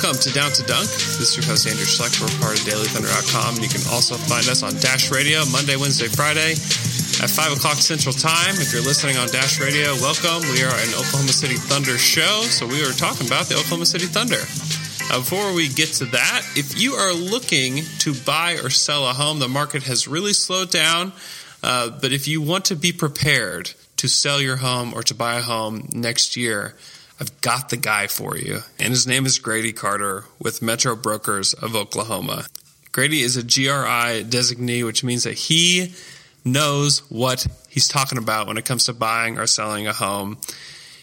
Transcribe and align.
Welcome 0.00 0.20
to 0.22 0.32
Down 0.32 0.50
to 0.52 0.62
Dunk. 0.62 0.88
This 0.88 1.20
is 1.20 1.36
your 1.36 1.44
host, 1.44 1.68
Andrew 1.68 1.84
Schleck. 1.84 2.16
We're 2.24 2.32
part 2.40 2.56
of 2.56 2.64
DailyThunder.com. 2.64 3.56
And 3.56 3.62
you 3.62 3.68
can 3.68 3.84
also 3.92 4.16
find 4.16 4.48
us 4.48 4.62
on 4.62 4.72
Dash 4.80 5.10
Radio 5.10 5.44
Monday, 5.52 5.76
Wednesday, 5.76 6.08
Friday 6.08 6.56
at 7.20 7.28
5 7.28 7.60
o'clock 7.60 7.76
Central 7.76 8.16
Time. 8.16 8.56
If 8.56 8.72
you're 8.72 8.80
listening 8.80 9.18
on 9.18 9.28
Dash 9.28 9.60
Radio, 9.60 9.92
welcome. 10.00 10.40
We 10.56 10.64
are 10.64 10.72
an 10.72 10.88
Oklahoma 10.96 11.36
City 11.36 11.60
Thunder 11.60 11.98
show. 11.98 12.40
So 12.48 12.66
we 12.66 12.80
are 12.80 12.96
talking 12.96 13.26
about 13.26 13.52
the 13.52 13.60
Oklahoma 13.60 13.84
City 13.84 14.06
Thunder. 14.08 14.40
Uh, 15.12 15.20
before 15.20 15.52
we 15.52 15.68
get 15.68 15.92
to 16.00 16.06
that, 16.16 16.48
if 16.56 16.80
you 16.80 16.94
are 16.94 17.12
looking 17.12 17.84
to 18.00 18.16
buy 18.24 18.56
or 18.64 18.70
sell 18.70 19.04
a 19.04 19.12
home, 19.12 19.38
the 19.38 19.52
market 19.52 19.82
has 19.82 20.08
really 20.08 20.32
slowed 20.32 20.70
down. 20.70 21.12
Uh, 21.62 21.90
but 21.90 22.08
if 22.10 22.24
you 22.26 22.40
want 22.40 22.72
to 22.72 22.74
be 22.74 22.92
prepared 22.96 23.72
to 23.98 24.08
sell 24.08 24.40
your 24.40 24.56
home 24.56 24.94
or 24.94 25.02
to 25.02 25.14
buy 25.14 25.36
a 25.36 25.42
home 25.42 25.90
next 25.92 26.38
year, 26.38 26.74
I've 27.20 27.40
got 27.42 27.68
the 27.68 27.76
guy 27.76 28.06
for 28.06 28.36
you. 28.36 28.60
And 28.78 28.88
his 28.88 29.06
name 29.06 29.26
is 29.26 29.38
Grady 29.38 29.72
Carter 29.72 30.24
with 30.40 30.62
Metro 30.62 30.96
Brokers 30.96 31.52
of 31.52 31.76
Oklahoma. 31.76 32.46
Grady 32.92 33.20
is 33.20 33.36
a 33.36 33.42
GRI 33.42 34.24
designee, 34.24 34.84
which 34.84 35.04
means 35.04 35.24
that 35.24 35.34
he 35.34 35.94
knows 36.44 37.00
what 37.10 37.46
he's 37.68 37.88
talking 37.88 38.18
about 38.18 38.46
when 38.46 38.56
it 38.56 38.64
comes 38.64 38.86
to 38.86 38.94
buying 38.94 39.38
or 39.38 39.46
selling 39.46 39.86
a 39.86 39.92
home. 39.92 40.38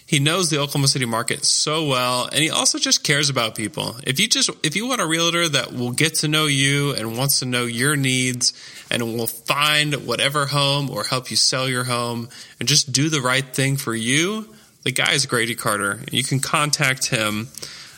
He 0.08 0.20
knows 0.20 0.50
the 0.50 0.58
Oklahoma 0.58 0.88
City 0.88 1.06
market 1.06 1.44
so 1.44 1.86
well, 1.86 2.30
and 2.32 2.42
he 2.42 2.50
also 2.50 2.80
just 2.80 3.04
cares 3.04 3.30
about 3.30 3.56
people. 3.56 3.98
If 4.06 4.22
you 4.22 4.28
just 4.30 4.50
if 4.64 4.76
you 4.76 4.88
want 4.88 5.02
a 5.02 5.06
realtor 5.06 5.50
that 5.50 5.74
will 5.74 5.92
get 5.92 6.16
to 6.16 6.30
know 6.30 6.46
you 6.46 6.94
and 6.96 7.18
wants 7.18 7.40
to 7.40 7.46
know 7.46 7.66
your 7.66 7.98
needs 7.98 8.54
and 8.90 9.04
will 9.04 9.28
find 9.28 10.08
whatever 10.08 10.46
home 10.46 10.90
or 10.90 11.04
help 11.04 11.30
you 11.30 11.36
sell 11.36 11.68
your 11.68 11.84
home 11.84 12.30
and 12.58 12.70
just 12.70 12.94
do 12.94 13.10
the 13.10 13.20
right 13.20 13.46
thing 13.54 13.76
for 13.76 13.94
you, 13.94 14.48
the 14.88 14.94
guy 14.94 15.12
is 15.12 15.26
Grady 15.26 15.54
Carter. 15.54 16.00
You 16.14 16.24
can 16.24 16.40
contact 16.40 17.08
him 17.08 17.50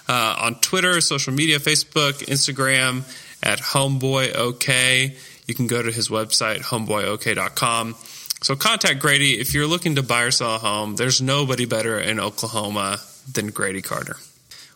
uh, 0.08 0.36
on 0.40 0.56
Twitter, 0.56 1.00
social 1.02 1.32
media, 1.32 1.60
Facebook, 1.60 2.14
Instagram 2.26 3.04
at 3.44 3.60
homeboyok. 3.60 5.16
You 5.46 5.54
can 5.54 5.68
go 5.68 5.84
to 5.84 5.92
his 5.92 6.10
website, 6.10 6.62
homeboyok.com. 6.62 7.94
So 8.42 8.56
contact 8.56 9.00
Grady 9.02 9.40
if 9.40 9.54
you're 9.54 9.68
looking 9.68 9.98
to 9.98 10.04
buy 10.04 10.24
or 10.24 10.32
sell 10.32 10.56
a 10.56 10.58
home. 10.58 10.96
There's 10.96 11.22
nobody 11.22 11.66
better 11.66 12.00
in 12.00 12.20
Oklahoma 12.20 12.98
than 13.32 13.52
Grady 13.52 13.84
Carter. 13.84 14.16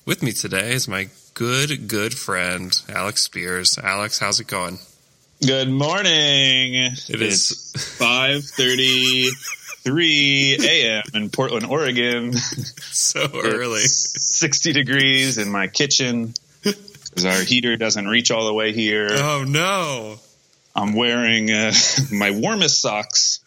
With 0.05 0.21
me 0.21 0.33
today 0.33 0.73
is 0.73 0.87
my 0.87 1.09
good, 1.33 1.87
good 1.87 2.13
friend, 2.13 2.79
Alex 2.89 3.23
Spears. 3.23 3.79
Alex, 3.81 4.19
how's 4.19 4.39
it 4.39 4.45
going? 4.45 4.77
Good 5.43 5.67
morning. 5.69 6.75
It 6.75 7.21
is- 7.21 7.51
It's 7.73 7.97
five 7.97 8.43
thirty 8.45 9.29
three 9.83 10.57
a.m. 10.59 11.03
in 11.13 11.29
Portland, 11.29 11.65
Oregon. 11.65 12.33
So 12.93 13.21
early. 13.33 13.81
It's 13.81 14.37
Sixty 14.37 14.71
degrees 14.71 15.37
in 15.39 15.49
my 15.51 15.67
kitchen 15.67 16.33
because 16.63 17.25
our 17.25 17.41
heater 17.41 17.75
doesn't 17.75 18.07
reach 18.07 18.29
all 18.31 18.45
the 18.45 18.53
way 18.53 18.71
here. 18.71 19.07
Oh 19.11 19.43
no. 19.47 20.19
I'm 20.75 20.93
wearing 20.93 21.51
uh, 21.51 21.73
my 22.11 22.31
warmest 22.31 22.81
socks 22.81 23.39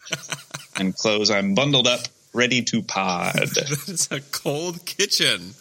and 0.77 0.95
clothes. 0.95 1.29
I'm 1.31 1.55
bundled 1.55 1.87
up, 1.87 2.01
ready 2.33 2.61
to 2.63 2.81
pod. 2.81 3.35
It's 3.87 4.11
a 4.11 4.21
cold 4.21 4.85
kitchen. 4.85 5.53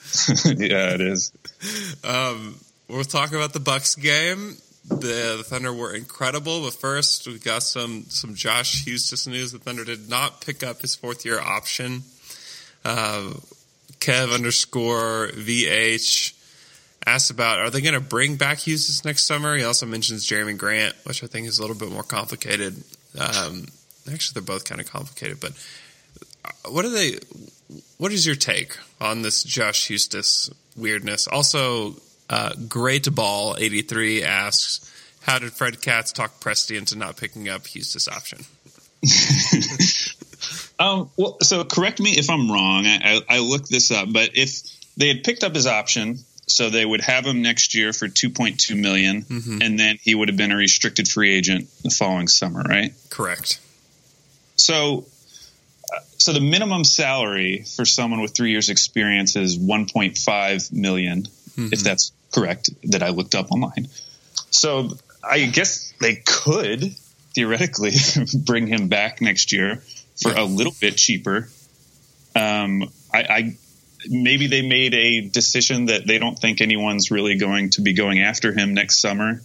yeah, 0.44 0.94
it 0.94 1.00
is. 1.00 1.32
Um, 2.04 2.60
we'll 2.88 3.04
talk 3.04 3.32
about 3.32 3.52
the 3.52 3.60
Bucks 3.60 3.94
game. 3.94 4.56
The, 4.88 5.34
the 5.38 5.44
Thunder 5.44 5.72
were 5.72 5.92
incredible, 5.92 6.62
but 6.62 6.74
first 6.74 7.26
we 7.26 7.38
got 7.38 7.64
some 7.64 8.04
some 8.08 8.34
Josh 8.34 8.84
Huestis 8.84 9.26
news. 9.26 9.52
The 9.52 9.58
Thunder 9.58 9.84
did 9.84 10.08
not 10.08 10.40
pick 10.40 10.62
up 10.62 10.80
his 10.80 10.94
fourth 10.94 11.24
year 11.24 11.40
option. 11.40 12.04
Uh, 12.84 13.32
Kev 13.98 14.32
underscore 14.32 15.28
VH 15.32 16.34
asked 17.04 17.30
about 17.30 17.58
are 17.58 17.70
they 17.70 17.80
going 17.80 17.94
to 17.94 18.00
bring 18.00 18.36
back 18.36 18.58
Huestis 18.58 19.04
next 19.04 19.24
summer? 19.26 19.56
He 19.56 19.64
also 19.64 19.86
mentions 19.86 20.26
Jerami 20.26 20.56
Grant, 20.56 20.94
which 21.04 21.24
I 21.24 21.26
think 21.26 21.48
is 21.48 21.58
a 21.58 21.62
little 21.62 21.76
bit 21.76 21.90
more 21.90 22.04
complicated. 22.04 22.82
Um, 23.18 23.66
actually, 24.12 24.34
they're 24.34 24.46
both 24.46 24.64
kind 24.64 24.80
of 24.80 24.90
complicated, 24.90 25.40
but 25.40 25.52
uh, 26.44 26.70
what 26.70 26.84
are 26.84 26.90
they? 26.90 27.18
What 27.98 28.12
is 28.12 28.24
your 28.24 28.36
take 28.36 28.76
on 29.00 29.22
this 29.22 29.42
Josh 29.42 29.88
Huestis 29.88 30.52
weirdness? 30.76 31.26
Also, 31.26 31.96
uh, 32.30 32.52
Great 32.68 33.12
Ball 33.14 33.56
eighty 33.58 33.82
three 33.82 34.22
asks, 34.22 34.92
how 35.22 35.38
did 35.38 35.52
Fred 35.52 35.80
Katz 35.82 36.12
talk 36.12 36.40
Presti 36.40 36.76
into 36.76 36.96
not 36.96 37.16
picking 37.16 37.48
up 37.48 37.62
Huestis 37.62 38.08
option? 38.08 38.44
Um, 40.78 41.10
well, 41.16 41.38
so 41.40 41.64
correct 41.64 42.00
me 42.00 42.10
if 42.10 42.28
I'm 42.28 42.50
wrong. 42.50 42.86
I, 42.86 43.22
I, 43.28 43.36
I 43.36 43.38
looked 43.38 43.70
this 43.70 43.90
up, 43.90 44.12
but 44.12 44.30
if 44.34 44.60
they 44.96 45.08
had 45.08 45.24
picked 45.24 45.42
up 45.42 45.54
his 45.54 45.66
option, 45.66 46.18
so 46.46 46.70
they 46.70 46.84
would 46.84 47.00
have 47.00 47.24
him 47.24 47.42
next 47.42 47.74
year 47.74 47.92
for 47.92 48.08
2.2 48.08 48.78
million, 48.78 49.24
and 49.62 49.78
then 49.78 49.98
he 50.00 50.14
would 50.14 50.28
have 50.28 50.36
been 50.36 50.52
a 50.52 50.56
restricted 50.56 51.08
free 51.08 51.34
agent 51.34 51.68
the 51.82 51.90
following 51.90 52.28
summer, 52.28 52.62
right? 52.62 52.92
Correct. 53.10 53.58
So, 54.56 55.06
uh, 55.92 56.00
so 56.18 56.32
the 56.32 56.40
minimum 56.40 56.84
salary 56.84 57.64
for 57.74 57.84
someone 57.84 58.20
with 58.20 58.34
three 58.34 58.50
years 58.50 58.68
experience 58.68 59.34
is 59.34 59.58
1.5 59.58 60.72
million, 60.72 61.26
if 61.56 61.80
that's 61.80 62.12
correct. 62.32 62.70
That 62.84 63.02
I 63.02 63.10
looked 63.10 63.34
up 63.34 63.52
online. 63.52 63.88
So 64.50 64.90
I 65.22 65.46
guess 65.46 65.92
they 66.00 66.16
could 66.16 66.94
theoretically 67.34 67.92
bring 68.44 68.66
him 68.66 68.88
back 68.88 69.20
next 69.20 69.52
year 69.52 69.82
for 70.20 70.32
a 70.32 70.44
little 70.44 70.74
bit 70.80 70.96
cheaper. 70.96 71.48
Um, 72.34 72.90
I, 73.12 73.22
I 73.22 73.56
maybe 74.08 74.46
they 74.46 74.62
made 74.66 74.94
a 74.94 75.28
decision 75.28 75.86
that 75.86 76.06
they 76.06 76.18
don't 76.18 76.38
think 76.38 76.60
anyone's 76.60 77.10
really 77.10 77.36
going 77.36 77.70
to 77.70 77.82
be 77.82 77.92
going 77.92 78.20
after 78.20 78.52
him 78.52 78.74
next 78.74 79.00
summer, 79.00 79.40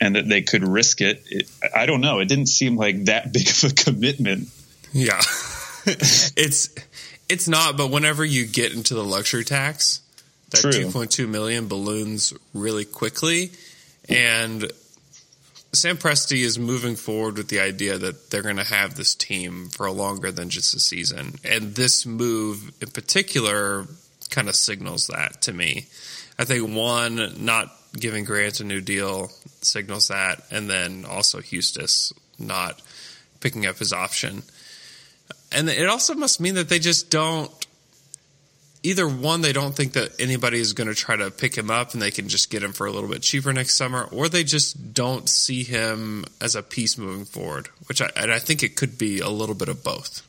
and 0.00 0.16
that 0.16 0.28
they 0.28 0.42
could 0.42 0.66
risk 0.66 1.00
it. 1.00 1.22
it 1.30 1.50
I 1.74 1.86
don't 1.86 2.00
know. 2.00 2.20
It 2.20 2.28
didn't 2.28 2.46
seem 2.46 2.76
like 2.76 3.04
that 3.06 3.32
big 3.32 3.48
of 3.48 3.64
a 3.64 3.74
commitment. 3.74 4.48
Yeah, 4.92 5.20
it's 5.86 6.74
it's 7.28 7.48
not. 7.48 7.76
But 7.76 7.90
whenever 7.90 8.24
you 8.24 8.46
get 8.46 8.72
into 8.72 8.94
the 8.94 9.04
luxury 9.04 9.44
tax, 9.44 10.00
that 10.50 10.60
True. 10.60 10.72
two 10.72 10.90
point 10.90 11.10
two 11.10 11.26
million 11.26 11.68
balloons 11.68 12.32
really 12.54 12.84
quickly, 12.84 13.50
and 14.08 14.70
Sam 15.72 15.96
Presti 15.96 16.42
is 16.42 16.58
moving 16.58 16.96
forward 16.96 17.36
with 17.36 17.48
the 17.48 17.60
idea 17.60 17.98
that 17.98 18.30
they're 18.30 18.42
going 18.42 18.56
to 18.56 18.64
have 18.64 18.94
this 18.94 19.14
team 19.14 19.68
for 19.68 19.90
longer 19.90 20.32
than 20.32 20.48
just 20.48 20.74
a 20.74 20.80
season, 20.80 21.34
and 21.44 21.74
this 21.74 22.06
move 22.06 22.72
in 22.80 22.90
particular 22.90 23.86
kind 24.30 24.48
of 24.48 24.56
signals 24.56 25.06
that 25.08 25.42
to 25.42 25.52
me. 25.52 25.86
I 26.38 26.44
think 26.44 26.74
one, 26.74 27.44
not 27.44 27.72
giving 27.94 28.24
Grant 28.24 28.60
a 28.60 28.64
new 28.64 28.80
deal 28.80 29.30
signals 29.62 30.08
that, 30.08 30.42
and 30.50 30.68
then 30.68 31.04
also 31.04 31.40
Huestis 31.40 32.12
not 32.38 32.80
picking 33.40 33.66
up 33.66 33.78
his 33.78 33.92
option. 33.92 34.42
And 35.52 35.68
it 35.68 35.88
also 35.88 36.14
must 36.14 36.40
mean 36.40 36.54
that 36.56 36.68
they 36.68 36.78
just 36.78 37.10
don't 37.10 37.50
either 38.86 39.08
one 39.08 39.40
they 39.40 39.52
don't 39.52 39.74
think 39.74 39.92
that 39.94 40.12
anybody 40.20 40.58
is 40.60 40.72
going 40.72 40.88
to 40.88 40.94
try 40.94 41.16
to 41.16 41.30
pick 41.30 41.56
him 41.56 41.70
up 41.70 41.92
and 41.92 42.00
they 42.00 42.10
can 42.10 42.28
just 42.28 42.50
get 42.50 42.62
him 42.62 42.72
for 42.72 42.86
a 42.86 42.92
little 42.92 43.08
bit 43.08 43.22
cheaper 43.22 43.52
next 43.52 43.74
summer 43.74 44.04
or 44.12 44.28
they 44.28 44.44
just 44.44 44.94
don't 44.94 45.28
see 45.28 45.64
him 45.64 46.24
as 46.40 46.54
a 46.54 46.62
piece 46.62 46.96
moving 46.96 47.24
forward 47.24 47.68
which 47.88 48.00
I, 48.00 48.10
and 48.16 48.32
I 48.32 48.38
think 48.38 48.62
it 48.62 48.76
could 48.76 48.96
be 48.96 49.18
a 49.18 49.28
little 49.28 49.54
bit 49.54 49.68
of 49.68 49.82
both 49.82 50.22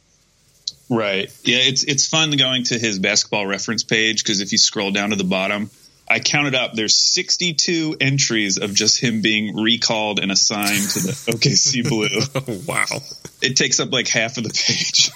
Right. 0.89 1.29
Yeah, 1.43 1.57
it's 1.59 1.83
it's 1.83 2.07
fun 2.07 2.31
going 2.37 2.63
to 2.65 2.79
his 2.79 2.97
basketball 2.97 3.45
reference 3.45 3.83
page 3.83 4.23
because 4.23 4.39
if 4.39 4.53
you 4.53 4.57
scroll 4.57 4.91
down 4.91 5.09
to 5.09 5.17
the 5.17 5.25
bottom, 5.25 5.69
I 6.09 6.19
counted 6.19 6.55
up 6.55 6.73
there's 6.73 6.95
62 6.95 7.97
entries 7.99 8.57
of 8.57 8.73
just 8.73 9.01
him 9.01 9.21
being 9.21 9.55
recalled 9.57 10.19
and 10.19 10.31
assigned 10.31 10.89
to 10.91 10.99
the 10.99 11.11
OKC 11.33 11.87
Blue. 11.87 12.07
oh 12.35 12.61
wow 12.67 13.01
It 13.41 13.57
takes 13.57 13.81
up 13.81 13.91
like 13.91 14.07
half 14.07 14.37
of 14.37 14.45
the 14.45 14.49
page. 14.49 15.11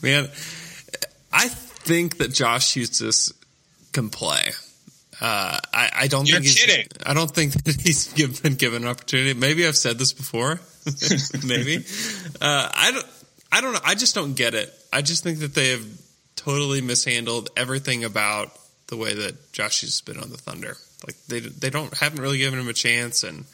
man 0.02 0.30
I 1.30 1.48
think 1.84 2.18
that 2.18 2.32
Josh 2.32 2.74
Huestis 2.74 3.32
can 3.92 4.10
play 4.10 4.50
Uh, 5.20 5.58
I, 5.72 5.90
I 5.94 6.06
don't 6.08 6.28
You're 6.28 6.40
think 6.40 6.46
he's, 6.46 6.64
kidding. 6.64 6.86
I 7.06 7.14
don't 7.14 7.30
think 7.30 7.52
that 7.64 7.80
he's 7.80 8.12
given, 8.12 8.36
been 8.42 8.54
given 8.54 8.82
an 8.82 8.88
opportunity. 8.88 9.32
Maybe 9.34 9.66
I've 9.66 9.76
said 9.76 9.98
this 9.98 10.12
before. 10.12 10.60
Maybe. 11.46 11.84
Uh, 12.40 12.68
I 12.74 12.90
don't. 12.90 13.06
I 13.52 13.60
don't 13.60 13.72
know. 13.72 13.80
I 13.84 13.94
just 13.94 14.14
don't 14.16 14.34
get 14.34 14.54
it. 14.54 14.74
I 14.92 15.00
just 15.02 15.22
think 15.22 15.38
that 15.38 15.54
they 15.54 15.70
have 15.70 15.86
totally 16.34 16.80
mishandled 16.80 17.50
everything 17.56 18.04
about 18.04 18.50
the 18.88 18.96
way 18.96 19.14
that 19.14 19.52
Josh 19.52 19.82
has 19.82 20.00
been 20.00 20.18
on 20.18 20.30
the 20.30 20.36
Thunder. 20.36 20.76
Like 21.06 21.16
they 21.28 21.40
they 21.40 21.70
don't 21.70 21.96
haven't 21.96 22.20
really 22.20 22.38
given 22.38 22.58
him 22.58 22.68
a 22.68 22.72
chance. 22.72 23.22
And 23.22 23.44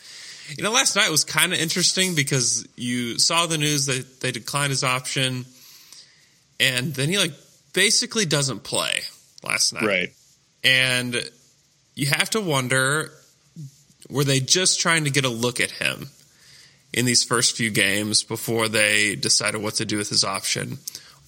you 0.57 0.65
know, 0.65 0.73
last 0.73 0.97
night 0.97 1.11
was 1.11 1.25
kind 1.25 1.53
of 1.53 1.61
interesting 1.61 2.15
because 2.15 2.67
you 2.77 3.19
saw 3.19 3.47
the 3.47 3.59
news 3.59 3.87
that 3.87 4.21
they 4.21 4.33
declined 4.33 4.71
his 4.71 4.83
option, 4.83 5.45
and 6.59 6.95
then 6.95 7.11
he 7.11 7.19
like 7.19 7.35
basically 7.73 8.27
doesn't 8.27 8.63
play 8.63 9.01
last 9.43 9.73
night. 9.73 9.85
Right. 9.85 10.13
And 10.63 11.17
you 11.95 12.07
have 12.07 12.31
to 12.31 12.41
wonder 12.41 13.13
were 14.09 14.25
they 14.25 14.41
just 14.41 14.81
trying 14.81 15.05
to 15.05 15.11
get 15.11 15.25
a 15.25 15.29
look 15.29 15.61
at 15.61 15.71
him 15.71 16.09
in 16.93 17.05
these 17.05 17.23
first 17.23 17.57
few 17.57 17.71
games 17.71 18.23
before 18.23 18.69
they 18.69 19.15
decided 19.15 19.63
what 19.63 19.75
to 19.75 19.85
do 19.85 19.97
with 19.99 20.09
his 20.09 20.25
option? 20.25 20.79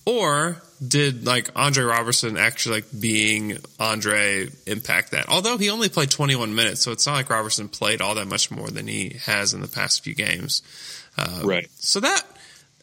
Or 0.04 0.60
did 0.86 1.24
like 1.24 1.48
Andre 1.54 1.84
Roberson 1.84 2.36
actually 2.36 2.76
like 2.80 3.00
being 3.00 3.58
Andre 3.78 4.48
impact 4.66 5.12
that? 5.12 5.28
Although 5.28 5.58
he 5.58 5.70
only 5.70 5.88
played 5.88 6.10
21 6.10 6.54
minutes, 6.56 6.80
so 6.80 6.90
it's 6.90 7.06
not 7.06 7.14
like 7.14 7.30
Roberson 7.30 7.68
played 7.68 8.00
all 8.00 8.16
that 8.16 8.26
much 8.26 8.50
more 8.50 8.68
than 8.68 8.88
he 8.88 9.18
has 9.26 9.54
in 9.54 9.60
the 9.60 9.68
past 9.68 10.02
few 10.02 10.14
games. 10.14 10.62
Uh, 11.16 11.42
Right. 11.44 11.68
So 11.78 12.00
that, 12.00 12.24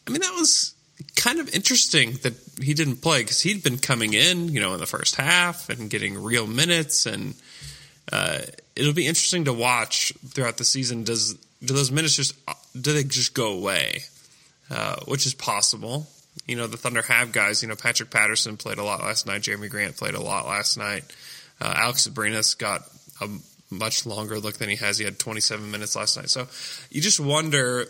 I 0.06 0.10
mean, 0.10 0.22
that 0.22 0.32
was 0.32 0.74
kind 1.20 1.38
of 1.38 1.54
interesting 1.54 2.12
that 2.22 2.32
he 2.62 2.72
didn't 2.72 2.96
play 2.96 3.20
because 3.20 3.42
he'd 3.42 3.62
been 3.62 3.76
coming 3.76 4.14
in, 4.14 4.48
you 4.48 4.58
know, 4.58 4.72
in 4.72 4.80
the 4.80 4.86
first 4.86 5.16
half 5.16 5.68
and 5.68 5.90
getting 5.90 6.20
real 6.20 6.46
minutes, 6.46 7.04
and 7.04 7.34
uh, 8.10 8.38
it'll 8.74 8.94
be 8.94 9.06
interesting 9.06 9.44
to 9.44 9.52
watch 9.52 10.14
throughout 10.28 10.56
the 10.56 10.64
season. 10.64 11.04
Does 11.04 11.34
do 11.62 11.74
those 11.74 11.92
minutes 11.92 12.16
just 12.16 12.34
do 12.74 12.94
they 12.94 13.04
just 13.04 13.34
go 13.34 13.52
away? 13.52 14.00
Uh, 14.70 14.96
which 15.06 15.26
is 15.26 15.34
possible. 15.34 16.06
You 16.46 16.56
know, 16.56 16.66
the 16.66 16.76
Thunder 16.76 17.02
have 17.02 17.32
guys. 17.32 17.62
You 17.62 17.68
know, 17.68 17.76
Patrick 17.76 18.10
Patterson 18.10 18.56
played 18.56 18.78
a 18.78 18.84
lot 18.84 19.00
last 19.00 19.26
night. 19.26 19.42
Jerami 19.42 19.68
Grant 19.68 19.96
played 19.96 20.14
a 20.14 20.22
lot 20.22 20.46
last 20.46 20.78
night. 20.78 21.04
Uh, 21.60 21.74
Alex 21.76 22.08
Abrines 22.08 22.56
got 22.56 22.82
a 23.20 23.28
much 23.68 24.06
longer 24.06 24.38
look 24.38 24.56
than 24.56 24.68
he 24.68 24.76
has. 24.76 24.96
He 24.96 25.04
had 25.04 25.18
27 25.18 25.70
minutes 25.70 25.96
last 25.96 26.16
night. 26.16 26.30
So 26.30 26.46
you 26.90 27.02
just 27.02 27.20
wonder 27.20 27.86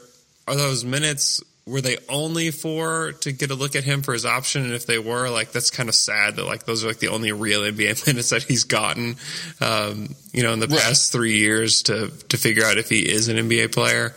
are 0.49 0.56
those 0.56 0.85
minutes 0.85 1.43
were 1.67 1.81
they 1.81 1.99
only 2.09 2.51
for 2.51 3.12
to 3.12 3.33
get 3.33 3.51
a 3.51 3.55
look 3.55 3.77
at 3.77 3.85
him 3.85 4.03
for 4.03 4.12
his 4.12 4.27
option? 4.27 4.65
And 4.65 4.73
if 4.73 4.87
they 4.87 4.99
were 4.99 5.29
like 5.29 5.53
that's 5.53 5.71
kind 5.71 5.89
of 5.89 5.95
sad 5.95 6.37
that 6.37 6.45
like 6.45 6.65
those 6.65 6.85
are 6.85 6.89
like 6.89 6.99
the 6.99 7.09
only 7.09 7.33
real 7.33 7.61
nba 7.61 8.07
minutes 8.07 8.31
that 8.31 8.43
he's 8.43 8.65
gotten 8.65 9.17
um, 9.61 10.15
you 10.33 10.43
know 10.43 10.53
in 10.53 10.61
the 10.61 10.69
past 10.69 11.12
three 11.12 11.39
years 11.39 11.83
to 11.85 12.11
to 12.29 12.37
figure 12.37 12.65
out 12.65 12.79
if 12.79 12.89
he 12.89 13.01
is 13.01 13.29
an 13.29 13.37
nba 13.37 13.73
player. 13.73 14.15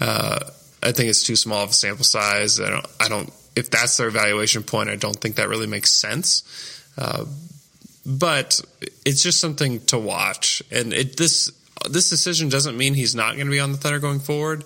Uh, 0.00 0.40
i 0.82 0.90
think 0.90 1.08
it's 1.08 1.24
too 1.24 1.36
small 1.36 1.64
of 1.64 1.70
a 1.70 1.74
sample 1.74 2.04
size. 2.04 2.60
I 2.60 2.70
don't 2.70 2.86
i 3.00 3.08
don't 3.08 3.32
if 3.54 3.70
that's 3.70 3.96
their 3.96 4.08
evaluation 4.08 4.62
point 4.62 4.88
i 4.88 4.96
don't 4.96 5.16
think 5.16 5.36
that 5.36 5.48
really 5.48 5.66
makes 5.66 5.92
sense. 5.92 6.42
Uh, 6.96 7.24
but 8.04 8.60
it's 9.04 9.22
just 9.22 9.40
something 9.40 9.80
to 9.86 9.98
watch. 9.98 10.62
And 10.70 10.92
it 10.92 11.16
this 11.16 11.50
this 11.90 12.10
decision 12.10 12.48
doesn't 12.48 12.76
mean 12.76 12.94
he's 12.94 13.14
not 13.14 13.34
going 13.34 13.46
to 13.46 13.50
be 13.50 13.60
on 13.60 13.72
the 13.72 13.78
thunder 13.78 13.98
going 13.98 14.20
forward 14.20 14.64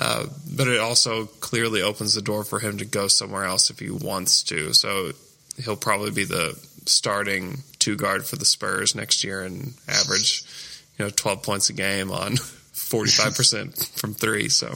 uh, 0.00 0.24
but 0.56 0.66
it 0.66 0.80
also 0.80 1.26
clearly 1.26 1.82
opens 1.82 2.14
the 2.14 2.22
door 2.22 2.42
for 2.42 2.58
him 2.58 2.78
to 2.78 2.86
go 2.86 3.06
somewhere 3.06 3.44
else 3.44 3.68
if 3.68 3.78
he 3.80 3.90
wants 3.90 4.42
to. 4.44 4.72
So 4.72 5.12
he'll 5.62 5.76
probably 5.76 6.10
be 6.10 6.24
the 6.24 6.58
starting 6.86 7.58
two 7.78 7.96
guard 7.96 8.24
for 8.24 8.36
the 8.36 8.46
Spurs 8.46 8.94
next 8.94 9.22
year 9.24 9.42
and 9.42 9.74
average, 9.86 10.42
you 10.98 11.04
know, 11.04 11.10
12 11.10 11.42
points 11.42 11.68
a 11.68 11.74
game 11.74 12.10
on 12.10 12.32
45% 12.36 14.00
from 14.00 14.14
three. 14.14 14.48
So 14.48 14.74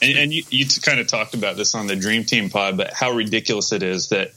And, 0.00 0.16
and 0.16 0.32
you, 0.32 0.44
you 0.50 0.66
kind 0.82 1.00
of 1.00 1.08
talked 1.08 1.34
about 1.34 1.56
this 1.56 1.74
on 1.74 1.88
the 1.88 1.96
Dream 1.96 2.22
Team 2.22 2.48
pod, 2.48 2.76
but 2.76 2.92
how 2.92 3.10
ridiculous 3.10 3.72
it 3.72 3.82
is 3.82 4.10
that, 4.10 4.30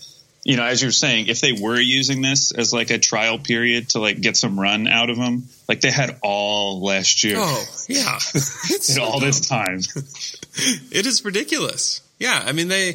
you 0.44 0.58
know, 0.58 0.64
as 0.64 0.82
you're 0.82 0.92
saying, 0.92 1.28
if 1.28 1.40
they 1.42 1.54
were 1.54 1.80
using 1.80 2.22
this 2.22 2.52
as 2.52 2.74
like 2.74 2.90
a 2.90 2.98
trial 2.98 3.38
period 3.38 3.90
to 3.90 4.00
like 4.00 4.20
get 4.22 4.36
some 4.36 4.60
run 4.60 4.88
out 4.88 5.10
of 5.10 5.18
them, 5.18 5.44
like 5.70 5.82
they 5.82 5.92
had 5.92 6.18
all 6.24 6.82
last 6.82 7.24
year, 7.24 7.36
Oh, 7.38 7.66
yeah. 7.88 8.16
It's 8.34 8.90
and 8.90 9.00
all 9.00 9.20
this 9.20 9.48
time. 9.48 9.80
It 10.92 11.06
is 11.06 11.24
ridiculous. 11.24 12.02
Yeah, 12.20 12.44
I 12.46 12.52
mean 12.52 12.68
they 12.68 12.94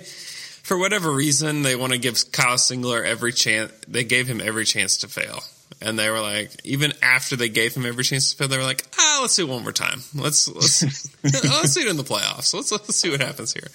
for 0.63 0.77
whatever 0.77 1.11
reason 1.11 1.63
they 1.63 1.75
want 1.77 1.93
to 1.93 1.99
give 1.99 2.31
Kyle 2.33 2.57
Singler 2.57 3.05
every 3.05 3.33
chance. 3.33 3.73
They 3.89 4.05
gave 4.05 4.27
him 4.29 4.41
every 4.41 4.65
chance 4.65 4.99
to 4.99 5.09
fail, 5.09 5.41
and 5.81 5.99
they 5.99 6.11
were 6.11 6.21
like, 6.21 6.51
even 6.65 6.93
after 7.01 7.35
they 7.37 7.49
gave 7.49 7.75
him 7.75 7.87
every 7.87 8.05
chance 8.05 8.31
to 8.33 8.37
fail, 8.37 8.49
they 8.49 8.59
were 8.59 8.65
like, 8.65 8.85
ah, 8.99 9.21
let's 9.23 9.37
do 9.37 9.47
it 9.47 9.51
one 9.51 9.63
more 9.63 9.73
time. 9.73 10.01
Let's 10.15 10.49
let's 10.49 10.83
let's 11.25 11.75
do 11.75 11.81
it 11.81 11.89
in 11.89 11.97
the 11.97 12.03
playoffs. 12.05 12.53
Let's 12.53 12.71
let's 12.73 12.95
see 12.97 13.11
what 13.11 13.21
happens 13.21 13.53
here. 13.55 13.69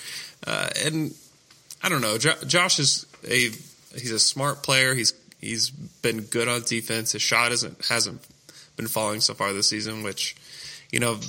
Uh, 0.45 0.69
and 0.85 1.13
I 1.81 1.89
don't 1.89 2.01
know. 2.01 2.17
Jo- 2.19 2.37
Josh 2.45 2.77
is 2.77 3.05
a 3.25 3.51
he's 3.93 4.11
a 4.11 4.19
smart 4.19 4.63
player. 4.63 4.93
He's 4.93 5.13
he's 5.39 5.69
been 5.69 6.21
good 6.21 6.47
on 6.47 6.61
defense. 6.61 7.11
His 7.11 7.21
shot 7.21 7.51
isn't 7.51 7.85
hasn't 7.87 8.25
been 8.77 8.87
falling 8.87 9.21
so 9.21 9.33
far 9.33 9.53
this 9.53 9.69
season, 9.69 10.03
which 10.03 10.35
you 10.91 10.99
know 10.99 11.19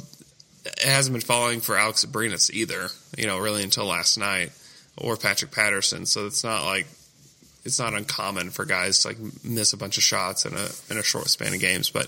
it 0.65 0.85
hasn't 0.85 1.15
been 1.15 1.21
falling 1.21 1.61
for 1.61 1.77
Alex 1.77 2.05
Abrines 2.05 2.51
either, 2.51 2.89
you 3.17 3.27
know, 3.27 3.39
really 3.39 3.63
until 3.63 3.87
last 3.87 4.17
night 4.17 4.53
or 4.97 5.17
Patrick 5.17 5.51
Patterson. 5.51 6.07
So 6.07 6.27
it's 6.27 6.45
not 6.45 6.65
like 6.65 6.87
it's 7.65 7.79
not 7.79 7.95
uncommon 7.95 8.51
for 8.51 8.65
guys 8.65 9.01
to 9.01 9.09
like 9.09 9.19
miss 9.45 9.73
a 9.73 9.77
bunch 9.77 9.97
of 9.97 10.03
shots 10.03 10.45
in 10.45 10.55
a 10.55 10.69
in 10.91 10.99
a 10.99 11.03
short 11.03 11.29
span 11.29 11.55
of 11.55 11.61
games. 11.61 11.91
But 11.91 12.07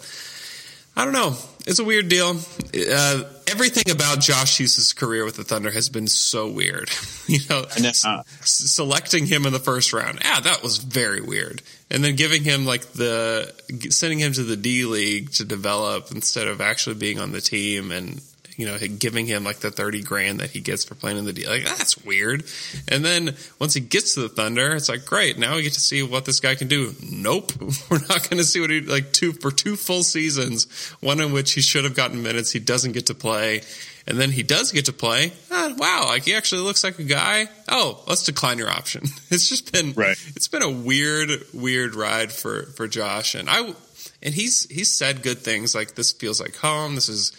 I 0.96 1.04
don't 1.04 1.12
know. 1.12 1.34
It's 1.66 1.78
a 1.78 1.84
weird 1.84 2.08
deal. 2.08 2.36
Uh, 2.74 3.22
everything 3.48 3.90
about 3.90 4.20
Josh 4.20 4.58
Huestis's 4.58 4.92
career 4.92 5.24
with 5.24 5.36
the 5.36 5.44
Thunder 5.44 5.70
has 5.70 5.88
been 5.88 6.06
so 6.06 6.48
weird. 6.48 6.90
you 7.26 7.40
know, 7.50 7.62
know. 7.80 7.88
s- 7.88 8.04
selecting 8.42 9.26
him 9.26 9.46
in 9.46 9.52
the 9.52 9.58
first 9.58 9.92
round, 9.92 10.18
yeah, 10.22 10.40
that 10.40 10.62
was 10.62 10.76
very 10.76 11.20
weird. 11.20 11.62
And 11.90 12.04
then 12.04 12.16
giving 12.16 12.44
him 12.44 12.64
like 12.66 12.82
the 12.92 13.52
sending 13.90 14.18
him 14.18 14.32
to 14.34 14.42
the 14.42 14.56
D 14.56 14.84
League 14.84 15.32
to 15.32 15.44
develop 15.44 16.10
instead 16.12 16.46
of 16.46 16.60
actually 16.60 16.96
being 16.96 17.18
on 17.18 17.32
the 17.32 17.40
team 17.40 17.90
and 17.90 18.20
you 18.56 18.66
know, 18.66 18.78
giving 18.78 19.26
him 19.26 19.44
like 19.44 19.56
the 19.58 19.70
30 19.70 20.02
grand 20.02 20.40
that 20.40 20.50
he 20.50 20.60
gets 20.60 20.84
for 20.84 20.94
playing 20.94 21.18
in 21.18 21.24
the 21.24 21.32
D. 21.32 21.46
Like, 21.46 21.64
that's 21.64 21.96
weird. 22.04 22.44
And 22.88 23.04
then 23.04 23.34
once 23.58 23.74
he 23.74 23.80
gets 23.80 24.14
to 24.14 24.20
the 24.20 24.28
Thunder, 24.28 24.74
it's 24.74 24.88
like, 24.88 25.04
great, 25.04 25.38
now 25.38 25.56
we 25.56 25.62
get 25.62 25.72
to 25.72 25.80
see 25.80 26.02
what 26.02 26.24
this 26.24 26.40
guy 26.40 26.54
can 26.54 26.68
do. 26.68 26.94
Nope. 27.02 27.52
We're 27.90 27.98
not 28.00 28.28
going 28.30 28.38
to 28.38 28.44
see 28.44 28.60
what 28.60 28.70
he, 28.70 28.80
like, 28.80 29.12
two, 29.12 29.32
for 29.32 29.50
two 29.50 29.76
full 29.76 30.02
seasons, 30.02 30.66
one 31.00 31.20
in 31.20 31.32
which 31.32 31.52
he 31.52 31.60
should 31.60 31.84
have 31.84 31.94
gotten 31.96 32.22
minutes, 32.22 32.52
he 32.52 32.60
doesn't 32.60 32.92
get 32.92 33.06
to 33.06 33.14
play. 33.14 33.62
And 34.06 34.18
then 34.18 34.30
he 34.30 34.42
does 34.42 34.70
get 34.70 34.84
to 34.84 34.92
play. 34.92 35.32
Ah, 35.50 35.72
wow, 35.78 36.04
like 36.08 36.24
he 36.24 36.34
actually 36.34 36.60
looks 36.60 36.84
like 36.84 36.98
a 36.98 37.04
guy. 37.04 37.48
Oh, 37.68 38.02
let's 38.06 38.22
decline 38.24 38.58
your 38.58 38.68
option. 38.70 39.02
It's 39.30 39.48
just 39.48 39.72
been, 39.72 39.94
Right. 39.94 40.16
it's 40.36 40.46
been 40.46 40.62
a 40.62 40.70
weird, 40.70 41.30
weird 41.54 41.94
ride 41.94 42.30
for, 42.30 42.64
for 42.76 42.86
Josh. 42.86 43.34
And 43.34 43.48
I, 43.48 43.74
and 44.22 44.34
he's, 44.34 44.68
he's 44.70 44.92
said 44.92 45.22
good 45.22 45.38
things 45.38 45.74
like 45.74 45.94
this 45.94 46.12
feels 46.12 46.38
like 46.40 46.54
home. 46.56 46.94
This 46.96 47.08
is, 47.08 47.32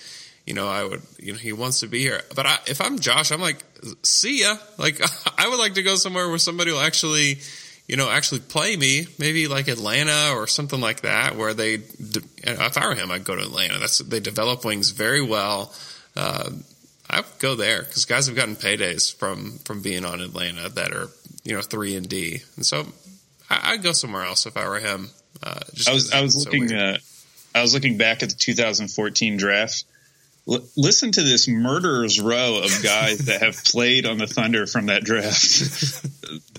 you 0.45 0.53
know, 0.53 0.67
I 0.67 0.83
would, 0.83 1.01
you 1.17 1.33
know, 1.33 1.39
he 1.39 1.53
wants 1.53 1.79
to 1.79 1.87
be 1.87 1.99
here. 1.99 2.21
But 2.35 2.45
I, 2.45 2.59
if 2.67 2.79
I'm 2.79 2.99
Josh, 2.99 3.31
I'm 3.31 3.41
like, 3.41 3.63
see 4.03 4.41
ya. 4.41 4.57
Like, 4.77 5.01
I 5.37 5.47
would 5.47 5.59
like 5.59 5.75
to 5.75 5.83
go 5.83 5.95
somewhere 5.95 6.27
where 6.29 6.37
somebody 6.37 6.71
will 6.71 6.81
actually, 6.81 7.39
you 7.87 7.97
know, 7.97 8.09
actually 8.09 8.41
play 8.41 8.75
me. 8.75 9.07
Maybe 9.17 9.47
like 9.47 9.67
Atlanta 9.67 10.33
or 10.35 10.47
something 10.47 10.79
like 10.79 11.01
that, 11.01 11.35
where 11.35 11.53
they, 11.53 11.75
if 11.75 12.77
I 12.77 12.87
were 12.87 12.95
him, 12.95 13.11
I'd 13.11 13.23
go 13.23 13.35
to 13.35 13.41
Atlanta. 13.41 13.79
That's 13.79 13.97
they 13.99 14.19
develop 14.19 14.63
wings 14.65 14.91
very 14.91 15.21
well. 15.21 15.73
Uh, 16.15 16.51
I 17.09 17.17
would 17.17 17.39
go 17.39 17.55
there 17.55 17.83
because 17.83 18.05
guys 18.05 18.27
have 18.27 18.35
gotten 18.35 18.55
paydays 18.55 19.13
from 19.13 19.59
from 19.59 19.81
being 19.81 20.05
on 20.05 20.21
Atlanta 20.21 20.69
that 20.69 20.91
are 20.91 21.09
you 21.43 21.55
know 21.55 21.61
three 21.61 21.95
and 21.95 22.07
D, 22.09 22.41
and 22.55 22.65
so 22.65 22.87
I, 23.49 23.73
I'd 23.73 23.83
go 23.83 23.91
somewhere 23.91 24.23
else 24.23 24.45
if 24.45 24.57
I 24.57 24.67
were 24.67 24.79
him. 24.79 25.09
Uh, 25.43 25.59
just 25.73 25.89
I 25.89 25.93
was 25.93 26.11
I 26.11 26.21
was 26.21 26.33
so 26.33 26.49
looking 26.49 26.67
weird. 26.67 26.95
uh, 26.95 26.97
I 27.53 27.61
was 27.61 27.73
looking 27.73 27.97
back 27.97 28.23
at 28.23 28.29
the 28.29 28.35
2014 28.35 29.37
draft. 29.37 29.85
L- 30.49 30.65
listen 30.77 31.11
to 31.11 31.23
this 31.23 31.47
murderer's 31.47 32.19
row 32.19 32.61
of 32.63 32.83
guys 32.83 33.19
that 33.25 33.41
have 33.41 33.63
played 33.65 34.05
on 34.05 34.17
the 34.17 34.27
Thunder 34.27 34.67
from 34.67 34.87
that 34.87 35.03
draft: 35.03 36.03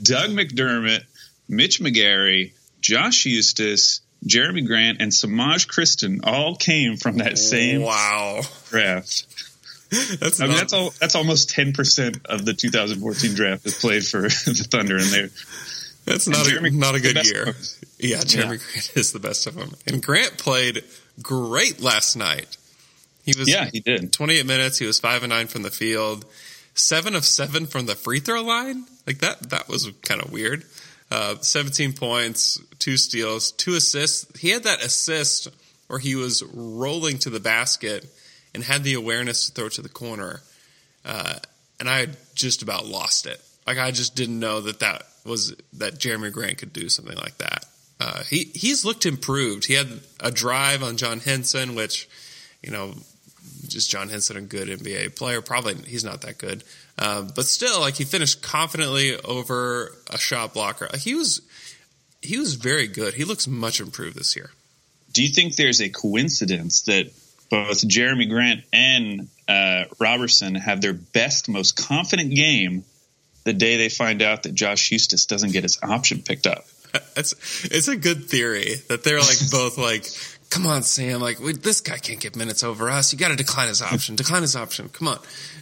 Doug 0.02 0.30
McDermott, 0.30 1.04
Mitch 1.48 1.80
McGary, 1.80 2.52
Josh 2.80 3.24
Huestis, 3.24 4.00
Jerami 4.24 4.66
Grant, 4.66 5.00
and 5.00 5.12
Semaj 5.12 5.68
Christon 5.68 6.20
all 6.24 6.56
came 6.56 6.96
from 6.96 7.18
that 7.18 7.38
same 7.38 7.82
wow. 7.82 8.42
draft. 8.70 9.26
That's 9.90 10.40
I 10.40 10.44
mean, 10.44 10.52
not- 10.52 10.58
that's 10.58 10.72
all. 10.72 10.90
That's 11.00 11.14
almost 11.14 11.50
10 11.50 11.72
percent 11.72 12.18
of 12.26 12.44
the 12.44 12.54
2014 12.54 13.34
draft 13.34 13.64
has 13.64 13.74
played 13.78 14.04
for 14.04 14.22
the 14.22 14.66
Thunder, 14.68 14.96
and 14.96 15.06
they 15.06 15.28
That's 16.04 16.26
not 16.26 16.50
a, 16.50 16.70
not 16.70 16.94
a 16.94 17.00
good 17.00 17.24
year. 17.24 17.54
Yeah, 17.98 18.18
Jerami 18.18 18.58
Grant 18.58 18.92
is 18.96 19.12
the 19.12 19.20
best 19.20 19.46
of 19.46 19.54
them. 19.54 19.74
And 19.86 20.02
Grant 20.02 20.38
played 20.38 20.84
great 21.22 21.80
last 21.80 22.16
night. 22.16 22.56
He 23.26 23.36
was 23.36 23.48
yeah, 23.48 23.68
he 23.70 23.80
did. 23.80 24.12
28 24.12 24.46
minutes. 24.46 24.78
He 24.78 24.86
was 24.86 25.00
five 25.00 25.22
and 25.22 25.30
nine 25.30 25.48
from 25.48 25.62
the 25.62 25.70
field, 25.70 26.24
seven 26.74 27.14
of 27.14 27.24
seven 27.24 27.66
from 27.66 27.86
the 27.86 27.96
free 27.96 28.20
throw 28.20 28.40
line. 28.42 28.84
Like 29.06 29.18
that, 29.18 29.50
that 29.50 29.68
was 29.68 29.90
kind 30.02 30.22
of 30.22 30.30
weird. 30.30 30.64
Uh, 31.10 31.36
17 31.40 31.92
points, 31.92 32.60
two 32.78 32.96
steals, 32.96 33.50
two 33.52 33.74
assists. 33.74 34.38
He 34.38 34.50
had 34.50 34.62
that 34.62 34.82
assist 34.82 35.48
where 35.88 35.98
he 35.98 36.14
was 36.14 36.42
rolling 36.54 37.18
to 37.18 37.30
the 37.30 37.40
basket 37.40 38.06
and 38.54 38.62
had 38.62 38.84
the 38.84 38.94
awareness 38.94 39.46
to 39.46 39.52
throw 39.52 39.68
to 39.70 39.82
the 39.82 39.88
corner. 39.88 40.40
Uh, 41.04 41.34
and 41.78 41.88
I 41.88 42.06
just 42.34 42.62
about 42.62 42.86
lost 42.86 43.26
it. 43.26 43.40
Like 43.66 43.78
I 43.78 43.90
just 43.90 44.14
didn't 44.14 44.38
know 44.38 44.60
that 44.60 44.80
that 44.80 45.02
was 45.24 45.54
that 45.74 45.94
Jerami 45.94 46.32
Grant 46.32 46.58
could 46.58 46.72
do 46.72 46.88
something 46.88 47.16
like 47.16 47.38
that. 47.38 47.64
Uh, 47.98 48.22
he 48.24 48.44
he's 48.54 48.84
looked 48.84 49.04
improved. 49.04 49.66
He 49.66 49.74
had 49.74 49.88
a 50.20 50.30
drive 50.30 50.82
on 50.82 50.96
John 50.96 51.18
Henson, 51.18 51.74
which 51.74 52.08
you 52.62 52.72
know, 52.72 52.94
just 53.66 53.90
John 53.90 54.08
Henson, 54.08 54.36
a 54.36 54.40
good 54.40 54.68
NBA 54.68 55.16
player. 55.16 55.40
Probably 55.40 55.74
he's 55.86 56.04
not 56.04 56.22
that 56.22 56.38
good, 56.38 56.64
uh, 56.98 57.22
but 57.22 57.44
still, 57.44 57.80
like 57.80 57.94
he 57.94 58.04
finished 58.04 58.42
confidently 58.42 59.18
over 59.20 59.92
a 60.10 60.18
shot 60.18 60.54
blocker. 60.54 60.88
He 60.98 61.14
was 61.14 61.40
he 62.22 62.38
was 62.38 62.54
very 62.54 62.86
good. 62.86 63.14
He 63.14 63.24
looks 63.24 63.46
much 63.46 63.80
improved 63.80 64.16
this 64.16 64.36
year. 64.36 64.50
Do 65.12 65.22
you 65.22 65.28
think 65.28 65.56
there's 65.56 65.80
a 65.80 65.88
coincidence 65.88 66.82
that 66.82 67.10
both 67.50 67.86
Jerami 67.86 68.28
Grant 68.28 68.64
and 68.72 69.28
uh, 69.48 69.84
Roberson 69.98 70.54
have 70.54 70.80
their 70.80 70.92
best, 70.92 71.48
most 71.48 71.76
confident 71.76 72.34
game 72.34 72.84
the 73.44 73.52
day 73.52 73.76
they 73.76 73.88
find 73.88 74.22
out 74.22 74.42
that 74.42 74.54
Josh 74.54 74.90
Huestis 74.90 75.26
doesn't 75.26 75.52
get 75.52 75.62
his 75.62 75.78
option 75.82 76.22
picked 76.22 76.46
up? 76.46 76.66
It's 77.14 77.34
it's 77.64 77.88
a 77.88 77.96
good 77.96 78.24
theory 78.24 78.76
that 78.88 79.04
they're 79.04 79.20
like 79.20 79.38
both 79.50 79.76
like, 79.76 80.06
come 80.56 80.66
on, 80.66 80.82
Sam, 80.82 81.20
like 81.20 81.38
we, 81.38 81.52
this 81.52 81.80
guy 81.80 81.98
can't 81.98 82.18
get 82.18 82.34
minutes 82.34 82.62
over 82.64 82.88
us. 82.88 83.12
You 83.12 83.18
got 83.18 83.28
to 83.28 83.36
decline 83.36 83.68
his 83.68 83.82
option. 83.82 84.16
Decline 84.26 84.42
his 84.42 84.56
option. 84.56 84.88
Come 84.88 85.08
on. 85.08 85.18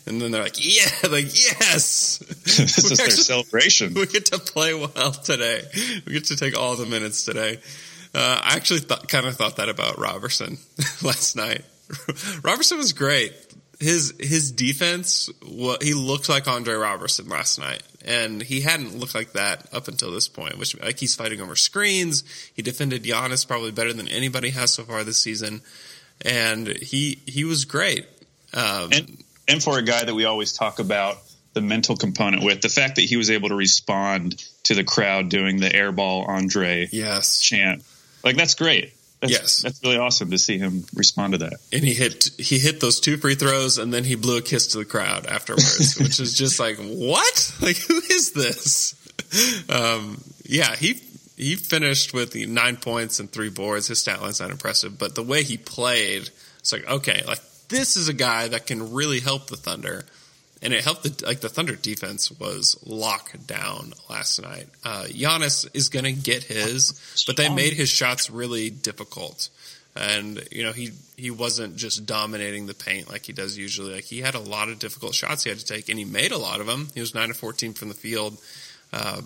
And 0.07 0.21
then 0.21 0.31
they're 0.31 0.43
like, 0.43 0.57
yeah, 0.59 1.11
like 1.11 1.25
yes, 1.25 2.19
this 2.45 2.79
is 2.79 2.97
their 2.97 3.11
celebration. 3.11 3.95
We 4.05 4.07
get 4.07 4.27
to 4.27 4.39
play 4.39 4.75
well 4.75 5.13
today. 5.13 5.63
We 6.07 6.13
get 6.13 6.27
to 6.27 6.37
take 6.37 6.57
all 6.59 6.77
the 6.77 6.87
minutes 6.87 7.25
today. 7.25 7.59
Uh, 8.15 8.41
I 8.43 8.55
actually 8.55 8.81
th- 8.81 9.09
kind 9.09 9.27
of 9.27 9.37
thought 9.37 9.57
that 9.57 9.69
about 9.69 9.99
Roberson 9.99 10.59
last 11.03 11.37
night. 11.37 11.65
Roberson 12.43 12.79
was 12.79 12.93
great. 12.93 13.33
His 13.81 14.15
his 14.21 14.53
defense, 14.53 15.31
what 15.45 15.83
he 15.83 15.95
looked 15.95 16.29
like 16.29 16.47
Andre 16.47 16.75
Roberson 16.75 17.29
last 17.29 17.59
night, 17.59 17.83
and 18.05 18.43
he 18.43 18.61
hadn't 18.61 18.99
looked 18.99 19.15
like 19.15 19.33
that 19.33 19.67
up 19.73 19.89
until 19.89 20.11
this 20.11 20.29
point. 20.29 20.59
Which 20.59 20.79
like 20.81 20.99
he's 20.99 21.15
fighting 21.15 21.41
over 21.41 21.57
screens. 21.57 22.25
He 22.55 22.63
defended 22.63 23.05
Giannis 23.05 23.47
probably 23.47 23.71
better 23.71 23.93
than 23.93 24.09
anybody 24.09 24.51
has 24.51 24.73
so 24.73 24.85
far 24.85 25.05
this 25.05 25.19
season, 25.19 25.63
and 26.23 26.69
he 26.69 27.19
he 27.27 27.45
was 27.45 27.65
great. 27.65 28.07
Um, 28.53 28.91
and 28.93 29.25
and 29.49 29.63
for 29.63 29.79
a 29.79 29.83
guy 29.83 30.05
that 30.05 30.15
we 30.15 30.25
always 30.25 30.53
talk 30.53 30.79
about 30.79 31.19
the 31.53 31.61
mental 31.61 31.97
component 31.97 32.43
with 32.43 32.63
the 32.63 32.69
fact 32.69 32.97
that 32.97 33.03
he 33.03 33.17
was 33.17 33.31
able 33.31 33.49
to 33.49 33.55
respond 33.55 34.43
to 34.65 34.75
the 34.75 34.85
crowd 34.85 35.29
doing 35.29 35.61
the 35.61 35.69
airball 35.69 36.27
Andre 36.27 36.89
yes 36.91 37.41
chant, 37.41 37.83
like 38.25 38.37
that's 38.37 38.55
great. 38.55 38.94
That's, 39.25 39.33
yes, 39.33 39.63
that's 39.63 39.83
really 39.83 39.97
awesome 39.97 40.31
to 40.31 40.39
see 40.39 40.59
him 40.59 40.85
respond 40.95 41.33
to 41.33 41.39
that. 41.39 41.55
And 41.73 41.83
he 41.83 41.95
hit 41.95 42.31
he 42.39 42.59
hit 42.59 42.81
those 42.81 43.01
two 43.01 43.17
free 43.17 43.35
throws, 43.35 43.79
and 43.79 43.93
then 43.93 44.05
he 44.05 44.15
blew 44.15 44.37
a 44.37 44.43
kiss 44.43 44.69
to 44.69 44.79
the 44.79 44.85
crowd 44.85 45.27
afterwards, 45.27 45.97
which 46.01 46.21
is 46.21 46.35
just 46.35 46.61
like 46.61 46.77
what? 46.77 47.53
Like 47.61 47.77
who 47.79 47.97
is 47.97 48.33
this? 48.33 48.95
Um, 49.71 50.23
yeah, 50.45 50.77
he 50.77 51.01
he 51.37 51.57
finished 51.57 52.13
with 52.13 52.35
nine 52.35 52.77
points 52.77 53.19
and 53.19 53.31
three 53.31 53.51
boards. 53.51 53.89
His 53.89 54.01
stat 54.01 54.21
line's 54.21 54.41
not 54.41 54.51
impressive, 54.51 54.99
but 54.99 55.15
the 55.15 55.23
way 55.23 55.43
he 55.43 55.57
played, 55.57 56.29
it's 56.59 56.73
like 56.73 56.87
okay, 56.89 57.23
like 57.27 57.41
this 57.69 57.97
is 57.97 58.09
a 58.09 58.13
guy 58.13 58.49
that 58.49 58.67
can 58.67 58.93
really 58.93 59.21
help 59.21 59.49
the 59.49 59.57
Thunder. 59.57 60.05
And 60.63 60.73
it 60.73 60.83
helped 60.83 61.03
the 61.03 61.27
like 61.27 61.41
the 61.41 61.51
Thunder 61.51 61.77
defense 61.77 62.31
was 62.31 62.79
locked 62.87 63.47
down 63.47 63.93
last 64.09 64.41
night. 64.41 64.67
Uh, 64.83 65.05
Giannis 65.09 65.69
is 65.75 65.91
going 65.91 66.07
to 66.07 66.13
get 66.13 66.45
his, 66.45 66.99
but 67.27 67.37
they 67.37 67.49
made 67.51 67.75
his 67.75 67.91
shots 67.91 68.31
really 68.31 68.71
difficult. 68.71 69.51
And 69.95 70.43
you 70.51 70.63
know 70.63 70.73
he 70.73 70.91
he 71.17 71.31
wasn't 71.31 71.77
just 71.77 72.07
dominating 72.07 72.67
the 72.67 72.75
paint 72.75 73.11
like 73.11 73.27
he 73.27 73.33
does 73.33 73.59
usually. 73.59 73.95
Like 73.95 74.05
he 74.05 74.21
had 74.21 74.35
a 74.35 74.41
lot 74.41 74.69
of 74.71 74.79
difficult 74.79 75.15
shots 75.15 75.45
he 75.45 75.51
had 75.51 75.59
to 75.59 75.67
take, 75.67 75.89
and 75.89 75.99
he 75.99 76.05
made 76.05 76.33
a 76.33 76.39
lot 76.39 76.61
of 76.61 76.67
them. 76.67 76.89
He 76.95 77.01
was 77.01 77.15
nine 77.15 77.31
of 77.31 77.37
fourteen 77.37 77.75
from 77.75 77.89
the 77.89 77.95
field, 77.95 78.39
uh, 78.93 79.21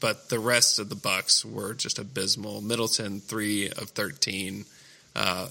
but 0.00 0.28
the 0.28 0.38
rest 0.38 0.78
of 0.78 0.88
the 0.88 0.94
Bucks 0.94 1.44
were 1.44 1.74
just 1.74 1.98
abysmal. 1.98 2.60
Middleton 2.60 3.20
three 3.20 3.68
of 3.68 3.90
thirteen. 3.90 4.64
Uh, 5.16 5.48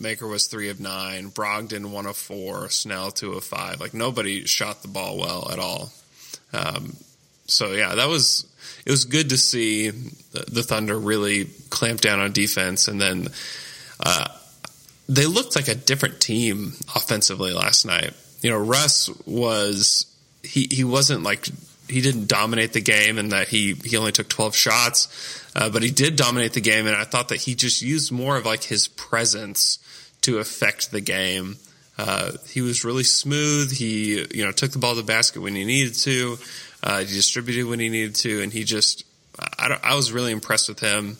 Maker 0.00 0.26
was 0.26 0.46
three 0.46 0.68
of 0.68 0.80
nine, 0.80 1.30
Brogdon 1.30 1.90
one 1.90 2.06
of 2.06 2.16
four, 2.16 2.68
Snell 2.68 3.10
two 3.10 3.32
of 3.32 3.44
five. 3.44 3.80
Like 3.80 3.94
nobody 3.94 4.44
shot 4.44 4.82
the 4.82 4.88
ball 4.88 5.18
well 5.18 5.48
at 5.50 5.58
all. 5.58 5.92
Um, 6.52 6.96
so 7.46 7.72
yeah, 7.72 7.94
that 7.94 8.08
was 8.08 8.46
it 8.86 8.90
was 8.90 9.04
good 9.04 9.30
to 9.30 9.36
see 9.36 9.90
the, 9.90 10.44
the, 10.48 10.62
Thunder 10.62 10.98
really 10.98 11.46
clamp 11.70 12.00
down 12.00 12.20
on 12.20 12.32
defense, 12.32 12.88
and 12.88 13.00
then 13.00 13.28
uh, 14.00 14.28
they 15.08 15.26
looked 15.26 15.56
like 15.56 15.68
a 15.68 15.74
different 15.74 16.20
team 16.20 16.74
offensively 16.94 17.52
last 17.52 17.84
night. 17.84 18.12
You 18.40 18.50
know, 18.50 18.58
Russ 18.58 19.10
was 19.26 20.06
he 20.42 20.68
he 20.70 20.84
wasn't 20.84 21.22
like 21.22 21.48
he 21.88 22.00
didn't 22.00 22.28
dominate 22.28 22.72
the 22.72 22.80
game 22.80 23.18
and 23.18 23.32
that 23.32 23.48
he 23.48 23.74
he 23.84 23.96
only 23.96 24.12
took 24.12 24.28
12 24.28 24.54
shots 24.54 25.42
uh, 25.56 25.70
but 25.70 25.82
he 25.82 25.90
did 25.90 26.16
dominate 26.16 26.52
the 26.52 26.60
game 26.60 26.86
and 26.86 26.94
i 26.94 27.04
thought 27.04 27.28
that 27.28 27.40
he 27.40 27.54
just 27.54 27.80
used 27.80 28.12
more 28.12 28.36
of 28.36 28.44
like 28.44 28.62
his 28.64 28.88
presence 28.88 29.78
to 30.22 30.38
affect 30.38 30.90
the 30.90 31.00
game. 31.00 31.56
Uh, 31.96 32.32
he 32.48 32.60
was 32.60 32.84
really 32.84 33.04
smooth. 33.04 33.72
He 33.72 34.26
you 34.34 34.44
know 34.44 34.52
took 34.52 34.72
the 34.72 34.78
ball 34.78 34.94
to 34.94 35.00
the 35.00 35.06
basket 35.06 35.40
when 35.40 35.54
he 35.54 35.64
needed 35.64 35.94
to. 35.94 36.38
Uh, 36.82 37.00
he 37.00 37.06
distributed 37.06 37.66
when 37.66 37.80
he 37.80 37.88
needed 37.88 38.14
to 38.14 38.40
and 38.42 38.52
he 38.52 38.62
just 38.62 39.04
I, 39.38 39.78
I 39.82 39.94
was 39.94 40.12
really 40.12 40.32
impressed 40.32 40.68
with 40.68 40.80
him. 40.80 41.16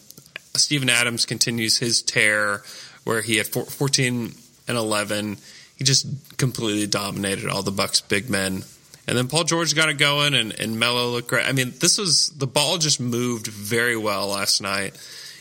Steven 0.55 0.89
Adams 0.89 1.27
continues 1.27 1.79
his 1.79 2.03
tear 2.03 2.63
where 3.05 3.23
he 3.23 3.37
had 3.37 3.47
14 3.47 4.35
and 4.69 4.77
11 4.77 5.39
he 5.79 5.85
just 5.85 6.07
completely 6.37 6.89
dominated 6.89 7.49
all 7.49 7.63
the 7.63 7.71
bucks 7.71 8.01
big 8.01 8.29
men. 8.29 8.65
And 9.07 9.17
then 9.17 9.29
Paul 9.29 9.45
George 9.45 9.75
got 9.75 9.89
it 9.89 9.97
going, 9.97 10.35
and, 10.35 10.53
and 10.61 10.79
Melo 10.79 11.09
looked 11.09 11.29
great. 11.29 11.49
I 11.49 11.53
mean, 11.53 11.73
this 11.81 11.97
was 11.97 12.29
the 12.31 12.47
ball 12.47 12.77
just 12.77 13.01
moved 13.01 13.47
very 13.47 13.97
well 13.97 14.29
last 14.29 14.61
night. 14.61 14.95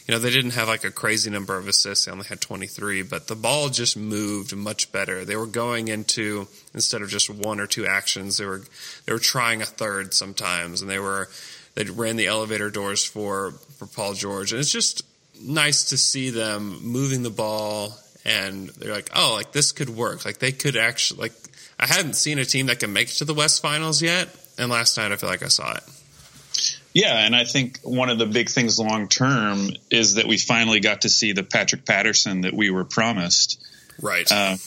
You 0.07 0.13
know, 0.13 0.19
they 0.19 0.29
didn't 0.29 0.51
have 0.51 0.69
like 0.69 0.85
a 0.85 0.91
crazy 0.91 1.29
number 1.29 1.57
of 1.57 1.67
assists; 1.67 2.05
they 2.05 2.11
only 2.11 2.25
had 2.25 2.39
23, 2.39 3.03
but 3.03 3.27
the 3.27 3.35
ball 3.35 3.69
just 3.69 3.97
moved 3.97 4.55
much 4.55 4.91
better. 4.91 5.25
They 5.25 5.35
were 5.35 5.47
going 5.47 5.89
into 5.89 6.47
instead 6.73 7.01
of 7.01 7.09
just 7.09 7.29
one 7.29 7.59
or 7.59 7.67
two 7.67 7.85
actions, 7.85 8.37
they 8.37 8.45
were 8.45 8.63
they 9.05 9.13
were 9.13 9.19
trying 9.19 9.61
a 9.61 9.65
third 9.65 10.13
sometimes, 10.13 10.81
and 10.81 10.89
they 10.89 10.99
were 10.99 11.29
they 11.75 11.83
ran 11.83 12.15
the 12.15 12.27
elevator 12.27 12.69
doors 12.69 13.03
for 13.03 13.51
for 13.77 13.85
Paul 13.85 14.13
George, 14.13 14.53
and 14.53 14.59
it's 14.61 14.71
just 14.71 15.03
nice 15.41 15.89
to 15.89 15.97
see 15.97 16.29
them 16.29 16.79
moving 16.81 17.21
the 17.21 17.29
ball 17.29 17.93
and 18.27 18.69
they're 18.69 18.93
like, 18.93 19.09
oh, 19.15 19.33
like 19.35 19.53
this 19.53 19.71
could 19.71 19.89
work. 19.89 20.25
Like 20.25 20.39
they 20.39 20.51
could 20.51 20.75
actually 20.75 21.21
like 21.21 21.33
I 21.79 21.87
hadn't 21.87 22.13
seen 22.13 22.37
a 22.37 22.45
team 22.45 22.67
that 22.67 22.79
can 22.79 22.91
make 22.93 23.09
it 23.09 23.15
to 23.15 23.25
the 23.25 23.33
West 23.33 23.61
Finals 23.61 24.01
yet, 24.01 24.27
and 24.57 24.69
last 24.69 24.97
night 24.97 25.11
I 25.11 25.15
feel 25.15 25.29
like 25.29 25.43
I 25.43 25.47
saw 25.47 25.73
it. 25.73 25.83
Yeah, 26.93 27.25
and 27.25 27.35
I 27.35 27.43
think 27.43 27.79
one 27.83 28.09
of 28.09 28.17
the 28.17 28.25
big 28.25 28.49
things 28.49 28.79
long 28.79 29.07
term 29.07 29.69
is 29.91 30.15
that 30.15 30.27
we 30.27 30.37
finally 30.37 30.79
got 30.79 31.01
to 31.01 31.09
see 31.09 31.33
the 31.33 31.43
Patrick 31.43 31.85
Patterson 31.85 32.41
that 32.41 32.53
we 32.53 32.69
were 32.69 32.85
promised. 32.85 33.63
Right. 34.01 34.29
Uh, 34.31 34.57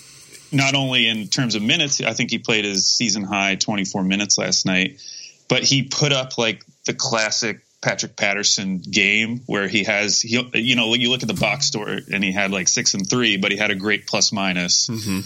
not 0.52 0.74
only 0.74 1.08
in 1.08 1.28
terms 1.28 1.54
of 1.54 1.62
minutes, 1.62 2.00
I 2.00 2.12
think 2.12 2.30
he 2.30 2.38
played 2.38 2.64
his 2.64 2.88
season 2.88 3.24
high 3.24 3.56
24 3.56 4.04
minutes 4.04 4.38
last 4.38 4.66
night, 4.66 5.00
but 5.48 5.62
he 5.62 5.84
put 5.84 6.12
up 6.12 6.38
like 6.38 6.64
the 6.86 6.94
classic 6.94 7.60
Patrick 7.80 8.16
Patterson 8.16 8.78
game 8.78 9.40
where 9.46 9.68
he 9.68 9.84
has, 9.84 10.20
he, 10.20 10.40
you 10.54 10.76
know, 10.76 10.94
you 10.94 11.10
look 11.10 11.22
at 11.22 11.28
the 11.28 11.34
box 11.34 11.66
score 11.66 11.88
and 11.88 12.22
he 12.22 12.32
had 12.32 12.50
like 12.50 12.68
six 12.68 12.94
and 12.94 13.08
three, 13.08 13.36
but 13.36 13.50
he 13.52 13.58
had 13.58 13.70
a 13.70 13.74
great 13.74 14.06
plus 14.06 14.32
minus. 14.32 14.88
Mm-hmm. 14.88 15.20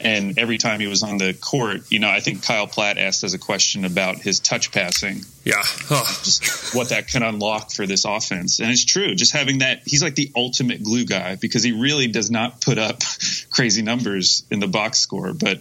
And 0.00 0.38
every 0.38 0.58
time 0.58 0.78
he 0.80 0.86
was 0.86 1.02
on 1.02 1.18
the 1.18 1.34
court, 1.34 1.82
you 1.90 1.98
know, 1.98 2.08
I 2.08 2.20
think 2.20 2.44
Kyle 2.44 2.66
Platt 2.68 2.98
asked 2.98 3.24
us 3.24 3.34
a 3.34 3.38
question 3.38 3.84
about 3.84 4.18
his 4.18 4.38
touch 4.38 4.70
passing. 4.70 5.22
Yeah. 5.44 5.62
Oh. 5.90 6.20
Just 6.22 6.74
what 6.74 6.90
that 6.90 7.08
can 7.08 7.22
unlock 7.22 7.72
for 7.72 7.86
this 7.86 8.04
offense. 8.04 8.60
And 8.60 8.70
it's 8.70 8.84
true. 8.84 9.14
Just 9.14 9.32
having 9.32 9.58
that, 9.58 9.82
he's 9.86 10.02
like 10.02 10.14
the 10.14 10.30
ultimate 10.36 10.82
glue 10.82 11.04
guy 11.04 11.34
because 11.34 11.64
he 11.64 11.72
really 11.72 12.06
does 12.06 12.30
not 12.30 12.60
put 12.60 12.78
up 12.78 13.02
crazy 13.50 13.82
numbers 13.82 14.44
in 14.50 14.60
the 14.60 14.68
box 14.68 14.98
score, 15.00 15.32
but 15.32 15.60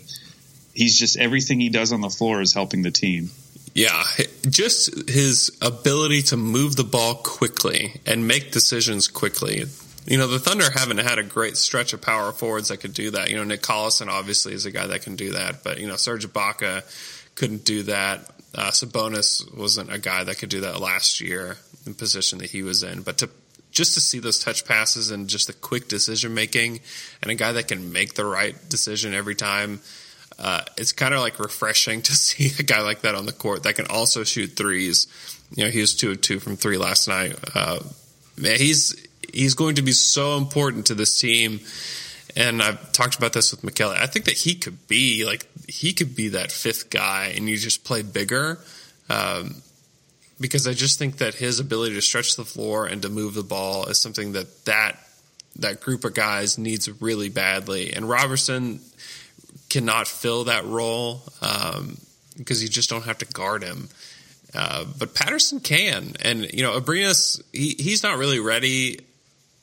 he's 0.74 1.00
just 1.00 1.17
everything 1.17 1.60
he 1.60 1.70
does 1.70 1.91
on 1.91 2.01
the 2.01 2.10
floor 2.10 2.41
is 2.41 2.53
helping 2.53 2.84
the 2.84 2.91
team. 2.91 3.32
Yeah, 3.74 4.03
just 4.50 5.08
his 5.08 5.56
ability 5.62 6.24
to 6.24 6.38
move 6.38 6.75
the 6.75 6.84
ball 6.84 7.13
quickly 7.13 8.01
and 8.08 8.27
make 8.27 8.51
decisions 8.51 9.08
quickly. 9.08 9.65
You 10.08 10.18
know, 10.18 10.28
the 10.28 10.40
Thunder 10.40 10.66
haven't 10.74 11.00
had 11.00 11.20
a 11.20 11.24
great 11.24 11.58
stretch 11.58 11.94
of 11.94 12.02
power 12.02 12.32
forwards 12.32 12.70
that 12.70 12.78
could 12.78 12.94
do 12.94 13.12
that. 13.12 13.30
You 13.30 13.36
know, 13.36 13.44
Nick 13.44 13.62
Collison 13.62 14.08
obviously 14.08 14.54
is 14.54 14.66
a 14.66 14.72
guy 14.72 14.88
that 14.88 15.02
can 15.02 15.16
do 15.16 15.34
that, 15.34 15.64
but, 15.64 15.80
you 15.80 15.88
know, 15.88 15.98
Serge 15.98 16.26
Ibaka 16.26 16.84
couldn't 17.36 17.66
do 17.66 17.84
that. 17.84 18.30
Uh, 18.56 18.72
Sabonis 18.72 19.56
wasn't 19.56 19.94
a 19.94 20.00
guy 20.00 20.24
that 20.24 20.38
could 20.40 20.50
do 20.50 20.62
that 20.62 20.80
last 20.80 21.20
year 21.20 21.58
in 21.86 21.94
position 21.94 22.40
that 22.40 22.50
he 22.50 22.64
was 22.64 22.84
in. 22.84 23.02
But 23.02 23.18
to 23.20 23.30
just 23.72 23.94
to 23.96 24.00
see 24.00 24.20
those 24.20 24.40
touch 24.40 24.66
passes 24.66 25.12
and 25.12 25.28
just 25.28 25.48
the 25.48 25.54
quick 25.54 25.88
decision 25.90 26.34
making 26.34 26.80
and 27.22 27.30
a 27.30 27.36
guy 27.36 27.52
that 27.52 27.68
can 27.68 27.92
make 27.92 28.14
the 28.16 28.26
right 28.26 28.56
decision 28.70 29.14
every 29.14 29.36
time– 29.36 29.82
uh, 30.40 30.62
it's 30.78 30.92
kind 30.92 31.14
of 31.14 31.22
like 31.22 31.40
refreshing 31.40 32.02
to 32.04 32.14
see 32.14 32.52
a 32.60 32.64
guy 32.64 32.82
like 32.82 33.02
that 33.02 33.16
on 33.16 33.26
the 33.26 33.34
court 33.34 33.64
that 33.64 33.76
can 33.76 33.88
also 33.88 34.24
shoot 34.24 34.48
threes. 34.56 35.08
You 35.56 35.66
know, 35.66 35.70
he 35.70 35.82
was 35.82 35.96
two 35.96 36.12
of 36.12 36.22
two 36.22 36.40
from 36.40 36.58
three 36.58 36.78
last 36.78 37.08
night. 37.08 37.36
Uh, 37.56 37.80
man, 38.38 38.58
he's 38.58 39.07
he's 39.34 39.53
going 39.53 39.75
to 39.75 39.81
be 39.81 39.91
so 39.91 40.38
important 40.38 40.88
to 40.88 40.96
this 40.96 41.19
team. 41.19 41.60
And 42.36 42.62
I've 42.62 42.91
talked 42.91 43.15
about 43.15 43.34
this 43.34 43.51
with 43.51 43.62
McKelly. 43.62 43.98
I 43.98 44.05
think 44.05 44.25
that 44.25 44.36
he 44.36 44.55
could 44.55 44.88
be 44.88 45.25
like 45.25 45.48
he 45.67 45.93
could 45.93 46.15
be 46.15 46.29
that 46.29 46.51
fifth 46.51 46.89
guy, 46.89 47.34
and 47.36 47.50
you 47.50 47.57
just 47.57 47.84
play 47.84 48.03
bigger. 48.03 48.60
Um, 49.10 49.62
because 50.39 50.67
I 50.67 50.74
just 50.74 51.00
think 51.00 51.17
that 51.17 51.34
his 51.34 51.60
ability 51.60 51.96
to 51.96 52.01
stretch 52.01 52.36
the 52.36 52.46
floor 52.46 52.86
and 52.86 53.01
to 53.01 53.10
move 53.10 53.34
the 53.34 53.43
ball 53.43 53.86
is 53.86 53.98
something 53.98 54.34
that 54.34 54.65
that 54.65 54.98
that 55.57 55.81
group 55.81 56.05
of 56.05 56.13
guys 56.13 56.57
needs 56.57 56.89
really 57.01 57.29
badly. 57.29 57.93
And 57.93 58.07
Roberson 58.07 58.79
cannot 59.69 60.07
fill 60.07 60.46
that 60.46 60.65
role 60.65 61.24
um, 61.41 61.98
because 62.38 62.62
you 62.62 62.69
just 62.69 62.89
don't 62.89 63.05
have 63.05 63.17
to 63.19 63.25
guard 63.25 63.63
him. 63.63 63.89
Uh, 64.53 64.86
but 64.98 65.13
Patterson 65.13 65.60
can, 65.60 66.13
and 66.22 66.51
you 66.53 66.63
know, 66.63 66.79
Abrines 66.79 67.41
he, 67.51 67.75
he's 67.77 68.01
not 68.01 68.17
really 68.17 68.39
ready, 68.39 69.00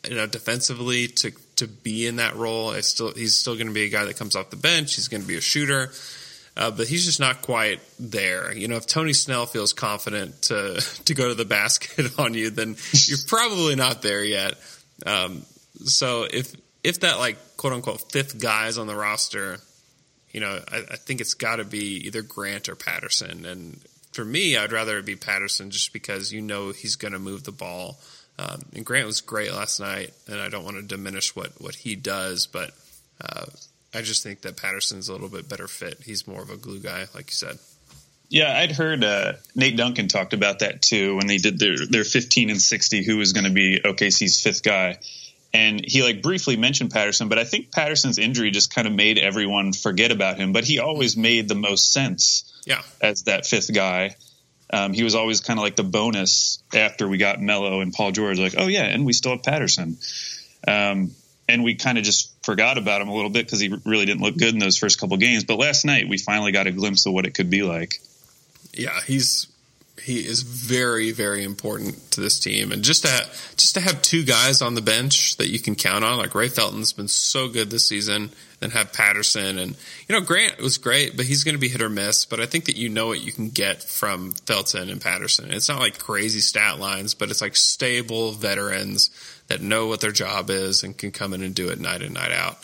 you 0.08 0.16
know, 0.16 0.26
defensively 0.26 1.08
to 1.08 1.32
to 1.56 1.66
be 1.68 2.06
in 2.06 2.16
that 2.16 2.36
role. 2.36 2.72
It's 2.72 2.88
still 2.88 3.12
he's 3.12 3.36
still 3.36 3.54
going 3.54 3.68
to 3.68 3.72
be 3.72 3.84
a 3.84 3.88
guy 3.88 4.04
that 4.04 4.16
comes 4.16 4.36
off 4.36 4.50
the 4.50 4.56
bench. 4.56 4.94
He's 4.96 5.08
going 5.08 5.22
to 5.22 5.28
be 5.28 5.36
a 5.36 5.40
shooter. 5.40 5.90
Uh, 6.56 6.70
but 6.70 6.86
he's 6.86 7.04
just 7.04 7.18
not 7.18 7.42
quite 7.42 7.80
there. 7.98 8.54
You 8.54 8.68
know, 8.68 8.76
if 8.76 8.86
Tony 8.86 9.12
Snell 9.12 9.44
feels 9.46 9.72
confident 9.72 10.42
to 10.42 10.80
to 11.04 11.14
go 11.14 11.28
to 11.28 11.34
the 11.34 11.44
basket 11.44 12.12
on 12.18 12.34
you, 12.34 12.50
then 12.50 12.76
you're 13.06 13.18
probably 13.26 13.74
not 13.74 14.02
there 14.02 14.24
yet. 14.24 14.54
Um, 15.04 15.42
so 15.84 16.26
if 16.30 16.54
if 16.82 17.00
that 17.00 17.18
like 17.18 17.38
quote 17.56 17.72
unquote 17.72 18.12
fifth 18.12 18.40
guy 18.40 18.68
is 18.68 18.78
on 18.78 18.86
the 18.86 18.94
roster, 18.94 19.58
you 20.30 20.40
know, 20.40 20.60
I, 20.70 20.78
I 20.78 20.96
think 20.96 21.20
it's 21.20 21.34
got 21.34 21.56
to 21.56 21.64
be 21.64 22.06
either 22.06 22.22
Grant 22.22 22.68
or 22.68 22.76
Patterson. 22.76 23.44
And 23.46 23.80
for 24.12 24.24
me, 24.24 24.56
I'd 24.56 24.72
rather 24.72 24.98
it 24.98 25.06
be 25.06 25.16
Patterson 25.16 25.70
just 25.70 25.92
because 25.92 26.32
you 26.32 26.40
know 26.40 26.70
he's 26.70 26.96
going 26.96 27.12
to 27.12 27.18
move 27.18 27.44
the 27.44 27.52
ball. 27.52 27.98
Um, 28.38 28.62
and 28.74 28.84
Grant 28.84 29.06
was 29.06 29.20
great 29.20 29.52
last 29.52 29.78
night, 29.78 30.12
and 30.26 30.40
I 30.40 30.48
don't 30.48 30.64
want 30.64 30.76
to 30.76 30.82
diminish 30.82 31.34
what 31.36 31.52
what 31.60 31.74
he 31.76 31.94
does, 31.94 32.46
but. 32.46 32.70
Uh, 33.20 33.46
I 33.94 34.02
just 34.02 34.24
think 34.24 34.40
that 34.40 34.56
Patterson's 34.56 35.08
a 35.08 35.12
little 35.12 35.28
bit 35.28 35.48
better 35.48 35.68
fit. 35.68 36.00
He's 36.04 36.26
more 36.26 36.42
of 36.42 36.50
a 36.50 36.56
glue 36.56 36.80
guy, 36.80 37.06
like 37.14 37.30
you 37.30 37.34
said. 37.34 37.58
Yeah, 38.28 38.58
I'd 38.58 38.72
heard 38.72 39.04
uh, 39.04 39.34
Nate 39.54 39.76
Duncan 39.76 40.08
talked 40.08 40.32
about 40.32 40.58
that 40.58 40.82
too 40.82 41.16
when 41.16 41.28
they 41.28 41.38
did 41.38 41.58
their 41.58 41.76
their 41.88 42.04
15 42.04 42.50
and 42.50 42.60
60. 42.60 43.04
Who 43.04 43.18
was 43.18 43.32
going 43.32 43.44
to 43.44 43.52
be 43.52 43.80
OKC's 43.84 44.40
fifth 44.40 44.64
guy? 44.64 44.98
And 45.52 45.80
he 45.84 46.02
like 46.02 46.20
briefly 46.20 46.56
mentioned 46.56 46.90
Patterson, 46.90 47.28
but 47.28 47.38
I 47.38 47.44
think 47.44 47.70
Patterson's 47.70 48.18
injury 48.18 48.50
just 48.50 48.74
kind 48.74 48.88
of 48.88 48.92
made 48.92 49.18
everyone 49.18 49.72
forget 49.72 50.10
about 50.10 50.36
him. 50.36 50.52
But 50.52 50.64
he 50.64 50.80
always 50.80 51.16
made 51.16 51.48
the 51.48 51.54
most 51.54 51.92
sense, 51.92 52.60
yeah, 52.66 52.82
as 53.00 53.24
that 53.24 53.46
fifth 53.46 53.72
guy. 53.72 54.16
Um, 54.72 54.92
he 54.92 55.04
was 55.04 55.14
always 55.14 55.40
kind 55.40 55.58
of 55.58 55.62
like 55.62 55.76
the 55.76 55.84
bonus 55.84 56.62
after 56.74 57.06
we 57.06 57.18
got 57.18 57.40
Melo 57.40 57.80
and 57.80 57.92
Paul 57.92 58.12
George. 58.12 58.38
Like, 58.38 58.54
oh 58.56 58.66
yeah, 58.66 58.84
and 58.84 59.04
we 59.04 59.12
still 59.12 59.32
have 59.32 59.42
Patterson. 59.42 59.98
Um, 60.66 61.12
and 61.48 61.62
we 61.62 61.74
kind 61.74 61.98
of 61.98 62.04
just 62.04 62.32
forgot 62.44 62.78
about 62.78 63.02
him 63.02 63.08
a 63.08 63.14
little 63.14 63.30
bit 63.30 63.46
because 63.46 63.60
he 63.60 63.74
really 63.84 64.06
didn't 64.06 64.22
look 64.22 64.36
good 64.36 64.54
in 64.54 64.58
those 64.58 64.78
first 64.78 64.98
couple 64.98 65.16
games. 65.18 65.44
But 65.44 65.58
last 65.58 65.84
night 65.84 66.08
we 66.08 66.18
finally 66.18 66.52
got 66.52 66.66
a 66.66 66.72
glimpse 66.72 67.06
of 67.06 67.12
what 67.12 67.26
it 67.26 67.34
could 67.34 67.50
be 67.50 67.62
like. 67.62 68.00
Yeah, 68.72 68.98
he's 69.06 69.46
he 70.02 70.26
is 70.26 70.42
very 70.42 71.12
very 71.12 71.44
important 71.44 72.10
to 72.10 72.20
this 72.20 72.40
team, 72.40 72.72
and 72.72 72.82
just 72.82 73.04
to 73.04 73.26
just 73.56 73.74
to 73.74 73.80
have 73.80 74.02
two 74.02 74.24
guys 74.24 74.60
on 74.60 74.74
the 74.74 74.82
bench 74.82 75.36
that 75.36 75.48
you 75.48 75.60
can 75.60 75.76
count 75.76 76.04
on, 76.04 76.18
like 76.18 76.34
Ray 76.34 76.48
Felton's 76.48 76.92
been 76.92 77.08
so 77.08 77.48
good 77.48 77.70
this 77.70 77.88
season, 77.88 78.30
then 78.60 78.70
have 78.70 78.92
Patterson 78.92 79.58
and 79.58 79.76
you 80.08 80.14
know 80.14 80.20
Grant 80.20 80.60
was 80.60 80.78
great, 80.78 81.16
but 81.16 81.26
he's 81.26 81.44
going 81.44 81.54
to 81.54 81.60
be 81.60 81.68
hit 81.68 81.80
or 81.80 81.88
miss. 81.88 82.24
But 82.24 82.40
I 82.40 82.46
think 82.46 82.64
that 82.64 82.76
you 82.76 82.88
know 82.88 83.06
what 83.06 83.20
you 83.20 83.32
can 83.32 83.50
get 83.50 83.82
from 83.82 84.32
Felton 84.32 84.90
and 84.90 85.00
Patterson. 85.00 85.52
It's 85.52 85.68
not 85.68 85.80
like 85.80 85.98
crazy 85.98 86.40
stat 86.40 86.80
lines, 86.80 87.14
but 87.14 87.30
it's 87.30 87.40
like 87.40 87.54
stable 87.54 88.32
veterans 88.32 89.10
that 89.46 89.60
know 89.60 89.86
what 89.86 90.00
their 90.00 90.12
job 90.12 90.50
is 90.50 90.82
and 90.82 90.96
can 90.96 91.12
come 91.12 91.34
in 91.34 91.42
and 91.42 91.54
do 91.54 91.68
it 91.68 91.78
night 91.78 92.02
in 92.02 92.14
night 92.14 92.32
out. 92.32 92.56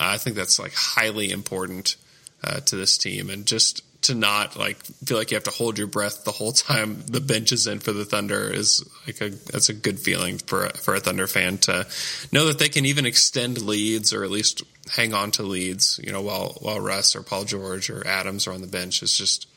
Uh, 0.00 0.14
I 0.14 0.16
think 0.18 0.34
that's 0.34 0.58
like 0.58 0.74
highly 0.74 1.30
important 1.30 1.96
uh, 2.42 2.60
to 2.60 2.76
this 2.76 2.98
team, 2.98 3.30
and 3.30 3.46
just 3.46 3.82
to 4.02 4.14
not 4.14 4.56
like 4.56 4.82
feel 5.04 5.16
like 5.16 5.30
you 5.30 5.36
have 5.36 5.44
to 5.44 5.50
hold 5.50 5.78
your 5.78 5.86
breath 5.86 6.24
the 6.24 6.32
whole 6.32 6.52
time 6.52 7.02
the 7.06 7.20
bench 7.20 7.52
is 7.52 7.66
in 7.66 7.78
for 7.78 7.92
the 7.92 8.04
Thunder 8.04 8.52
is 8.52 8.84
like 9.06 9.20
a 9.20 9.30
that's 9.30 9.68
a 9.68 9.74
good 9.74 9.98
feeling 9.98 10.38
for 10.38 10.66
a, 10.66 10.72
for 10.74 10.94
a 10.94 11.00
Thunder 11.00 11.26
fan 11.26 11.58
to 11.58 11.86
know 12.32 12.46
that 12.46 12.58
they 12.58 12.68
can 12.68 12.84
even 12.84 13.06
extend 13.06 13.62
leads 13.62 14.12
or 14.12 14.24
at 14.24 14.30
least 14.30 14.62
hang 14.90 15.14
on 15.14 15.30
to 15.32 15.42
leads. 15.42 16.00
You 16.02 16.12
know, 16.12 16.22
while 16.22 16.56
while 16.60 16.80
Russ 16.80 17.14
or 17.14 17.22
Paul 17.22 17.44
George 17.44 17.90
or 17.90 18.06
Adams 18.06 18.46
are 18.46 18.52
on 18.52 18.60
the 18.60 18.66
bench 18.66 19.02
is 19.02 19.16
just 19.16 19.48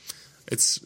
it's 0.47 0.85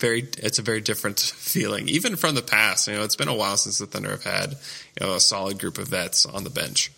very 0.00 0.28
it's 0.38 0.58
a 0.58 0.62
very 0.62 0.80
different 0.80 1.18
feeling 1.36 1.88
even 1.88 2.16
from 2.16 2.34
the 2.34 2.42
past. 2.42 2.88
You 2.88 2.94
know, 2.94 3.04
it's 3.04 3.16
been 3.16 3.28
a 3.28 3.34
while 3.34 3.56
since 3.56 3.78
the 3.78 3.86
Thunder 3.86 4.10
have 4.10 4.24
had 4.24 4.52
you 5.00 5.06
know 5.06 5.14
a 5.14 5.20
solid 5.20 5.58
group 5.58 5.78
of 5.78 5.88
vets 5.88 6.26
on 6.26 6.44
the 6.44 6.50
bench. 6.50 6.92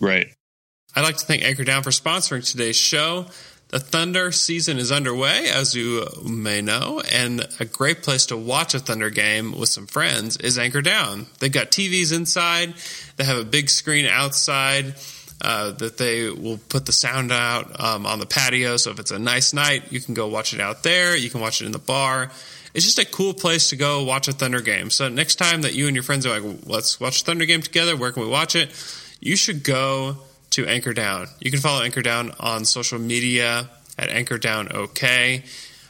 Right. 0.00 0.28
I'd 0.94 1.02
like 1.02 1.16
to 1.16 1.24
thank 1.24 1.42
Anchor 1.42 1.64
Down 1.64 1.82
for 1.82 1.90
sponsoring 1.90 2.48
today's 2.48 2.76
show. 2.76 3.26
The 3.72 3.80
Thunder 3.80 4.32
season 4.32 4.76
is 4.76 4.92
underway, 4.92 5.48
as 5.48 5.74
you 5.74 6.06
may 6.22 6.60
know, 6.60 7.00
and 7.10 7.48
a 7.58 7.64
great 7.64 8.02
place 8.02 8.26
to 8.26 8.36
watch 8.36 8.74
a 8.74 8.78
Thunder 8.78 9.08
game 9.08 9.58
with 9.58 9.70
some 9.70 9.86
friends 9.86 10.36
is 10.36 10.58
Anchor 10.58 10.82
Down. 10.82 11.24
They've 11.38 11.50
got 11.50 11.70
TVs 11.70 12.14
inside, 12.14 12.74
they 13.16 13.24
have 13.24 13.38
a 13.38 13.46
big 13.46 13.70
screen 13.70 14.04
outside. 14.04 14.94
Uh, 15.40 15.72
that 15.72 15.98
they 15.98 16.30
will 16.30 16.58
put 16.68 16.86
the 16.86 16.92
sound 16.92 17.32
out 17.32 17.80
um, 17.80 18.06
on 18.06 18.20
the 18.20 18.26
patio. 18.26 18.76
So 18.76 18.92
if 18.92 19.00
it's 19.00 19.10
a 19.10 19.18
nice 19.18 19.52
night, 19.52 19.90
you 19.90 20.00
can 20.00 20.14
go 20.14 20.28
watch 20.28 20.54
it 20.54 20.60
out 20.60 20.84
there. 20.84 21.16
You 21.16 21.30
can 21.30 21.40
watch 21.40 21.60
it 21.60 21.66
in 21.66 21.72
the 21.72 21.80
bar. 21.80 22.30
It's 22.74 22.84
just 22.84 23.00
a 23.00 23.04
cool 23.04 23.34
place 23.34 23.70
to 23.70 23.76
go 23.76 24.04
watch 24.04 24.28
a 24.28 24.32
Thunder 24.32 24.60
game. 24.60 24.88
So 24.88 25.08
next 25.08 25.36
time 25.36 25.62
that 25.62 25.74
you 25.74 25.88
and 25.88 25.96
your 25.96 26.04
friends 26.04 26.26
are 26.26 26.38
like, 26.38 26.60
let's 26.64 27.00
watch 27.00 27.22
a 27.22 27.24
Thunder 27.24 27.44
game 27.44 27.60
together, 27.60 27.96
where 27.96 28.12
can 28.12 28.22
we 28.22 28.28
watch 28.28 28.54
it? 28.54 28.70
You 29.18 29.34
should 29.34 29.64
go 29.64 30.18
to 30.52 30.66
Anchor 30.66 30.92
Down. 30.92 31.28
You 31.40 31.50
can 31.50 31.60
follow 31.60 31.82
Anchor 31.82 32.02
Down 32.02 32.32
on 32.40 32.64
social 32.64 32.98
media 32.98 33.68
at 33.98 34.08
Anchor 34.08 34.38
Down 34.38 34.70
OK. 34.72 35.44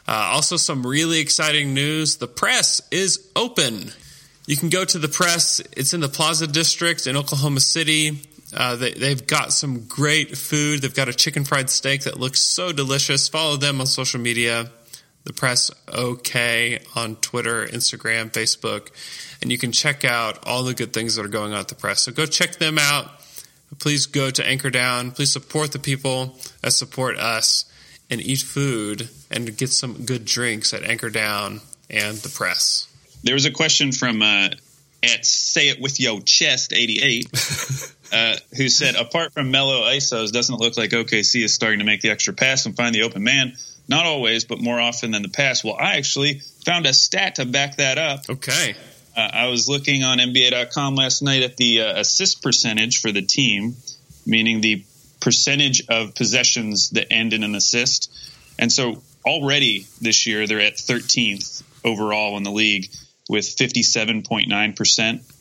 Uh, 0.07 0.31
also, 0.35 0.57
some 0.57 0.87
really 0.87 1.21
exciting 1.21 1.75
news 1.75 2.17
the 2.17 2.27
press 2.27 2.81
is 2.91 3.31
open. 3.37 3.93
You 4.47 4.57
can 4.57 4.69
go 4.69 4.85
to 4.85 4.99
the 4.99 5.09
press, 5.09 5.61
it's 5.77 5.95
in 5.95 6.01
the 6.01 6.09
Plaza 6.09 6.47
District 6.47 7.07
in 7.07 7.17
Oklahoma 7.17 7.61
City. 7.61 8.23
Uh, 8.55 8.77
they, 8.77 9.09
have 9.09 9.27
got 9.27 9.53
some 9.53 9.87
great 9.87 10.37
food. 10.37 10.83
They've 10.83 10.95
got 10.95 11.09
a 11.09 11.15
chicken 11.15 11.45
fried 11.45 11.71
steak 11.71 12.03
that 12.03 12.19
looks 12.19 12.41
so 12.41 12.73
delicious. 12.73 13.29
Follow 13.29 13.57
them 13.57 13.81
on 13.81 13.87
social 13.87 14.21
media. 14.21 14.71
The 15.25 15.33
Press 15.33 15.71
OK 15.89 16.81
on 16.97 17.17
Twitter, 17.17 17.67
Instagram, 17.67 18.31
Facebook, 18.31 18.91
and 19.41 19.53
you 19.53 19.57
can 19.57 19.71
check 19.71 20.05
out 20.05 20.45
all 20.47 20.65
the 20.65 20.75
good 20.75 20.93
things 20.93 21.15
that 21.15 21.25
are 21.25 21.29
going 21.29 21.53
on 21.53 21.61
at 21.61 21.69
the 21.69 21.77
Press. 21.77 22.03
So 22.03 22.13
go 22.13 22.27
check 22.27 22.57
them 22.57 22.77
out. 22.79 23.22
Please 23.79 24.07
go 24.07 24.31
to 24.31 24.47
Anchor 24.47 24.71
Down. 24.71 25.11
Please 25.11 25.33
support 25.33 25.73
the 25.73 25.79
people 25.79 26.39
that 26.61 26.73
support 26.73 27.19
us 27.19 27.65
and 28.11 28.21
eat 28.21 28.41
food 28.41 29.09
and 29.31 29.57
get 29.57 29.71
some 29.71 30.05
good 30.05 30.25
drinks 30.25 30.75
at 30.75 30.83
Anchor 30.83 31.11
Down 31.11 31.61
and 31.89 32.17
the 32.19 32.29
Press. 32.29 32.89
There 33.23 33.35
was 33.35 33.47
a 33.47 33.51
question 33.51 33.93
from 33.93 34.23
uh, 34.23 34.51
at 35.03 35.25
Say 35.25 35.69
It 35.69 35.81
With 35.81 35.99
Yo 35.99 36.21
Chest 36.21 36.73
88, 36.73 37.29
uh, 38.13 38.37
who 38.57 38.69
said, 38.69 38.95
apart 38.95 39.33
from 39.33 39.51
Melo 39.51 39.83
ISOs, 39.83 40.33
doesn't 40.33 40.55
it 40.55 40.61
look 40.61 40.77
like 40.77 40.91
OKC 40.91 41.45
is 41.45 41.55
starting 41.55 41.81
to 41.81 41.85
make 41.85 42.01
the 42.01 42.11
extra 42.11 42.35
pass 42.35 42.67
and 42.67 42.77
find 42.77 42.95
the 42.95 43.03
open 43.03 43.23
man? 43.23 43.55
Not 43.89 44.07
always, 44.07 44.45
but 44.45 44.61
more 44.61 44.81
often 44.81 45.11
than 45.11 45.23
the 45.23 45.29
past. 45.29 45.65
Well, 45.65 45.77
I 45.79 45.97
actually 45.97 46.41
found 46.65 46.87
a 46.87 46.95
stat 46.95 47.37
to 47.37 47.47
back 47.47 47.77
that 47.77 47.99
up. 47.99 48.29
Okay. 48.29 48.75
Uh, 49.17 49.29
I 49.33 49.47
was 49.47 49.69
looking 49.69 50.05
on 50.05 50.19
NBA.com 50.19 50.95
last 50.95 51.23
night 51.23 51.43
at 51.43 51.57
the 51.57 51.83
uh, 51.83 52.01
assist 52.01 52.43
percentage 52.43 53.01
for 53.01 53.13
the 53.13 53.23
team, 53.23 53.77
meaning 54.25 54.61
the 54.61 54.85
percentage 55.21 55.87
of 55.89 56.15
possessions 56.15 56.91
that 56.91 57.13
end 57.13 57.33
in 57.33 57.45
an 57.45 57.55
assist. 57.55 58.13
And 58.59 58.73
so 58.73 59.03
already 59.25 59.87
this 60.01 60.27
year, 60.27 60.47
they're 60.47 60.61
at 60.61 60.75
13th 60.75 61.63
overall 61.85 62.37
in 62.37 62.43
the 62.43 62.51
league 62.51 62.91
with 63.29 63.45
57.9%. 63.45 65.33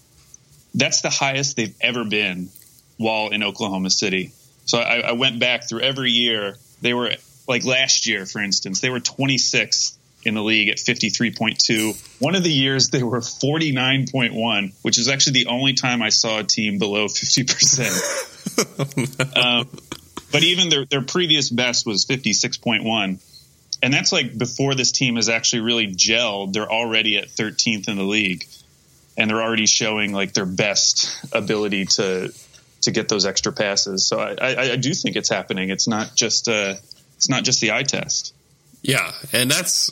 That's 0.74 1.02
the 1.02 1.10
highest 1.10 1.56
they've 1.56 1.76
ever 1.82 2.04
been 2.04 2.50
while 2.98 3.30
in 3.30 3.44
Oklahoma 3.44 3.90
City. 3.90 4.32
So 4.66 4.80
I, 4.80 5.00
I 5.00 5.12
went 5.14 5.40
back 5.40 5.68
through 5.68 5.82
every 5.82 6.12
year. 6.12 6.58
They 6.82 6.94
were 6.94 7.12
like 7.48 7.66
last 7.66 8.08
year, 8.08 8.26
for 8.26 8.40
instance, 8.42 8.80
they 8.80 8.90
were 8.90 9.00
26th 9.00 9.98
in 10.24 10.36
the 10.36 10.44
league 10.44 10.70
at 10.70 10.78
53.2. 10.78 12.22
One 12.22 12.36
of 12.36 12.44
the 12.44 12.52
years 12.52 12.90
they 12.90 13.04
were 13.04 13.20
49.1, 13.20 14.74
which 14.82 14.98
is 14.98 15.10
actually 15.10 15.44
the 15.44 15.48
only 15.48 15.74
time 15.74 16.02
I 16.02 16.10
saw 16.10 16.40
a 16.40 16.44
team 16.44 16.80
below 16.80 17.06
50%. 17.06 19.38
um, 19.38 19.70
but 20.32 20.44
even 20.44 20.70
their, 20.70 20.86
their 20.86 21.02
previous 21.02 21.50
best 21.50 21.86
was 21.86 22.06
56.1 22.06 23.20
and 23.82 23.94
that's 23.94 24.12
like 24.12 24.38
before 24.38 24.76
this 24.76 24.92
team 24.92 25.16
has 25.16 25.30
actually 25.30 25.62
really 25.62 25.88
gelled. 25.88 26.54
They're 26.54 26.72
already 26.72 27.18
at 27.18 27.30
13th 27.30 27.88
in 27.88 27.98
the 27.98 28.04
league, 28.04 28.46
and 29.18 29.30
they're 29.30 29.42
already 29.42 29.66
showing 29.66 30.14
like 30.14 30.34
their 30.34 30.46
best 30.46 31.34
ability 31.34 31.86
to 31.86 32.34
to 32.82 32.92
get 32.92 33.10
those 33.10 33.26
extra 33.26 33.52
passes. 33.52 34.08
So 34.08 34.20
I, 34.20 34.36
I, 34.40 34.72
I 34.72 34.76
do 34.76 34.94
think 34.94 35.16
it's 35.16 35.30
happening. 35.30 35.70
It's 35.70 35.88
not 35.88 36.16
just 36.16 36.48
uh, 36.48 36.76
it's 37.16 37.30
not 37.30 37.44
just 37.44 37.62
the 37.62 37.72
eye 37.72 37.84
test. 37.84 38.34
Yeah, 38.84 39.12
and 39.32 39.50
that's 39.50 39.92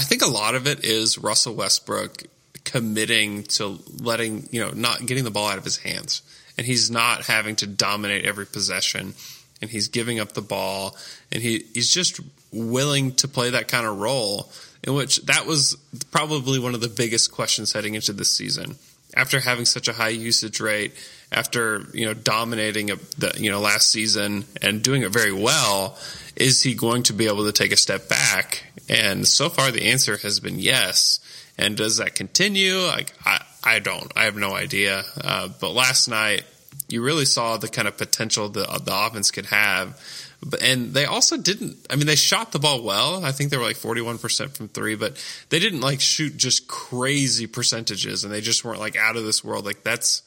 I 0.00 0.02
think 0.02 0.22
a 0.22 0.26
lot 0.26 0.54
of 0.54 0.66
it 0.66 0.82
is 0.82 1.18
Russell 1.18 1.54
Westbrook 1.54 2.22
committing 2.64 3.42
to 3.42 3.78
letting 4.00 4.48
you 4.50 4.64
know 4.64 4.70
not 4.70 5.04
getting 5.04 5.24
the 5.24 5.30
ball 5.30 5.48
out 5.48 5.58
of 5.58 5.64
his 5.64 5.76
hands, 5.76 6.22
and 6.56 6.66
he's 6.66 6.90
not 6.90 7.26
having 7.26 7.54
to 7.56 7.66
dominate 7.66 8.24
every 8.24 8.46
possession, 8.46 9.12
and 9.60 9.70
he's 9.70 9.88
giving 9.88 10.18
up 10.18 10.32
the 10.32 10.40
ball, 10.40 10.96
and 11.30 11.42
he 11.42 11.66
he's 11.74 11.92
just 11.92 12.18
willing 12.50 13.12
to 13.16 13.28
play 13.28 13.50
that 13.50 13.68
kind 13.68 13.86
of 13.86 13.98
role. 13.98 14.50
In 14.82 14.94
which 14.94 15.20
that 15.26 15.44
was 15.44 15.76
probably 16.10 16.58
one 16.58 16.74
of 16.74 16.80
the 16.80 16.88
biggest 16.88 17.30
questions 17.30 17.74
heading 17.74 17.94
into 17.94 18.14
this 18.14 18.30
season. 18.30 18.76
After 19.14 19.38
having 19.38 19.66
such 19.66 19.86
a 19.86 19.92
high 19.92 20.08
usage 20.08 20.60
rate, 20.60 20.94
after 21.30 21.84
you 21.92 22.06
know 22.06 22.14
dominating 22.14 22.90
a, 22.90 22.96
the 23.18 23.34
you 23.36 23.50
know 23.50 23.60
last 23.60 23.90
season 23.90 24.46
and 24.62 24.82
doing 24.82 25.02
it 25.02 25.12
very 25.12 25.32
well, 25.32 25.98
is 26.36 26.62
he 26.62 26.72
going 26.72 27.02
to 27.02 27.12
be 27.12 27.26
able 27.26 27.44
to 27.44 27.52
take 27.52 27.70
a 27.70 27.76
step 27.76 28.08
back? 28.08 28.64
And 28.90 29.26
so 29.26 29.48
far, 29.48 29.70
the 29.70 29.88
answer 29.90 30.16
has 30.16 30.40
been 30.40 30.58
yes. 30.58 31.20
And 31.56 31.76
does 31.76 31.98
that 31.98 32.16
continue? 32.16 32.78
Like 32.78 33.12
I, 33.24 33.42
I 33.62 33.78
don't. 33.78 34.12
I 34.16 34.24
have 34.24 34.36
no 34.36 34.52
idea. 34.52 35.04
Uh, 35.22 35.48
but 35.60 35.70
last 35.70 36.08
night, 36.08 36.44
you 36.88 37.00
really 37.00 37.24
saw 37.24 37.56
the 37.56 37.68
kind 37.68 37.86
of 37.86 37.96
potential 37.96 38.48
the 38.48 38.64
the 38.84 38.92
offense 38.92 39.30
could 39.30 39.46
have. 39.46 39.98
But, 40.44 40.62
and 40.62 40.92
they 40.92 41.04
also 41.04 41.36
didn't. 41.36 41.86
I 41.88 41.96
mean, 41.96 42.06
they 42.06 42.16
shot 42.16 42.50
the 42.50 42.58
ball 42.58 42.82
well. 42.82 43.24
I 43.24 43.30
think 43.30 43.50
they 43.50 43.58
were 43.58 43.62
like 43.62 43.76
forty 43.76 44.00
one 44.00 44.18
percent 44.18 44.56
from 44.56 44.68
three, 44.68 44.96
but 44.96 45.22
they 45.50 45.60
didn't 45.60 45.82
like 45.82 46.00
shoot 46.00 46.36
just 46.36 46.66
crazy 46.66 47.46
percentages, 47.46 48.24
and 48.24 48.32
they 48.32 48.40
just 48.40 48.64
weren't 48.64 48.80
like 48.80 48.96
out 48.96 49.16
of 49.16 49.24
this 49.24 49.44
world. 49.44 49.64
Like 49.64 49.84
that's 49.84 50.22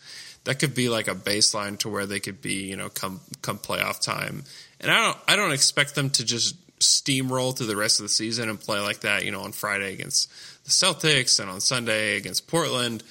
that 0.46 0.60
could 0.60 0.74
be 0.74 0.88
like 0.88 1.10
a 1.10 1.16
baseline 1.16 1.78
to 1.80 1.90
where 1.90 2.06
they 2.06 2.20
could 2.22 2.42
be, 2.42 2.66
you 2.70 2.78
know, 2.78 2.90
come 2.90 3.20
come 3.42 3.58
playoff 3.58 4.00
time. 4.00 4.44
And 4.80 4.90
I 4.90 5.02
don't 5.02 5.18
I 5.28 5.36
don't 5.36 5.52
expect 5.52 5.96
them 5.96 6.12
to 6.12 6.24
just 6.24 6.56
steamroll 6.84 7.56
through 7.56 7.68
the 7.68 7.76
rest 7.76 8.00
of 8.00 8.04
the 8.04 8.10
season 8.10 8.50
and 8.50 8.60
play 8.60 8.80
like 8.80 9.02
that, 9.02 9.26
you 9.26 9.32
know, 9.32 9.42
on 9.42 9.52
Friday 9.52 9.94
against 9.94 10.30
the 10.66 10.72
Celtics 10.72 11.40
and 11.40 11.50
on 11.50 11.60
Sunday 11.62 12.18
against 12.18 12.48
Portland. 12.48 13.04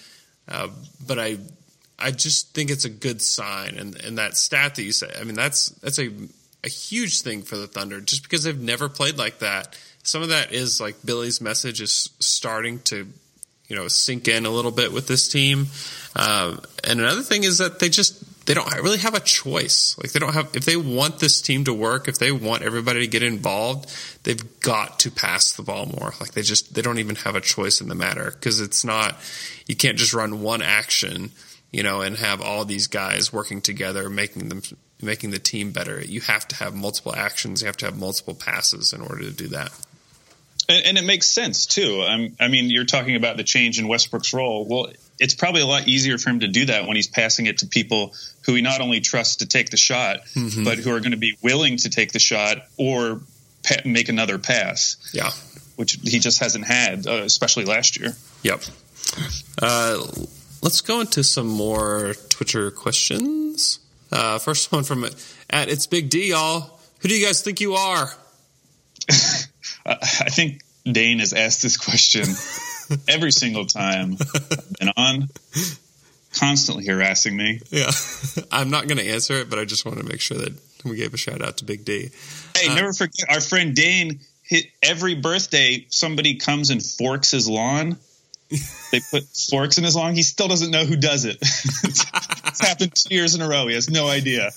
Uh, 0.48 0.68
but 1.06 1.18
I 1.18 1.38
I 1.98 2.10
just 2.10 2.52
think 2.54 2.70
it's 2.70 2.84
a 2.84 2.90
good 2.90 3.22
sign, 3.22 3.76
and 3.78 3.96
and 3.96 4.18
that 4.18 4.36
stat 4.36 4.74
that 4.74 4.82
you 4.82 4.92
say, 4.92 5.10
I 5.18 5.24
mean, 5.24 5.34
that's 5.34 5.68
that's 5.80 5.98
a 5.98 6.10
a 6.64 6.68
huge 6.68 7.22
thing 7.22 7.42
for 7.42 7.56
the 7.56 7.66
Thunder, 7.66 8.00
just 8.00 8.22
because 8.22 8.44
they've 8.44 8.60
never 8.60 8.88
played 8.88 9.18
like 9.18 9.38
that. 9.40 9.76
Some 10.02 10.22
of 10.22 10.30
that 10.30 10.52
is 10.52 10.80
like 10.80 10.96
Billy's 11.04 11.40
message 11.40 11.80
is 11.80 12.10
starting 12.18 12.80
to 12.80 13.08
you 13.68 13.76
know 13.76 13.88
sink 13.88 14.28
in 14.28 14.46
a 14.46 14.50
little 14.50 14.70
bit 14.70 14.92
with 14.92 15.06
this 15.06 15.28
team. 15.28 15.66
Um, 16.16 16.60
and 16.84 17.00
another 17.00 17.22
thing 17.22 17.44
is 17.44 17.58
that 17.58 17.78
they 17.78 17.88
just 17.88 18.22
they 18.46 18.54
don't 18.54 18.72
really 18.74 18.98
have 18.98 19.14
a 19.14 19.20
choice. 19.20 19.96
Like 19.98 20.12
they 20.12 20.18
don't 20.18 20.34
have 20.34 20.50
if 20.54 20.64
they 20.64 20.76
want 20.76 21.18
this 21.18 21.40
team 21.40 21.64
to 21.64 21.72
work, 21.72 22.08
if 22.08 22.18
they 22.18 22.32
want 22.32 22.62
everybody 22.62 23.00
to 23.00 23.06
get 23.06 23.22
involved, 23.22 23.94
they've 24.24 24.60
got 24.60 25.00
to 25.00 25.10
pass 25.10 25.52
the 25.52 25.62
ball 25.62 25.86
more. 25.86 26.12
Like 26.20 26.32
they 26.32 26.42
just 26.42 26.74
they 26.74 26.82
don't 26.82 26.98
even 26.98 27.16
have 27.16 27.36
a 27.36 27.40
choice 27.40 27.80
in 27.80 27.88
the 27.88 27.94
matter 27.94 28.30
because 28.30 28.60
it's 28.60 28.84
not 28.84 29.16
you 29.66 29.76
can't 29.76 29.98
just 29.98 30.14
run 30.14 30.42
one 30.42 30.62
action, 30.62 31.30
you 31.70 31.82
know, 31.82 32.00
and 32.00 32.16
have 32.16 32.40
all 32.40 32.64
these 32.64 32.86
guys 32.86 33.32
working 33.32 33.60
together 33.60 34.08
making 34.08 34.48
them 34.48 34.62
making 35.00 35.30
the 35.30 35.38
team 35.38 35.72
better. 35.72 36.00
You 36.00 36.20
have 36.22 36.46
to 36.48 36.56
have 36.56 36.74
multiple 36.74 37.14
actions, 37.14 37.62
you 37.62 37.66
have 37.66 37.76
to 37.78 37.86
have 37.86 37.98
multiple 37.98 38.34
passes 38.34 38.92
in 38.92 39.00
order 39.00 39.22
to 39.22 39.32
do 39.32 39.48
that 39.48 39.72
and, 40.72 40.86
and 40.86 40.98
it 40.98 41.04
makes 41.04 41.28
sense 41.28 41.66
too. 41.66 42.02
Um, 42.02 42.36
I 42.40 42.48
mean, 42.48 42.70
you're 42.70 42.84
talking 42.84 43.16
about 43.16 43.36
the 43.36 43.44
change 43.44 43.78
in 43.78 43.88
Westbrook's 43.88 44.32
role. 44.32 44.66
Well, 44.66 44.92
it's 45.18 45.34
probably 45.34 45.62
a 45.62 45.66
lot 45.66 45.86
easier 45.86 46.18
for 46.18 46.30
him 46.30 46.40
to 46.40 46.48
do 46.48 46.66
that 46.66 46.86
when 46.86 46.96
he's 46.96 47.06
passing 47.06 47.46
it 47.46 47.58
to 47.58 47.66
people 47.66 48.14
who 48.44 48.54
he 48.54 48.62
not 48.62 48.80
only 48.80 49.00
trusts 49.00 49.36
to 49.36 49.46
take 49.46 49.70
the 49.70 49.76
shot, 49.76 50.24
mm-hmm. 50.34 50.64
but 50.64 50.78
who 50.78 50.90
are 50.94 51.00
going 51.00 51.12
to 51.12 51.16
be 51.16 51.36
willing 51.42 51.76
to 51.78 51.90
take 51.90 52.12
the 52.12 52.18
shot 52.18 52.58
or 52.76 53.20
pa- 53.62 53.82
make 53.84 54.08
another 54.08 54.38
pass. 54.38 54.96
Yeah, 55.12 55.30
which 55.76 55.98
he 56.02 56.18
just 56.18 56.40
hasn't 56.40 56.64
had, 56.64 57.06
uh, 57.06 57.22
especially 57.22 57.64
last 57.64 57.98
year. 57.98 58.14
Yep. 58.42 58.62
Uh, 59.60 60.04
let's 60.62 60.80
go 60.80 61.00
into 61.00 61.22
some 61.22 61.46
more 61.46 62.14
Twitter 62.30 62.70
questions. 62.70 63.78
Uh, 64.10 64.38
first 64.38 64.72
one 64.72 64.84
from 64.84 65.04
at 65.04 65.68
it's 65.68 65.86
Big 65.86 66.10
D, 66.10 66.30
y'all. 66.30 66.78
Who 67.00 67.08
do 67.08 67.16
you 67.16 67.24
guys 67.24 67.42
think 67.42 67.60
you 67.60 67.74
are? 67.74 68.12
I 69.86 70.30
think 70.30 70.62
Dane 70.84 71.18
has 71.18 71.32
asked 71.32 71.62
this 71.62 71.76
question 71.76 72.24
every 73.08 73.32
single 73.32 73.66
time 73.66 74.16
and 74.80 74.92
on, 74.96 75.28
constantly 76.34 76.86
harassing 76.86 77.36
me. 77.36 77.60
Yeah, 77.70 77.90
I'm 78.52 78.70
not 78.70 78.88
going 78.88 78.98
to 78.98 79.08
answer 79.08 79.34
it, 79.34 79.50
but 79.50 79.58
I 79.58 79.64
just 79.64 79.84
want 79.84 79.98
to 79.98 80.04
make 80.04 80.20
sure 80.20 80.38
that 80.38 80.52
we 80.84 80.96
gave 80.96 81.14
a 81.14 81.16
shout 81.16 81.42
out 81.42 81.58
to 81.58 81.64
Big 81.64 81.84
D. 81.84 82.10
Hey, 82.56 82.68
uh, 82.68 82.74
never 82.74 82.92
forget 82.92 83.30
our 83.30 83.40
friend 83.40 83.74
Dane. 83.74 84.20
Hit 84.44 84.66
every 84.82 85.14
birthday, 85.14 85.86
somebody 85.88 86.34
comes 86.34 86.70
and 86.70 86.84
forks 86.84 87.30
his 87.30 87.48
lawn. 87.48 87.96
They 88.90 89.00
put 89.10 89.24
forks 89.50 89.78
in 89.78 89.84
his 89.84 89.96
lawn. 89.96 90.14
He 90.14 90.22
still 90.22 90.48
doesn't 90.48 90.70
know 90.70 90.84
who 90.84 90.96
does 90.96 91.24
it. 91.24 91.36
it's 91.40 92.60
happened 92.60 92.94
two 92.94 93.14
years 93.14 93.34
in 93.34 93.40
a 93.40 93.48
row. 93.48 93.66
He 93.68 93.74
has 93.74 93.88
no 93.88 94.08
idea. 94.08 94.50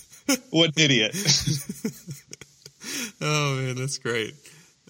What 0.50 0.76
an 0.76 0.84
idiot. 0.84 1.16
oh 3.22 3.56
man, 3.56 3.76
that's 3.76 4.00
great. 4.00 4.34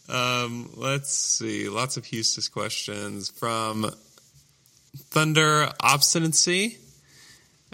Um, 0.08 0.70
let's 0.76 1.12
see. 1.12 1.70
Lots 1.70 1.98
of 1.98 2.04
Huestis 2.04 2.52
questions 2.52 3.30
from 3.30 3.92
Thunder 4.96 5.70
Obstinacy. 5.80 6.78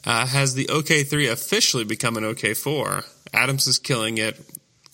Uh, 0.05 0.25
has 0.25 0.55
the 0.55 0.65
OK3 0.65 1.31
officially 1.31 1.83
become 1.83 2.17
an 2.17 2.23
OK4? 2.23 3.05
Adams 3.33 3.67
is 3.67 3.77
killing 3.77 4.17
it. 4.17 4.39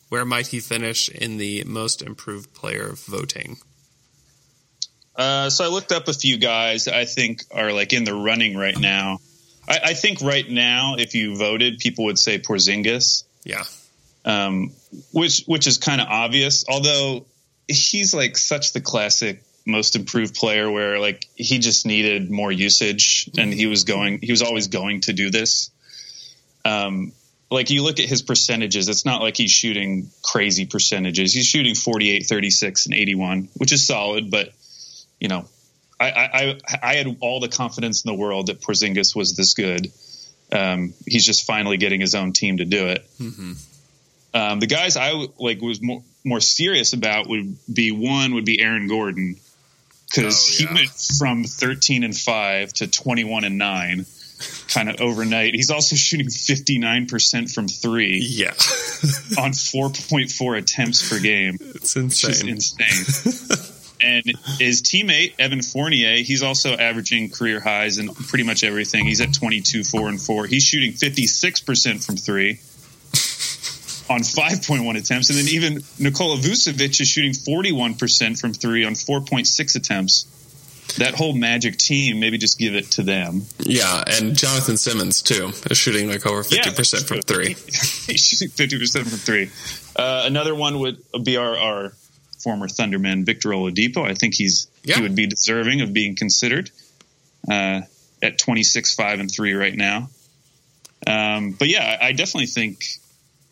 Where 0.09 0.25
might 0.25 0.47
he 0.47 0.59
finish 0.59 1.09
in 1.09 1.37
the 1.37 1.63
most 1.65 2.01
improved 2.01 2.53
player 2.53 2.93
voting? 2.93 3.57
Uh, 5.15 5.49
so 5.49 5.65
I 5.65 5.67
looked 5.67 5.91
up 5.91 6.07
a 6.07 6.13
few 6.13 6.37
guys 6.37 6.87
I 6.87 7.05
think 7.05 7.43
are 7.51 7.71
like 7.71 7.93
in 7.93 8.03
the 8.03 8.13
running 8.13 8.55
right 8.55 8.77
now. 8.77 9.19
I, 9.67 9.79
I 9.85 9.93
think 9.93 10.21
right 10.21 10.49
now, 10.49 10.95
if 10.97 11.15
you 11.15 11.35
voted, 11.35 11.79
people 11.79 12.05
would 12.05 12.19
say 12.19 12.39
Porzingis. 12.39 13.23
Yeah 13.43 13.63
um, 14.25 14.71
which 15.11 15.43
which 15.45 15.67
is 15.67 15.77
kind 15.77 16.01
of 16.01 16.07
obvious. 16.07 16.65
Although 16.67 17.25
he's 17.67 18.13
like 18.13 18.37
such 18.37 18.73
the 18.73 18.81
classic 18.81 19.43
most 19.65 19.95
improved 19.95 20.35
player, 20.35 20.69
where 20.69 20.99
like 20.99 21.27
he 21.35 21.59
just 21.59 21.85
needed 21.85 22.29
more 22.31 22.51
usage, 22.51 23.29
and 23.37 23.53
he 23.53 23.67
was 23.67 23.83
going, 23.83 24.19
he 24.21 24.31
was 24.31 24.41
always 24.41 24.67
going 24.67 25.01
to 25.01 25.13
do 25.13 25.29
this. 25.29 25.71
Um, 26.65 27.13
like 27.49 27.69
you 27.69 27.83
look 27.83 27.99
at 27.99 28.09
his 28.09 28.21
percentages, 28.21 28.89
it's 28.89 29.05
not 29.05 29.21
like 29.21 29.37
he's 29.37 29.51
shooting 29.51 30.09
crazy 30.21 30.65
percentages. 30.65 31.33
He's 31.33 31.45
shooting 31.45 31.75
48, 31.75 32.25
36, 32.25 32.85
and 32.87 32.95
81, 32.95 33.49
which 33.55 33.71
is 33.71 33.87
solid, 33.87 34.29
but 34.29 34.49
you 35.19 35.29
know, 35.29 35.45
I, 35.99 36.11
I, 36.11 36.59
I 36.83 36.95
had 36.95 37.17
all 37.21 37.39
the 37.39 37.47
confidence 37.47 38.03
in 38.05 38.09
the 38.09 38.17
world 38.17 38.47
that 38.47 38.61
Porzingis 38.61 39.15
was 39.15 39.35
this 39.35 39.53
good. 39.53 39.91
Um, 40.51 40.93
he's 41.05 41.25
just 41.25 41.45
finally 41.45 41.77
getting 41.77 41.99
his 41.99 42.15
own 42.15 42.33
team 42.33 42.57
to 42.57 42.65
do 42.65 42.87
it. 42.87 43.05
Mm-hmm. 43.19 43.53
Um, 44.37 44.59
the 44.59 44.67
guys 44.67 44.97
I 44.97 45.13
like 45.39 45.61
was 45.61 45.81
more, 45.81 46.03
more 46.23 46.39
serious 46.39 46.93
about 46.93 47.27
would 47.27 47.57
be 47.73 47.91
one 47.91 48.35
would 48.35 48.45
be 48.45 48.61
Aaron 48.61 48.87
Gordon 48.87 49.37
because 50.05 50.61
oh, 50.61 50.63
yeah. 50.63 50.69
he 50.69 50.75
went 50.75 50.89
from 51.17 51.43
13 51.43 52.03
and 52.03 52.15
5 52.15 52.73
to 52.73 52.87
21 52.87 53.45
and 53.45 53.57
9 53.57 54.05
kind 54.67 54.89
of 54.89 55.01
overnight. 55.01 55.55
He's 55.55 55.71
also 55.71 55.95
shooting 55.95 56.27
59% 56.27 57.51
from 57.51 57.67
3. 57.67 58.19
Yeah. 58.23 58.47
on 59.39 59.53
4.4 59.53 60.57
attempts 60.59 61.09
per 61.09 61.19
game. 61.19 61.57
It's 61.59 61.95
insane. 61.95 62.49
insane. 62.49 63.57
and 64.03 64.23
his 64.59 64.83
teammate 64.83 65.33
Evan 65.39 65.63
Fournier, 65.63 66.17
he's 66.17 66.43
also 66.43 66.73
averaging 66.73 67.31
career 67.31 67.59
highs 67.59 67.97
in 67.97 68.13
pretty 68.13 68.43
much 68.43 68.63
everything. 68.63 69.05
He's 69.05 69.19
at 69.19 69.33
22 69.33 69.83
4 69.83 70.09
and 70.09 70.21
4. 70.21 70.45
He's 70.45 70.63
shooting 70.63 70.91
56% 70.91 72.05
from 72.05 72.17
3 72.17 72.59
on 74.09 74.21
5.1 74.21 74.97
attempts. 74.97 75.29
And 75.29 75.37
then 75.37 75.47
even 75.49 75.83
Nikola 75.99 76.37
Vucevic 76.37 76.99
is 77.01 77.07
shooting 77.07 77.31
41% 77.31 78.39
from 78.39 78.53
three 78.53 78.85
on 78.85 78.93
4.6 78.93 79.75
attempts. 79.75 80.33
That 80.97 81.15
whole 81.15 81.33
Magic 81.33 81.77
team, 81.77 82.19
maybe 82.19 82.37
just 82.37 82.57
give 82.57 82.73
it 82.73 82.91
to 82.91 83.03
them. 83.03 83.43
Yeah, 83.59 84.03
and 84.07 84.35
Jonathan 84.35 84.77
Simmons, 84.77 85.21
too, 85.21 85.51
is 85.69 85.77
shooting 85.77 86.09
like 86.09 86.25
over 86.25 86.43
50% 86.43 86.93
yeah, 86.93 86.99
from 87.05 87.21
three. 87.21 87.53
He's 88.07 88.21
shooting 88.21 88.47
50% 88.49 89.01
from 89.01 89.19
three. 89.19 89.51
Uh, 89.95 90.23
another 90.25 90.55
one 90.55 90.79
would 90.79 91.03
be 91.23 91.35
our, 91.35 91.57
our 91.57 91.93
former 92.39 92.67
Thunderman, 92.67 93.25
Victor 93.25 93.49
Oladipo. 93.49 94.09
I 94.09 94.13
think 94.13 94.33
he's 94.33 94.67
yeah. 94.83 94.95
he 94.95 95.01
would 95.01 95.15
be 95.15 95.27
deserving 95.27 95.81
of 95.81 95.91
being 95.91 96.15
considered 96.15 96.71
uh, 97.51 97.81
at 98.21 98.37
26, 98.37 98.95
5, 98.95 99.19
and 99.19 99.29
3 99.29 99.53
right 99.53 99.75
now. 99.75 100.09
Um, 101.05 101.51
but 101.51 101.67
yeah, 101.67 101.97
I 102.01 102.13
definitely 102.13 102.47
think 102.47 102.85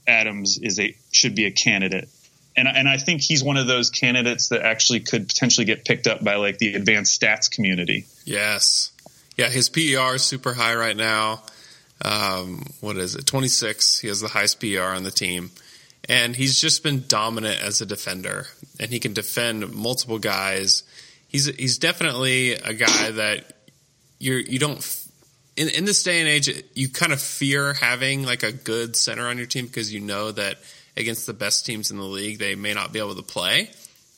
Adams 0.08 0.58
is 0.58 0.80
a 0.80 0.96
should 1.12 1.36
be 1.36 1.46
a 1.46 1.52
candidate. 1.52 2.10
And, 2.58 2.68
and 2.68 2.88
I 2.88 2.98
think 2.98 3.22
he's 3.22 3.44
one 3.44 3.58
of 3.58 3.68
those 3.68 3.90
candidates 3.90 4.50
that 4.50 4.62
actually 4.62 5.02
could 5.02 5.28
potentially 5.28 5.66
get 5.66 5.84
picked 5.84 6.08
up 6.08 6.24
by 6.24 6.36
like 6.36 6.58
the 6.58 6.76
advanced 6.76 7.20
stats 7.20 7.52
community. 7.52 8.06
Yes. 8.24 8.92
Yeah, 9.36 9.50
his 9.50 9.68
PER 9.68 10.16
is 10.16 10.24
super 10.24 10.54
high 10.54 10.76
right 10.76 10.96
now. 10.96 11.44
Um, 12.02 12.66
what 12.80 12.98
is 12.98 13.16
it? 13.16 13.26
26. 13.26 14.00
He 14.00 14.08
has 14.08 14.22
the 14.22 14.30
highest 14.30 14.62
PER 14.62 14.84
on 14.84 15.04
the 15.04 15.12
team. 15.12 15.52
And 16.08 16.36
he's 16.36 16.60
just 16.60 16.84
been 16.84 17.06
dominant 17.08 17.62
as 17.62 17.82
a 17.82 17.86
defender. 17.86 18.48
And 18.80 18.92
he 18.92 19.00
can 19.00 19.14
defend 19.14 19.74
multiple 19.74 20.20
guys. 20.20 20.84
He's 21.28 21.48
he's 21.48 21.78
definitely 21.78 22.54
a 22.54 22.74
guy 22.74 23.12
that 23.12 23.52
you're 24.20 24.40
you 24.40 24.60
don't 24.60 24.82
in 25.56 25.70
in 25.70 25.86
this 25.86 26.04
day 26.04 26.20
and 26.20 26.30
age 26.30 26.50
you 26.74 26.90
kind 26.90 27.14
of 27.14 27.22
fear 27.22 27.74
having 27.74 28.24
like 28.24 28.44
a 28.44 28.52
good 28.52 28.96
center 28.96 29.28
on 29.28 29.38
your 29.38 29.48
team 29.48 29.66
because 29.66 29.94
you 29.94 30.00
know 30.00 30.32
that 30.32 30.58
against 30.98 31.26
the 31.26 31.34
best 31.34 31.66
teams 31.66 31.92
in 31.92 31.98
the 31.98 32.04
league 32.04 32.40
they 32.40 32.56
may 32.56 32.74
not 32.74 32.94
be 32.94 33.00
able 33.00 33.16
to 33.16 33.24
play. 33.24 33.70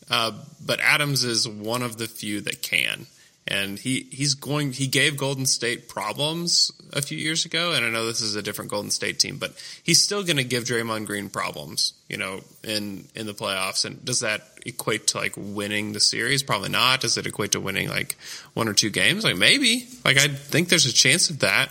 Uh, 0.09 0.31
but 0.65 0.79
Adams 0.79 1.25
is 1.25 1.47
one 1.47 1.81
of 1.81 1.97
the 1.97 2.07
few 2.07 2.41
that 2.41 2.61
can 2.61 3.05
and 3.47 3.79
he 3.79 4.07
he's 4.11 4.33
going 4.33 4.73
he 4.73 4.87
gave 4.87 5.17
Golden 5.17 5.45
State 5.45 5.87
problems 5.87 6.71
a 6.93 7.01
few 7.01 7.17
years 7.17 7.45
ago. 7.45 7.73
And 7.73 7.85
I 7.85 7.89
know 7.89 8.05
this 8.05 8.21
is 8.21 8.35
a 8.35 8.41
different 8.41 8.71
Golden 8.71 8.91
State 8.91 9.19
team 9.19 9.37
but 9.37 9.53
he's 9.83 10.03
still 10.03 10.23
going 10.23 10.37
to 10.37 10.43
give 10.43 10.65
Draymond 10.65 11.05
Green 11.05 11.29
problems 11.29 11.93
you 12.09 12.17
know 12.17 12.41
in 12.63 13.07
in 13.15 13.25
the 13.25 13.33
playoffs. 13.33 13.85
And 13.85 14.03
does 14.03 14.19
that 14.19 14.43
equate 14.65 15.07
to 15.07 15.17
like 15.17 15.33
winning 15.37 15.93
the 15.93 15.99
series? 15.99 16.43
Probably 16.43 16.69
not. 16.69 17.01
Does 17.01 17.17
it 17.17 17.25
equate 17.25 17.53
to 17.53 17.59
winning 17.59 17.89
like 17.89 18.17
one 18.53 18.67
or 18.67 18.73
two 18.73 18.89
games? 18.89 19.23
Like 19.23 19.37
maybe. 19.37 19.87
Like 20.03 20.17
I 20.17 20.27
think 20.27 20.69
there's 20.69 20.85
a 20.85 20.93
chance 20.93 21.29
of 21.29 21.39
that. 21.39 21.69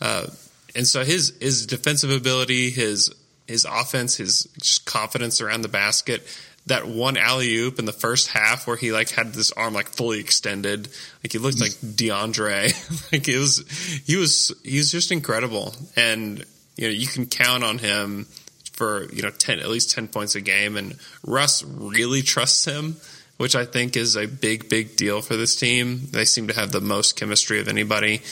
Uh, 0.00 0.26
and 0.74 0.86
so 0.86 1.04
his 1.04 1.34
his 1.40 1.66
defensive 1.66 2.10
ability 2.10 2.70
his 2.70 3.12
his 3.46 3.64
offense 3.64 4.16
his 4.16 4.48
just 4.60 4.86
confidence 4.86 5.40
around 5.40 5.62
the 5.62 5.68
basket 5.68 6.22
that 6.66 6.86
one 6.86 7.16
alley 7.16 7.54
oop 7.56 7.78
in 7.78 7.84
the 7.84 7.92
first 7.92 8.28
half 8.28 8.66
where 8.66 8.76
he 8.76 8.92
like 8.92 9.10
had 9.10 9.32
this 9.32 9.50
arm 9.52 9.74
like 9.74 9.88
fully 9.88 10.20
extended, 10.20 10.88
like 11.22 11.32
he 11.32 11.38
looked 11.38 11.60
like 11.60 11.72
DeAndre. 11.72 13.12
like 13.12 13.28
it 13.28 13.38
was, 13.38 13.64
he 14.06 14.16
was, 14.16 14.52
he 14.62 14.78
was 14.78 14.90
just 14.90 15.10
incredible. 15.10 15.74
And 15.96 16.44
you 16.76 16.86
know, 16.86 16.92
you 16.92 17.06
can 17.06 17.26
count 17.26 17.64
on 17.64 17.78
him 17.78 18.26
for 18.72 19.04
you 19.12 19.22
know 19.22 19.30
ten 19.30 19.58
at 19.58 19.68
least 19.68 19.90
ten 19.90 20.08
points 20.08 20.34
a 20.34 20.40
game. 20.40 20.76
And 20.76 20.98
Russ 21.26 21.62
really 21.62 22.22
trusts 22.22 22.64
him, 22.64 22.96
which 23.36 23.54
I 23.54 23.64
think 23.64 23.96
is 23.96 24.16
a 24.16 24.26
big, 24.26 24.68
big 24.68 24.96
deal 24.96 25.20
for 25.20 25.36
this 25.36 25.56
team. 25.56 26.08
They 26.10 26.24
seem 26.24 26.48
to 26.48 26.54
have 26.54 26.72
the 26.72 26.80
most 26.80 27.18
chemistry 27.18 27.60
of 27.60 27.68
anybody, 27.68 28.22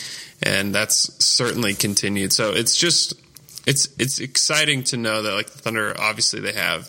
and 0.43 0.75
that's 0.75 1.23
certainly 1.23 1.75
continued. 1.75 2.33
So 2.33 2.51
it's 2.51 2.77
just. 2.77 3.14
It's 3.67 3.87
it's 3.99 4.19
exciting 4.19 4.85
to 4.85 4.97
know 4.97 5.21
that 5.21 5.35
like 5.35 5.51
the 5.51 5.59
Thunder 5.59 5.95
obviously 6.01 6.41
they 6.41 6.53
have 6.53 6.88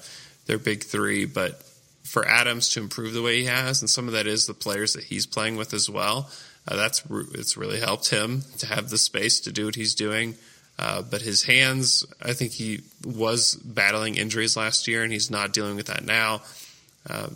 their 0.49 0.57
big 0.57 0.83
three, 0.83 1.25
but 1.25 1.61
for 2.03 2.27
Adams 2.27 2.69
to 2.69 2.81
improve 2.81 3.13
the 3.13 3.21
way 3.21 3.37
he 3.37 3.45
has, 3.45 3.81
and 3.81 3.89
some 3.89 4.07
of 4.07 4.13
that 4.13 4.25
is 4.25 4.47
the 4.47 4.53
players 4.53 4.93
that 4.93 5.03
he's 5.03 5.27
playing 5.27 5.55
with 5.55 5.75
as 5.75 5.87
well. 5.87 6.29
Uh, 6.67 6.75
that's 6.75 7.03
it's 7.35 7.55
really 7.55 7.79
helped 7.79 8.09
him 8.09 8.41
to 8.57 8.65
have 8.65 8.89
the 8.89 8.97
space 8.97 9.39
to 9.41 9.51
do 9.51 9.65
what 9.65 9.75
he's 9.75 9.93
doing. 9.93 10.35
Uh, 10.79 11.03
but 11.03 11.21
his 11.21 11.43
hands, 11.43 12.05
I 12.21 12.33
think 12.33 12.53
he 12.53 12.81
was 13.05 13.55
battling 13.55 14.15
injuries 14.15 14.57
last 14.57 14.87
year, 14.87 15.03
and 15.03 15.13
he's 15.13 15.29
not 15.29 15.53
dealing 15.53 15.75
with 15.75 15.87
that 15.87 16.03
now. 16.03 16.41
Um, 17.07 17.35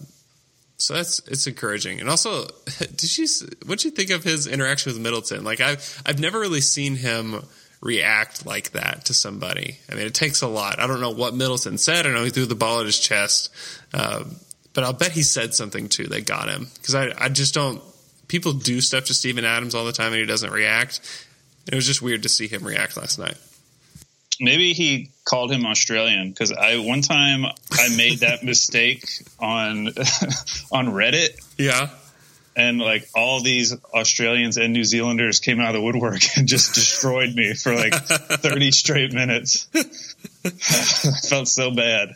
so 0.78 0.96
that's 0.96 1.20
it's 1.28 1.46
encouraging. 1.46 2.00
And 2.00 2.10
also, 2.10 2.46
did 2.80 3.16
you 3.16 3.28
what 3.68 3.80
do 3.80 3.90
you 3.90 3.94
think 3.94 4.10
of 4.10 4.24
his 4.24 4.48
interaction 4.48 4.92
with 4.92 5.02
Middleton? 5.02 5.44
Like 5.44 5.62
I've 5.62 6.02
I've 6.04 6.20
never 6.20 6.40
really 6.40 6.62
seen 6.62 6.96
him 6.96 7.44
react 7.84 8.46
like 8.46 8.72
that 8.72 9.06
to 9.06 9.14
somebody. 9.14 9.78
I 9.92 9.96
mean, 9.96 10.06
it 10.06 10.14
takes 10.14 10.42
a 10.42 10.48
lot. 10.48 10.80
I 10.80 10.88
don't 10.88 11.02
know 11.02 11.12
what 11.12 11.36
Middleton 11.36 11.78
said. 11.78 12.08
I 12.08 12.12
know 12.12 12.24
he 12.24 12.30
threw 12.30 12.46
the 12.46 12.56
ball 12.56 12.80
at 12.80 12.86
his 12.86 12.98
chest, 12.98 13.54
uh, 13.94 14.24
but 14.74 14.84
I'll 14.84 14.94
bet 14.94 15.12
he 15.12 15.22
said 15.22 15.54
something 15.54 15.90
too 15.90 16.08
that 16.08 16.26
got 16.26 16.50
him 16.50 16.70
because 16.76 16.96
I, 16.96 17.14
I 17.18 17.30
just 17.30 17.54
don't. 17.54 17.82
People 18.30 18.54
do 18.54 18.82
stuff 18.82 19.06
to 19.06 19.14
Steven 19.14 19.44
Adams 19.46 19.76
all 19.76 19.86
the 19.86 19.92
time 19.92 20.14
and 20.14 20.22
he 20.22 20.26
doesn't 20.26 20.52
react. 20.52 21.02
It 21.68 21.76
was 21.76 21.86
just 21.86 22.02
weird 22.02 22.24
to 22.24 22.30
see 22.30 22.48
him 22.48 22.64
react 22.64 22.98
last 22.98 23.20
night. 23.20 23.38
Maybe 24.40 24.74
he 24.74 25.12
called 25.26 25.52
him 25.52 25.66
Australian 25.66 26.30
because 26.30 26.52
I 26.52 26.78
one 26.78 27.02
time 27.02 27.46
I 27.72 27.96
made 27.96 28.20
that 28.20 28.44
mistake 28.44 29.06
on 29.40 29.88
on 30.72 30.88
Reddit. 30.88 31.40
Yeah, 31.58 31.90
and 32.56 32.80
like 32.80 33.08
all 33.16 33.42
these 33.42 33.76
Australians 33.94 34.58
and 34.58 34.74
New 34.74 34.84
Zealanders 34.84 35.40
came 35.40 35.60
out 35.60 35.70
of 35.70 35.74
the 35.74 35.82
woodwork 35.82 36.22
and 36.38 36.48
just 36.48 36.74
destroyed 36.74 37.34
me 37.34 37.54
for 37.54 37.74
like 37.76 37.94
30 38.06 38.72
straight 38.72 39.14
minutes. 39.14 39.68
I 40.46 40.50
felt 41.30 41.48
so 41.48 41.72
bad. 41.72 42.16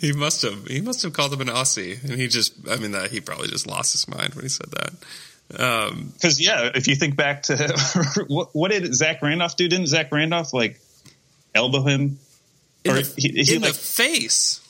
He 0.00 0.12
must 0.12 0.42
have. 0.42 0.66
He 0.66 0.80
must 0.80 1.02
have 1.02 1.12
called 1.12 1.32
him 1.32 1.40
an 1.40 1.48
Aussie, 1.48 2.02
and 2.02 2.12
he 2.12 2.26
just. 2.26 2.54
I 2.68 2.76
mean, 2.76 2.90
that 2.92 3.10
he 3.10 3.20
probably 3.20 3.48
just 3.48 3.66
lost 3.66 3.92
his 3.92 4.08
mind 4.08 4.34
when 4.34 4.44
he 4.44 4.48
said 4.48 4.70
that. 4.72 4.92
Because 5.48 5.90
um, 5.90 6.38
yeah, 6.38 6.70
if 6.74 6.88
you 6.88 6.96
think 6.96 7.14
back 7.14 7.44
to 7.44 7.56
what, 8.28 8.48
what, 8.52 8.72
did 8.72 8.92
Zach 8.94 9.22
Randolph 9.22 9.56
do? 9.56 9.68
Didn't 9.68 9.86
Zach 9.86 10.10
Randolph 10.10 10.52
like 10.52 10.80
elbow 11.54 11.82
him? 11.82 12.18
In, 12.84 12.90
or 12.90 12.94
the, 13.00 13.14
he, 13.16 13.44
he 13.44 13.56
in 13.56 13.62
like, 13.62 13.72
the 13.72 13.78
face. 13.78 14.60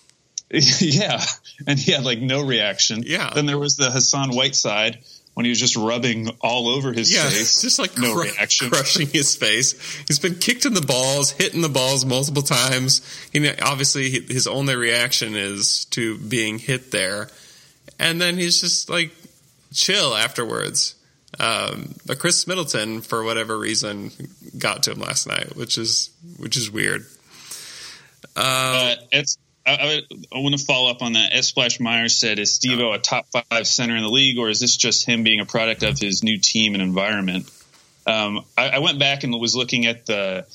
yeah, 0.51 1.25
and 1.67 1.79
he 1.79 1.93
had 1.93 2.05
like 2.05 2.21
no 2.21 2.45
reaction. 2.45 3.03
Yeah. 3.05 3.31
Then 3.35 3.47
there 3.47 3.59
was 3.59 3.77
the 3.77 3.91
Hassan 3.91 4.31
Whiteside 4.31 4.99
when 5.35 5.45
he 5.45 5.51
was 5.51 5.59
just 5.59 5.77
rubbing 5.77 6.31
all 6.41 6.69
over 6.69 6.93
his 6.93 7.13
yeah, 7.13 7.29
face. 7.29 7.61
just 7.63 7.79
like 7.79 7.99
no 7.99 8.15
cr- 8.15 8.23
reaction, 8.23 8.71
crushing 8.71 9.09
his 9.09 9.35
face. 9.35 9.75
He's 10.07 10.19
been 10.19 10.37
kicked 10.37 10.65
in 10.65 10.75
the 10.75 10.81
balls, 10.81 11.33
hitting 11.33 11.63
the 11.63 11.69
balls 11.69 12.05
multiple 12.07 12.43
times. 12.43 13.03
He 13.33 13.51
obviously 13.59 14.09
his 14.11 14.47
only 14.47 14.77
reaction 14.77 15.35
is 15.35 15.85
to 15.87 16.17
being 16.19 16.59
hit 16.59 16.93
there, 16.93 17.29
and 17.99 18.21
then 18.21 18.39
he's 18.39 18.61
just 18.61 18.89
like 18.89 19.11
chill 19.75 20.15
afterwards. 20.15 20.95
Um, 21.39 21.97
but 22.07 22.19
Khris 22.19 22.47
Middleton, 22.47 23.03
for 23.03 23.23
whatever 23.23 23.59
reason, 23.59 24.13
got 24.57 24.85
to 24.85 24.93
him 24.93 25.01
last 25.01 25.27
night, 25.27 25.57
which 25.57 25.77
is 25.77 26.11
which 26.39 26.57
is 26.57 26.71
weird. 26.71 27.05
Uh, 28.35 28.41
uh, 28.41 28.95
it's 29.13 29.37
I, 29.67 30.03
I, 30.33 30.39
want 30.39 30.57
to 30.57 30.65
follow 30.65 30.91
up 30.91 31.03
on 31.03 31.15
that. 31.15 31.33
S. 31.33 31.49
Splash 31.49 31.81
Myers 31.81 32.19
said, 32.19 32.39
"Is 32.39 32.55
Steve 32.55 32.79
a 32.79 32.99
top 32.99 33.27
five 33.31 33.67
center 33.67 33.97
in 33.97 34.03
the 34.03 34.09
league, 34.09 34.39
or 34.39 34.49
is 34.49 34.61
this 34.61 34.77
just 34.77 35.05
him 35.05 35.25
being 35.25 35.41
a 35.41 35.45
product 35.45 35.83
of 35.83 35.99
his 35.99 36.23
new 36.23 36.39
team 36.39 36.75
and 36.75 36.83
environment?" 36.83 37.51
Um, 38.07 38.45
I, 38.57 38.69
I, 38.69 38.79
went 38.79 39.01
back 39.01 39.25
and 39.25 39.35
was 39.35 39.57
looking 39.57 39.87
at 39.87 40.07
the 40.07 40.47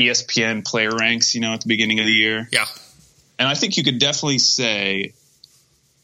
ESPN 0.00 0.64
player 0.64 0.90
ranks, 0.90 1.34
you 1.34 1.42
know, 1.42 1.52
at 1.52 1.60
the 1.60 1.68
beginning 1.68 2.00
of 2.00 2.06
the 2.06 2.12
year. 2.12 2.48
Yeah, 2.50 2.64
and 3.38 3.46
I 3.46 3.54
think 3.54 3.76
you 3.76 3.84
could 3.84 3.98
definitely 3.98 4.38
say 4.38 5.12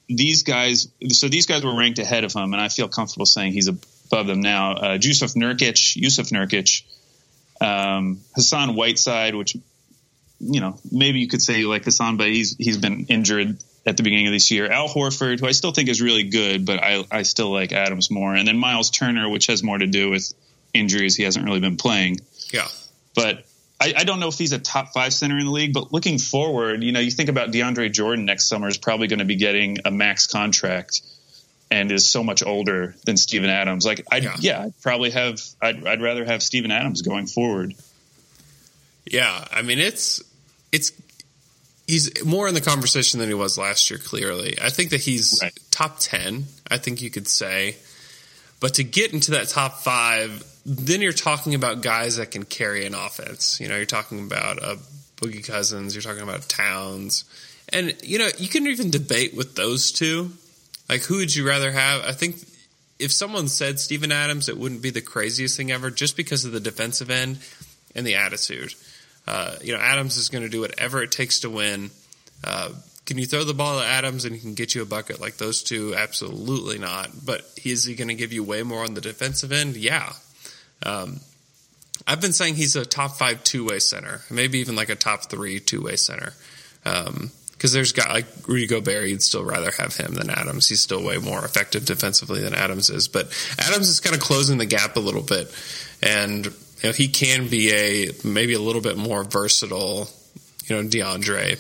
these 0.08 0.42
guys. 0.42 0.88
So 1.08 1.28
these 1.28 1.46
guys 1.46 1.64
were 1.64 1.74
ranked 1.74 1.98
ahead 1.98 2.24
of 2.24 2.34
him, 2.34 2.52
and 2.52 2.60
I 2.60 2.68
feel 2.68 2.88
comfortable 2.88 3.26
saying 3.26 3.54
he's 3.54 3.68
above 3.68 4.26
them 4.26 4.40
now. 4.40 4.72
Uh, 4.72 4.98
Jusuf 4.98 5.34
Nurkic, 5.34 5.96
Jusuf 5.96 6.30
Nurkic, 6.30 6.82
um, 7.62 8.20
Hassan 8.34 8.74
Whiteside, 8.74 9.34
which 9.34 9.56
you 10.42 10.60
know, 10.60 10.78
maybe 10.90 11.20
you 11.20 11.28
could 11.28 11.40
say 11.40 11.60
you 11.60 11.68
like 11.68 11.84
Hassan, 11.84 12.16
but 12.16 12.26
he's 12.26 12.56
he's 12.56 12.78
been 12.78 13.06
injured 13.08 13.56
at 13.86 13.96
the 13.96 14.02
beginning 14.02 14.26
of 14.26 14.32
this 14.32 14.50
year. 14.50 14.70
Al 14.70 14.88
Horford, 14.88 15.40
who 15.40 15.46
I 15.46 15.52
still 15.52 15.72
think 15.72 15.88
is 15.88 16.02
really 16.02 16.24
good, 16.24 16.66
but 16.66 16.82
I 16.82 17.04
I 17.10 17.22
still 17.22 17.50
like 17.52 17.72
Adams 17.72 18.10
more. 18.10 18.34
And 18.34 18.46
then 18.46 18.58
Miles 18.58 18.90
Turner, 18.90 19.28
which 19.28 19.46
has 19.46 19.62
more 19.62 19.78
to 19.78 19.86
do 19.86 20.10
with 20.10 20.32
injuries. 20.74 21.16
He 21.16 21.22
hasn't 21.22 21.44
really 21.44 21.60
been 21.60 21.76
playing. 21.76 22.20
Yeah. 22.52 22.66
But 23.14 23.44
I, 23.80 23.94
I 23.98 24.04
don't 24.04 24.20
know 24.20 24.28
if 24.28 24.38
he's 24.38 24.52
a 24.52 24.58
top 24.58 24.92
five 24.92 25.14
center 25.14 25.38
in 25.38 25.46
the 25.46 25.52
league. 25.52 25.72
But 25.72 25.92
looking 25.92 26.18
forward, 26.18 26.82
you 26.82 26.92
know, 26.92 27.00
you 27.00 27.10
think 27.10 27.28
about 27.28 27.52
DeAndre 27.52 27.92
Jordan 27.92 28.24
next 28.24 28.48
summer 28.48 28.68
is 28.68 28.78
probably 28.78 29.06
going 29.06 29.20
to 29.20 29.24
be 29.24 29.36
getting 29.36 29.78
a 29.84 29.90
max 29.90 30.26
contract 30.26 31.02
and 31.70 31.90
is 31.90 32.06
so 32.06 32.22
much 32.22 32.42
older 32.42 32.94
than 33.06 33.16
Steven 33.16 33.48
Adams. 33.48 33.86
Like, 33.86 34.04
I'd, 34.10 34.24
yeah. 34.24 34.36
yeah, 34.38 34.62
I'd 34.64 34.80
probably 34.82 35.10
have, 35.10 35.40
I'd, 35.60 35.86
I'd 35.86 36.02
rather 36.02 36.24
have 36.24 36.42
Steven 36.42 36.70
Adams 36.70 37.02
going 37.02 37.26
forward. 37.26 37.74
Yeah, 39.04 39.44
I 39.50 39.62
mean 39.62 39.78
it's 39.78 40.22
it's 40.72 40.92
he's 41.86 42.24
more 42.24 42.48
in 42.48 42.54
the 42.54 42.60
conversation 42.60 43.20
than 43.20 43.28
he 43.28 43.34
was 43.34 43.58
last 43.58 43.90
year. 43.90 43.98
Clearly, 43.98 44.56
I 44.60 44.70
think 44.70 44.90
that 44.90 45.00
he's 45.00 45.38
right. 45.42 45.52
top 45.70 45.98
ten. 45.98 46.46
I 46.70 46.78
think 46.78 47.02
you 47.02 47.10
could 47.10 47.28
say, 47.28 47.76
but 48.60 48.74
to 48.74 48.84
get 48.84 49.12
into 49.12 49.32
that 49.32 49.48
top 49.48 49.78
five, 49.78 50.42
then 50.64 51.00
you're 51.00 51.12
talking 51.12 51.54
about 51.54 51.82
guys 51.82 52.16
that 52.16 52.30
can 52.30 52.44
carry 52.44 52.86
an 52.86 52.94
offense. 52.94 53.60
You 53.60 53.68
know, 53.68 53.76
you're 53.76 53.86
talking 53.86 54.20
about 54.20 54.58
a 54.58 54.66
uh, 54.66 54.76
Boogie 55.16 55.46
Cousins. 55.46 55.94
You're 55.94 56.02
talking 56.02 56.22
about 56.22 56.48
Towns, 56.48 57.24
and 57.68 57.94
you 58.02 58.18
know 58.18 58.28
you 58.38 58.48
can 58.48 58.66
even 58.66 58.90
debate 58.90 59.36
with 59.36 59.54
those 59.54 59.92
two. 59.92 60.32
Like, 60.88 61.02
who 61.02 61.16
would 61.16 61.34
you 61.34 61.46
rather 61.46 61.70
have? 61.70 62.02
I 62.04 62.12
think 62.12 62.36
if 62.98 63.12
someone 63.12 63.48
said 63.48 63.80
Steven 63.80 64.12
Adams, 64.12 64.48
it 64.48 64.58
wouldn't 64.58 64.82
be 64.82 64.90
the 64.90 65.00
craziest 65.00 65.56
thing 65.56 65.70
ever, 65.70 65.90
just 65.90 66.16
because 66.16 66.44
of 66.44 66.52
the 66.52 66.60
defensive 66.60 67.10
end 67.10 67.38
and 67.94 68.06
the 68.06 68.14
attitude. 68.14 68.74
Uh, 69.26 69.56
you 69.62 69.72
know, 69.72 69.80
Adams 69.80 70.16
is 70.16 70.28
going 70.28 70.42
to 70.44 70.50
do 70.50 70.60
whatever 70.60 71.02
it 71.02 71.12
takes 71.12 71.40
to 71.40 71.50
win. 71.50 71.90
Uh, 72.44 72.70
can 73.04 73.18
you 73.18 73.26
throw 73.26 73.44
the 73.44 73.54
ball 73.54 73.80
at 73.80 73.86
Adams 73.86 74.24
and 74.24 74.34
he 74.34 74.40
can 74.40 74.54
get 74.54 74.74
you 74.74 74.82
a 74.82 74.86
bucket 74.86 75.20
like 75.20 75.36
those 75.36 75.62
two? 75.62 75.94
Absolutely 75.94 76.78
not. 76.78 77.10
But 77.24 77.42
is 77.64 77.84
he 77.84 77.94
going 77.94 78.08
to 78.08 78.14
give 78.14 78.32
you 78.32 78.44
way 78.44 78.62
more 78.62 78.84
on 78.84 78.94
the 78.94 79.00
defensive 79.00 79.52
end? 79.52 79.76
Yeah. 79.76 80.12
Um, 80.84 81.20
I've 82.06 82.20
been 82.20 82.32
saying 82.32 82.56
he's 82.56 82.76
a 82.76 82.84
top 82.84 83.12
five 83.12 83.44
two 83.44 83.66
way 83.66 83.78
center, 83.78 84.22
maybe 84.30 84.58
even 84.58 84.76
like 84.76 84.88
a 84.88 84.94
top 84.94 85.30
three 85.30 85.60
two 85.60 85.82
way 85.82 85.96
center. 85.96 86.32
Because 86.82 87.08
um, 87.08 87.30
there's 87.60 87.92
got 87.92 88.10
like 88.10 88.26
Rudy 88.46 88.66
Gobert, 88.66 89.08
you'd 89.08 89.22
still 89.22 89.44
rather 89.44 89.70
have 89.78 89.96
him 89.96 90.14
than 90.14 90.30
Adams. 90.30 90.68
He's 90.68 90.80
still 90.80 91.04
way 91.04 91.18
more 91.18 91.44
effective 91.44 91.84
defensively 91.84 92.40
than 92.40 92.54
Adams 92.54 92.90
is. 92.90 93.08
But 93.08 93.26
Adams 93.58 93.88
is 93.88 94.00
kind 94.00 94.16
of 94.16 94.22
closing 94.22 94.58
the 94.58 94.66
gap 94.66 94.96
a 94.96 95.00
little 95.00 95.22
bit. 95.22 95.52
And 96.02 96.52
you 96.82 96.88
know, 96.88 96.92
he 96.92 97.08
can 97.08 97.48
be 97.48 97.72
a 97.72 98.10
maybe 98.24 98.54
a 98.54 98.60
little 98.60 98.82
bit 98.82 98.96
more 98.96 99.24
versatile, 99.24 100.08
you 100.66 100.76
know, 100.76 100.88
DeAndre 100.88 101.58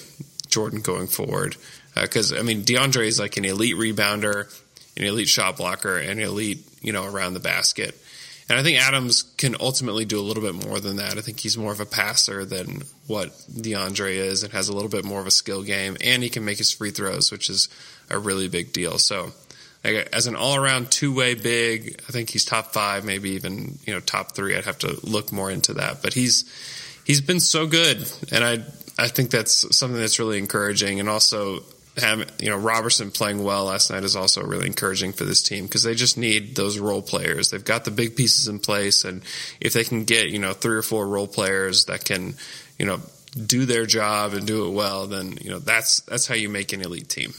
Jordan 0.48 0.80
going 0.80 1.06
forward. 1.06 1.56
Because 1.94 2.32
uh, 2.32 2.38
I 2.38 2.42
mean, 2.42 2.62
DeAndre 2.62 3.06
is 3.06 3.18
like 3.18 3.36
an 3.36 3.44
elite 3.44 3.76
rebounder, 3.76 4.46
an 4.96 5.04
elite 5.04 5.28
shot 5.28 5.56
blocker, 5.56 5.98
and 5.98 6.20
an 6.20 6.26
elite, 6.26 6.66
you 6.80 6.92
know, 6.92 7.04
around 7.04 7.34
the 7.34 7.40
basket. 7.40 7.98
And 8.48 8.58
I 8.58 8.62
think 8.62 8.78
Adams 8.78 9.22
can 9.38 9.56
ultimately 9.60 10.04
do 10.04 10.18
a 10.18 10.22
little 10.22 10.42
bit 10.42 10.66
more 10.66 10.80
than 10.80 10.96
that. 10.96 11.16
I 11.16 11.20
think 11.20 11.40
he's 11.40 11.56
more 11.56 11.72
of 11.72 11.80
a 11.80 11.86
passer 11.86 12.44
than 12.44 12.82
what 13.06 13.30
DeAndre 13.50 14.16
is 14.16 14.42
and 14.42 14.52
has 14.52 14.68
a 14.68 14.74
little 14.74 14.90
bit 14.90 15.04
more 15.04 15.20
of 15.20 15.26
a 15.26 15.30
skill 15.30 15.62
game. 15.62 15.96
And 16.02 16.22
he 16.22 16.28
can 16.28 16.44
make 16.44 16.58
his 16.58 16.72
free 16.72 16.90
throws, 16.90 17.30
which 17.30 17.48
is 17.48 17.68
a 18.10 18.18
really 18.18 18.48
big 18.48 18.72
deal. 18.72 18.98
So, 18.98 19.30
like, 19.84 20.08
as 20.12 20.26
an 20.26 20.36
all 20.36 20.56
around 20.56 20.90
two 20.90 21.14
way 21.14 21.34
big, 21.34 22.00
I 22.08 22.12
think 22.12 22.30
he's 22.30 22.44
top 22.44 22.72
five, 22.72 23.04
maybe 23.04 23.30
even, 23.30 23.78
you 23.84 23.92
know, 23.92 24.00
top 24.00 24.34
three. 24.34 24.56
I'd 24.56 24.64
have 24.64 24.78
to 24.78 24.98
look 25.02 25.32
more 25.32 25.50
into 25.50 25.74
that. 25.74 26.02
But 26.02 26.14
he's, 26.14 26.44
he's 27.04 27.20
been 27.20 27.40
so 27.40 27.66
good. 27.66 28.10
And 28.30 28.44
I, 28.44 28.64
I 28.98 29.08
think 29.08 29.30
that's 29.30 29.76
something 29.76 29.98
that's 29.98 30.18
really 30.18 30.38
encouraging. 30.38 31.00
And 31.00 31.08
also, 31.08 31.62
have 31.98 32.32
you 32.38 32.48
know 32.48 32.56
Roberson 32.56 33.10
playing 33.10 33.44
well 33.44 33.66
last 33.66 33.90
night 33.90 34.02
is 34.02 34.16
also 34.16 34.42
really 34.42 34.66
encouraging 34.66 35.12
for 35.12 35.24
this 35.24 35.42
team 35.42 35.64
because 35.64 35.82
they 35.82 35.94
just 35.94 36.16
need 36.16 36.56
those 36.56 36.78
role 36.78 37.02
players. 37.02 37.50
They've 37.50 37.64
got 37.64 37.84
the 37.84 37.90
big 37.90 38.16
pieces 38.16 38.48
in 38.48 38.58
place, 38.60 39.04
and 39.04 39.22
if 39.60 39.74
they 39.74 39.84
can 39.84 40.04
get 40.04 40.30
you 40.30 40.38
know 40.38 40.52
three 40.52 40.76
or 40.76 40.82
four 40.82 41.06
role 41.06 41.26
players 41.26 41.86
that 41.86 42.04
can 42.04 42.34
you 42.78 42.86
know 42.86 43.00
do 43.46 43.66
their 43.66 43.84
job 43.84 44.32
and 44.32 44.46
do 44.46 44.66
it 44.66 44.70
well, 44.70 45.06
then 45.06 45.36
you 45.40 45.50
know 45.50 45.58
that's 45.58 46.00
that's 46.00 46.26
how 46.26 46.34
you 46.34 46.48
make 46.48 46.72
an 46.72 46.80
elite 46.80 47.10
team. 47.10 47.34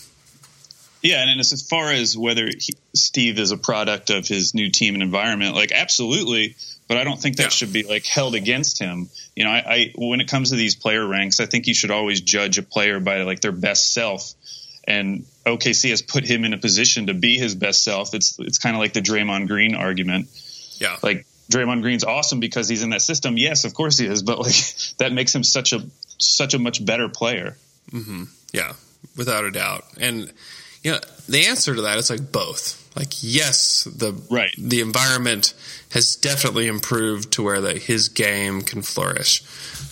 Yeah, 1.04 1.22
and 1.28 1.39
as 1.39 1.68
far 1.68 1.92
as 1.92 2.18
whether 2.18 2.48
he, 2.48 2.74
Steve 2.96 3.38
is 3.38 3.52
a 3.52 3.58
product 3.58 4.10
of 4.10 4.26
his 4.26 4.54
new 4.54 4.70
team 4.70 4.94
and 4.94 5.04
environment, 5.04 5.54
like 5.54 5.74
absolutely, 5.74 6.56
but 6.88 6.98
I 6.98 7.04
don't 7.04 7.20
think 7.20 7.36
that 7.38 7.44
yeah. 7.44 7.50
should 7.50 7.74
be 7.74 7.84
like 7.84 8.06
held 8.06 8.36
against 8.36 8.80
him. 8.80 9.10
You 9.36 9.44
know, 9.44 9.52
I, 9.52 9.63
I 9.68 9.94
when 9.96 10.22
it 10.22 10.30
comes 10.30 10.52
to 10.52 10.56
these 10.56 10.76
player 10.76 11.06
ranks, 11.06 11.42
I 11.42 11.46
think 11.46 11.68
you 11.68 11.74
should 11.74 11.92
always 11.92 12.22
judge 12.22 12.58
a 12.58 12.63
player 12.63 13.02
by 13.02 13.24
like 13.24 13.42
their 13.42 13.52
best 13.52 13.94
self 13.94 14.34
and 14.86 15.26
OKC 15.46 15.89
has 15.89 16.02
put 16.02 16.26
him 16.26 16.46
in 16.46 16.54
a 16.54 16.58
position 16.58 17.08
to 17.08 17.13
be 17.13 17.38
his 17.38 17.56
best 17.56 17.84
self. 17.84 18.13
It's 18.13 18.38
it's 18.39 18.58
kind 18.58 18.76
of 18.76 18.80
like 18.80 18.94
the 18.94 19.02
Draymond 19.02 19.48
Green 19.48 19.76
argument. 19.76 20.28
Yeah, 20.80 20.98
like 21.02 21.26
Draymond 21.52 21.82
Green's 21.82 22.04
awesome 22.04 22.39
because 22.39 22.68
he's 22.68 22.84
in 22.84 22.89
that 22.92 23.02
system. 23.02 23.38
Yes, 23.38 23.63
of 23.66 23.74
course 23.74 23.98
he 23.98 24.08
is, 24.08 24.24
but 24.24 24.39
like 24.39 24.56
that 24.98 25.12
makes 25.12 25.34
him 25.34 25.44
such 25.44 25.74
a 25.74 25.86
such 26.18 26.54
a 26.54 26.60
much 26.60 26.84
better 26.84 27.10
player. 27.10 27.58
Mm-hmm. 27.92 28.24
Yeah, 28.52 28.74
without 29.18 29.46
a 29.46 29.52
doubt. 29.52 29.86
And 30.00 30.32
you 30.84 30.91
know, 30.91 31.00
the 31.28 31.46
answer 31.48 31.74
to 31.74 31.82
that 31.82 31.98
is 31.98 32.10
like 32.10 32.32
both. 32.32 32.80
Like 32.96 33.13
yes, 33.22 33.86
the 33.86 34.13
right 34.30 34.54
the 34.58 34.82
environment 34.82 35.56
has 35.91 36.15
definitely 36.15 36.67
improved 36.67 37.34
to 37.34 37.43
where 37.43 37.62
that 37.62 37.84
his 37.84 38.10
game 38.10 38.62
can 38.62 38.84
flourish, 38.84 39.43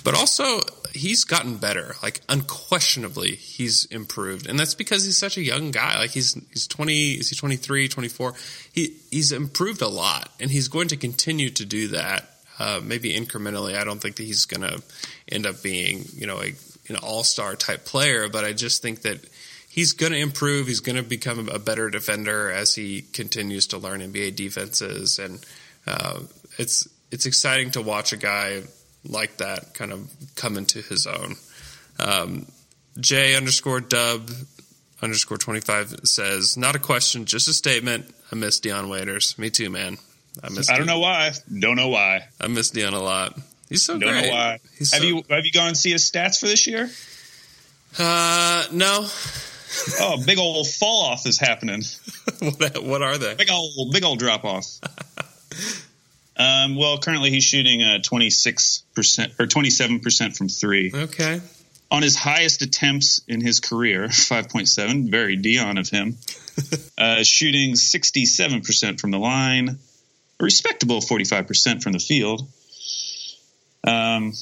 but 0.04 0.14
also 0.14 0.60
he's 0.94 1.24
gotten 1.24 1.58
better. 1.58 1.96
Like 2.04 2.22
unquestionably, 2.30 3.36
he's 3.36 3.86
improved, 3.86 4.48
and 4.48 4.60
that's 4.60 4.76
because 4.76 5.04
he's 5.04 5.18
such 5.18 5.38
a 5.38 5.42
young 5.42 5.72
guy. 5.72 5.98
Like 5.98 6.12
he's 6.12 6.34
he's 6.52 6.68
twenty, 6.68 7.14
is 7.14 7.30
he 7.30 7.36
23, 7.36 7.88
24? 7.88 8.34
He 8.72 8.98
he's 9.10 9.32
improved 9.32 9.82
a 9.82 9.88
lot, 9.88 10.30
and 10.40 10.52
he's 10.52 10.68
going 10.68 10.90
to 10.90 10.98
continue 10.98 11.50
to 11.50 11.66
do 11.66 11.88
that. 11.90 12.28
Uh, 12.60 12.80
maybe 12.84 13.14
incrementally. 13.14 13.76
I 13.76 13.84
don't 13.84 14.00
think 14.00 14.18
that 14.18 14.24
he's 14.24 14.46
going 14.46 14.62
to 14.62 14.84
end 15.28 15.48
up 15.48 15.64
being 15.64 16.06
you 16.14 16.28
know 16.28 16.40
a, 16.40 16.54
an 16.88 16.98
all 16.98 17.24
star 17.24 17.56
type 17.56 17.86
player, 17.86 18.30
but 18.30 18.46
I 18.46 18.54
just 18.54 18.84
think 18.84 19.02
that 19.02 19.26
he's 19.72 19.94
going 19.94 20.12
to 20.12 20.18
improve. 20.18 20.68
He's 20.68 20.82
going 20.82 20.98
to 20.98 21.04
become 21.04 21.50
a 21.50 21.58
better 21.58 21.90
defender 21.90 22.52
as 22.52 22.76
he 22.76 23.02
continues 23.02 23.68
to 23.68 23.78
learn 23.78 24.02
NBA 24.02 24.36
defenses, 24.36 25.18
and 25.18 25.44
uh, 25.88 26.20
it's 26.58 26.88
it's 27.12 27.26
exciting 27.26 27.72
to 27.72 27.82
watch 27.82 28.14
a 28.14 28.18
guy 28.18 28.64
like 29.04 29.38
that 29.38 29.74
kind 29.74 29.92
of 29.92 30.12
come 30.36 30.58
into 30.58 30.82
his 30.82 31.08
own. 31.08 31.36
Um, 32.00 32.46
J 33.00 33.36
underscore 33.36 33.80
dub 33.80 34.30
underscore 35.02 35.38
25 35.38 36.02
says, 36.04 36.58
not 36.58 36.76
a 36.76 36.80
question, 36.80 37.26
just 37.26 37.48
a 37.48 37.54
statement. 37.54 38.14
I 38.32 38.36
miss 38.36 38.60
Dion 38.60 38.88
Waiters. 38.88 39.38
Me 39.38 39.50
too, 39.50 39.70
man. 39.70 39.98
I 40.44 40.50
miss 40.50 40.70
I 40.70 40.78
don't 40.78 40.88
know 40.88 41.00
why. 41.00 41.32
Don't 41.60 41.76
know 41.76 41.90
why. 41.90 42.28
I 42.40 42.48
miss 42.48 42.70
Dion 42.70 42.94
a 42.94 43.02
lot. 43.02 43.38
He's 43.68 43.84
so 43.84 43.98
don't 43.98 44.12
great. 44.12 44.28
know 44.28 44.32
why. 44.32 44.60
He's 44.78 44.94
have 44.94 45.02
so... 45.02 45.08
you 45.08 45.24
have 45.30 45.46
you 45.46 45.52
gone 45.52 45.70
and 45.70 45.78
see 45.78 45.92
his 45.92 46.10
stats 46.10 46.40
for 46.40 46.46
this 46.46 46.68
year? 46.68 46.90
Uh, 47.98 48.66
no. 48.72 49.08
oh, 50.00 50.22
big 50.26 50.38
old 50.38 50.68
fall 50.68 51.04
off 51.04 51.26
is 51.26 51.38
happening. 51.38 51.84
what, 52.40 52.84
what 52.84 53.02
are 53.02 53.18
they? 53.18 53.36
Big 53.36 53.50
old 53.52 53.92
big 53.92 54.04
old 54.04 54.20
drop 54.20 54.44
off. 54.46 54.80
Um, 56.38 56.76
well, 56.76 56.98
currently 56.98 57.30
he's 57.30 57.44
shooting 57.44 57.84
uh, 57.84 58.00
26% 58.02 59.40
or 59.40 59.46
27% 59.46 60.38
from 60.38 60.50
three. 60.50 60.92
Okay. 60.94 61.40
On 61.92 62.02
his 62.02 62.16
highest 62.16 62.62
attempts 62.62 63.22
in 63.28 63.42
his 63.42 63.60
career, 63.60 64.08
5.7, 64.08 65.12
very 65.12 65.36
Dion 65.36 65.78
of 65.78 65.90
him, 65.90 66.18
uh, 66.98 67.24
shooting 67.24 67.74
67% 67.74 69.00
from 69.00 69.12
the 69.12 69.20
line, 69.20 69.78
a 70.40 70.44
respectable 70.44 71.00
45% 71.00 71.84
from 71.84 71.92
the 71.92 72.00
field. 72.00 72.48
Um, 73.84 74.34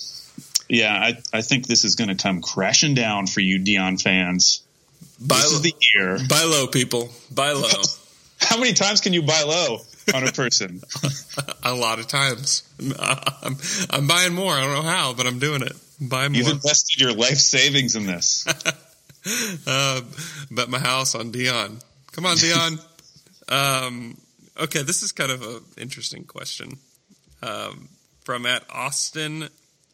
yeah, 0.70 0.94
I, 0.94 1.22
I 1.34 1.42
think 1.42 1.68
this 1.68 1.84
is 1.84 1.96
going 1.96 2.16
to 2.16 2.22
come 2.22 2.42
crashing 2.42 2.94
down 2.94 3.28
for 3.28 3.42
you 3.42 3.60
Dion 3.60 3.98
fans. 3.98 4.62
Buy 5.20 5.36
this 5.36 5.52
low, 5.52 5.56
is 5.58 5.62
the 5.62 5.76
year. 5.94 6.18
Buy 6.28 6.44
low, 6.44 6.68
people. 6.68 7.10
Buy 7.32 7.52
low. 7.52 7.68
How 8.40 8.58
many 8.58 8.74
times 8.74 9.02
can 9.02 9.14
you 9.14 9.24
buy 9.24 9.44
low? 9.44 9.80
on 10.14 10.28
a 10.28 10.32
person. 10.32 10.82
a 11.64 11.74
lot 11.74 12.00
of 12.00 12.08
times. 12.08 12.64
I'm, 13.00 13.58
I'm, 13.90 14.08
buying 14.08 14.34
more. 14.34 14.54
I 14.54 14.62
don't 14.62 14.74
know 14.74 14.90
how, 14.90 15.14
but 15.14 15.28
I'm 15.28 15.40
doing 15.40 15.62
it. 15.62 15.74
Buy 16.02 16.28
more. 16.28 16.38
You've 16.38 16.48
invested 16.48 17.00
your 17.00 17.14
life 17.14 17.38
savings 17.38 17.96
in 17.96 18.06
this. 18.06 18.46
uh, 19.68 20.02
bet 20.52 20.70
my 20.70 20.80
house 20.80 21.16
on 21.16 21.32
Dion. 21.32 21.80
Come 22.12 22.26
on, 22.26 22.38
Dion. 22.38 22.80
um, 23.50 24.18
okay, 24.60 24.84
this 24.84 25.04
is 25.04 25.12
kind 25.12 25.32
of 25.32 25.42
an 25.42 25.62
interesting 25.78 26.24
question. 26.24 26.78
Um, 27.42 27.90
from 28.24 28.46
at 28.46 28.64
Austin 28.70 29.50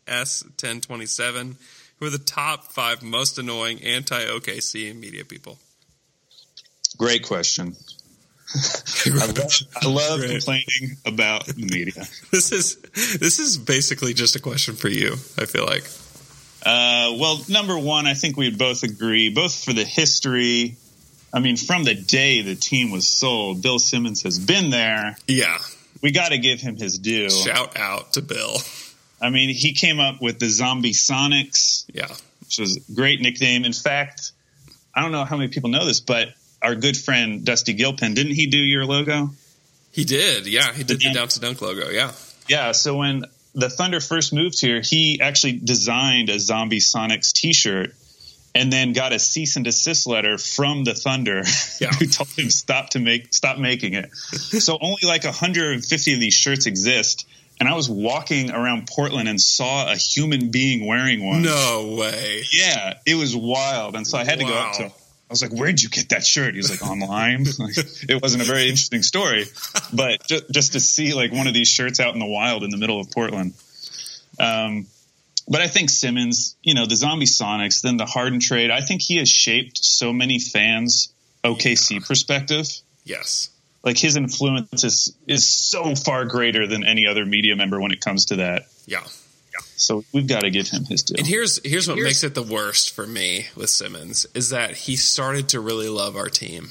S1027, 0.08 1.56
who 2.00 2.08
are 2.08 2.10
the 2.10 2.18
top 2.18 2.66
five 2.66 3.02
most 3.02 3.38
annoying 3.38 3.82
anti 3.84 4.26
OKC 4.26 4.96
media 4.96 5.26
people? 5.26 5.58
Great 6.98 7.24
question. 7.24 7.76
I 9.06 9.26
love, 9.26 9.38
I 9.82 9.88
love 9.88 10.22
complaining 10.22 10.98
about 11.06 11.46
the 11.46 11.56
media. 11.56 12.06
This 12.32 12.52
is 12.52 12.76
this 12.94 13.40
is 13.40 13.58
basically 13.58 14.14
just 14.14 14.36
a 14.36 14.40
question 14.40 14.76
for 14.76 14.90
you. 14.90 15.14
I 15.38 15.46
feel 15.46 15.66
like. 15.66 15.84
Uh, 16.66 17.16
well, 17.20 17.40
number 17.48 17.78
one, 17.78 18.08
I 18.08 18.14
think 18.14 18.38
we'd 18.38 18.58
both 18.58 18.84
agree, 18.84 19.30
both 19.30 19.64
for 19.64 19.74
the 19.74 19.84
history. 19.84 20.76
I 21.34 21.40
mean, 21.40 21.58
from 21.58 21.84
the 21.84 21.94
day 21.94 22.42
the 22.42 22.56
team 22.56 22.92
was 22.92 23.08
sold, 23.08 23.62
Bill 23.62 23.78
Simmons 23.80 24.24
has 24.24 24.40
been 24.40 24.70
there. 24.70 25.18
Yeah, 25.28 25.58
we 26.02 26.12
got 26.12 26.30
to 26.30 26.38
give 26.38 26.60
him 26.60 26.76
his 26.76 27.00
due. 27.00 27.30
Shout 27.30 27.78
out 27.78 28.14
to 28.14 28.22
Bill. 28.22 28.58
I 29.26 29.30
mean, 29.30 29.50
he 29.50 29.74
came 29.74 30.00
up 30.00 30.22
with 30.22 30.40
the 30.40 30.50
Zombie 30.50 30.94
Sonics. 30.94 31.86
Yeah, 31.94 32.14
which 32.42 32.60
was 32.60 32.78
a 32.78 32.94
great 32.94 33.22
nickname. 33.22 33.66
In 33.66 33.74
fact, 33.74 34.32
I 34.94 35.02
don't 35.02 35.12
know 35.12 35.26
how 35.26 35.36
many 35.36 35.50
people 35.50 35.70
know 35.70 35.86
this, 35.86 36.00
but 36.00 36.30
our 36.62 36.76
good 36.76 36.98
friend 36.98 37.44
Dusty 37.44 37.74
Gilpin, 37.74 38.14
didn't 38.14 38.34
he 38.34 38.48
do 38.48 38.58
your 38.58 38.86
logo? 38.86 39.32
He 39.92 40.04
did. 40.04 40.48
Yeah, 40.48 40.74
he 40.74 40.84
did 40.84 41.00
the, 41.00 41.08
the 41.08 41.14
Down 41.14 41.28
to 41.30 41.40
Dunk 41.40 41.62
logo. 41.62 41.90
Yeah. 41.90 42.12
Yeah. 42.48 42.72
So 42.74 42.98
when 42.98 43.26
the 43.54 43.70
Thunder 43.70 44.00
first 44.00 44.34
moved 44.34 44.60
here, 44.60 44.82
he 44.82 45.20
actually 45.22 45.54
designed 45.54 46.30
a 46.30 46.40
Zombie 46.40 46.80
Sonics 46.80 47.34
T-shirt, 47.34 47.94
and 48.54 48.72
then 48.72 48.94
got 48.94 49.12
a 49.12 49.20
cease 49.20 49.58
and 49.58 49.66
desist 49.66 50.08
letter 50.08 50.38
from 50.38 50.86
the 50.86 50.94
Thunder, 50.94 51.44
yeah. 51.80 51.92
who 51.92 52.08
told 52.08 52.30
him 52.30 52.50
stop 52.50 52.92
to 52.92 53.00
make 53.00 53.34
stop 53.34 53.58
making 53.58 53.94
it. 53.94 54.14
so 54.16 54.78
only 54.80 55.02
like 55.04 55.24
150 55.24 56.14
of 56.14 56.20
these 56.20 56.34
shirts 56.34 56.66
exist. 56.66 57.28
And 57.60 57.70
I 57.70 57.76
was 57.76 57.90
walking 57.90 58.52
around 58.52 58.88
Portland 58.88 59.30
and 59.30 59.40
saw 59.40 59.90
a 59.90 59.96
human 59.96 60.52
being 60.52 60.86
wearing 60.86 61.26
one. 61.26 61.42
No 61.42 61.96
way. 61.98 62.44
Yeah, 62.52 62.96
it 63.06 63.16
was 63.16 63.36
wild. 63.36 63.96
And 63.96 64.06
so 64.06 64.18
I 64.18 64.26
had 64.26 64.42
wow. 64.42 64.48
to 64.48 64.54
go 64.54 64.60
up 64.60 64.74
to 64.74 64.84
him 64.84 64.92
I 65.30 65.34
was 65.34 65.42
like, 65.42 65.52
"Where'd 65.52 65.82
you 65.82 65.90
get 65.90 66.10
that 66.10 66.24
shirt?" 66.24 66.54
He 66.54 66.58
was 66.58 66.70
like, 66.70 66.88
"Online." 66.88 67.46
like, 67.60 67.78
it 67.78 68.22
wasn't 68.22 68.44
a 68.44 68.46
very 68.46 68.70
interesting 68.70 69.02
story, 69.02 69.46
but 69.92 70.26
just, 70.28 70.52
just 70.52 70.74
to 70.74 70.80
see 70.80 71.14
like 71.14 71.32
one 71.32 71.48
of 71.48 71.54
these 71.54 71.68
shirts 71.68 72.00
out 72.00 72.14
in 72.14 72.20
the 72.20 72.28
wild 72.28 72.64
in 72.64 72.70
the 72.70 72.78
middle 72.78 73.00
of 73.00 73.10
Portland. 73.10 73.54
Um, 74.40 74.86
but 75.48 75.62
I 75.62 75.68
think 75.68 75.90
Simmons, 75.90 76.56
you 76.62 76.76
know, 76.76 76.86
the 76.86 76.96
Zombie 76.96 77.26
Sonics, 77.26 77.82
then 77.82 77.98
the 77.98 78.06
Harden 78.06 78.40
trade. 78.40 78.70
I 78.70 78.82
think 78.82 79.02
he 79.02 79.18
has 79.18 79.30
shaped 79.30 79.84
so 79.84 80.14
many 80.14 80.40
fans' 80.40 81.12
OKC 81.44 81.92
yeah. 81.92 82.00
perspective. 82.06 82.68
Yes, 83.04 83.50
like 83.86 83.98
his 83.98 84.18
influence 84.18 84.84
is 84.84 85.16
is 85.28 85.48
so 85.48 85.96
far 85.96 86.26
greater 86.26 86.68
than 86.68 86.84
any 86.84 87.08
other 87.08 87.26
media 87.26 87.56
member 87.56 87.80
when 87.80 87.92
it 87.92 88.02
comes 88.02 88.26
to 88.26 88.38
that. 88.38 88.64
Yeah. 88.88 89.04
So 89.78 90.04
we've 90.14 90.28
got 90.28 90.42
to 90.42 90.50
give 90.50 90.68
him 90.68 90.86
his 90.86 91.04
due. 91.04 91.16
And 91.18 91.28
here's 91.28 91.64
here's 91.64 91.88
what 91.88 91.96
here's, 91.96 92.08
makes 92.08 92.24
it 92.24 92.34
the 92.34 92.44
worst 92.44 92.92
for 92.92 93.06
me 93.06 93.48
with 93.56 93.70
Simmons 93.70 94.26
is 94.34 94.50
that 94.50 94.72
he 94.72 94.96
started 94.96 95.50
to 95.50 95.60
really 95.60 95.88
love 95.88 96.16
our 96.16 96.30
team. 96.30 96.70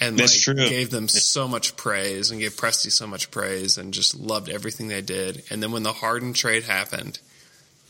And 0.00 0.18
That's 0.18 0.46
like, 0.46 0.56
true. 0.56 0.68
gave 0.68 0.90
them 0.90 1.06
so 1.06 1.46
much 1.46 1.76
praise 1.76 2.32
and 2.32 2.40
gave 2.40 2.54
Presti 2.54 2.90
so 2.90 3.06
much 3.06 3.30
praise 3.30 3.78
and 3.78 3.94
just 3.94 4.14
loved 4.14 4.48
everything 4.48 4.88
they 4.88 5.00
did. 5.00 5.44
And 5.50 5.62
then 5.62 5.70
when 5.70 5.84
the 5.84 5.92
Harden 5.92 6.32
trade 6.34 6.64
happened, 6.64 7.20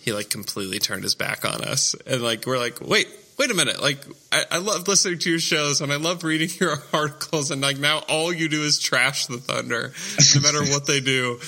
he 0.03 0.13
like 0.13 0.29
completely 0.29 0.79
turned 0.79 1.03
his 1.03 1.15
back 1.15 1.47
on 1.47 1.63
us. 1.63 1.97
And 2.07 2.23
like 2.23 2.47
we're 2.47 2.59
like, 2.59 2.79
wait, 2.83 3.09
wait 3.39 3.51
a 3.51 3.55
minute, 3.55 3.81
like 3.81 3.99
I, 4.33 4.45
I 4.53 4.59
love 4.59 4.87
listening 4.89 5.19
to 5.21 5.31
your 5.31 5.39
shows 5.39 5.81
and 5.81 5.93
I 5.93 5.97
love 5.97 6.25
reading 6.25 6.49
your 6.61 6.77
articles, 6.93 7.51
and 7.51 7.61
like 7.61 7.79
now 7.79 7.99
all 8.09 8.33
you 8.33 8.49
do 8.49 8.63
is 8.63 8.79
trash 8.79 9.27
the 9.27 9.39
Thunder, 9.39 9.93
no 10.35 10.41
matter 10.41 10.73
what 10.73 10.87
they 10.87 11.01
do, 11.01 11.41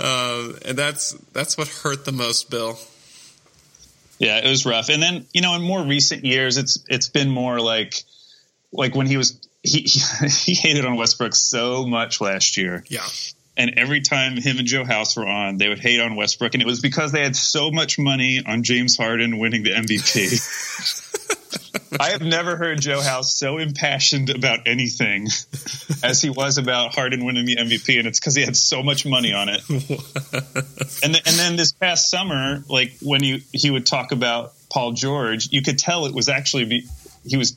uh, 0.00 0.52
and 0.64 0.76
that's 0.78 1.12
that's 1.32 1.56
what 1.56 1.68
hurt 1.68 2.04
the 2.04 2.12
most, 2.12 2.50
Bill. 2.50 2.78
Yeah, 4.18 4.38
it 4.38 4.48
was 4.48 4.64
rough. 4.64 4.88
And 4.88 5.02
then 5.02 5.26
you 5.32 5.42
know, 5.42 5.54
in 5.54 5.62
more 5.62 5.82
recent 5.82 6.24
years, 6.24 6.56
it's 6.56 6.84
it's 6.88 7.08
been 7.08 7.30
more 7.30 7.60
like 7.60 8.02
like 8.72 8.94
when 8.94 9.06
he 9.06 9.16
was 9.16 9.38
he 9.62 9.80
he 10.28 10.54
hated 10.54 10.84
on 10.84 10.96
Westbrook 10.96 11.34
so 11.34 11.86
much 11.86 12.20
last 12.20 12.56
year. 12.56 12.84
Yeah. 12.88 13.06
And 13.56 13.74
every 13.76 14.00
time 14.00 14.36
him 14.36 14.58
and 14.58 14.66
Joe 14.66 14.84
House 14.84 15.16
were 15.16 15.28
on, 15.28 15.58
they 15.58 15.68
would 15.68 15.78
hate 15.78 16.00
on 16.00 16.16
Westbrook, 16.16 16.54
and 16.54 16.62
it 16.62 16.66
was 16.66 16.80
because 16.80 17.12
they 17.12 17.22
had 17.22 17.36
so 17.36 17.70
much 17.70 18.00
money 18.00 18.42
on 18.44 18.64
James 18.64 18.96
Harden 18.96 19.38
winning 19.38 19.62
the 19.62 19.70
MVP. 19.70 21.12
I 22.00 22.10
have 22.10 22.22
never 22.22 22.56
heard 22.56 22.80
Joe 22.80 23.00
House 23.00 23.36
so 23.36 23.58
impassioned 23.58 24.30
about 24.30 24.66
anything 24.66 25.28
as 26.02 26.20
he 26.20 26.30
was 26.30 26.58
about 26.58 26.94
Harden 26.94 27.24
winning 27.24 27.46
the 27.46 27.56
MVP, 27.56 27.98
and 27.98 28.06
it's 28.06 28.20
because 28.20 28.34
he 28.34 28.42
had 28.44 28.56
so 28.56 28.82
much 28.82 29.06
money 29.06 29.32
on 29.32 29.48
it. 29.48 29.60
and 29.70 31.14
th- 31.14 31.26
and 31.26 31.38
then 31.38 31.56
this 31.56 31.72
past 31.72 32.10
summer, 32.10 32.62
like 32.68 32.92
when 33.00 33.22
you 33.22 33.40
he 33.52 33.70
would 33.70 33.86
talk 33.86 34.12
about 34.12 34.52
Paul 34.70 34.92
George, 34.92 35.48
you 35.50 35.62
could 35.62 35.78
tell 35.78 36.06
it 36.06 36.14
was 36.14 36.28
actually 36.28 36.64
be, 36.64 36.88
he 37.24 37.36
was 37.36 37.56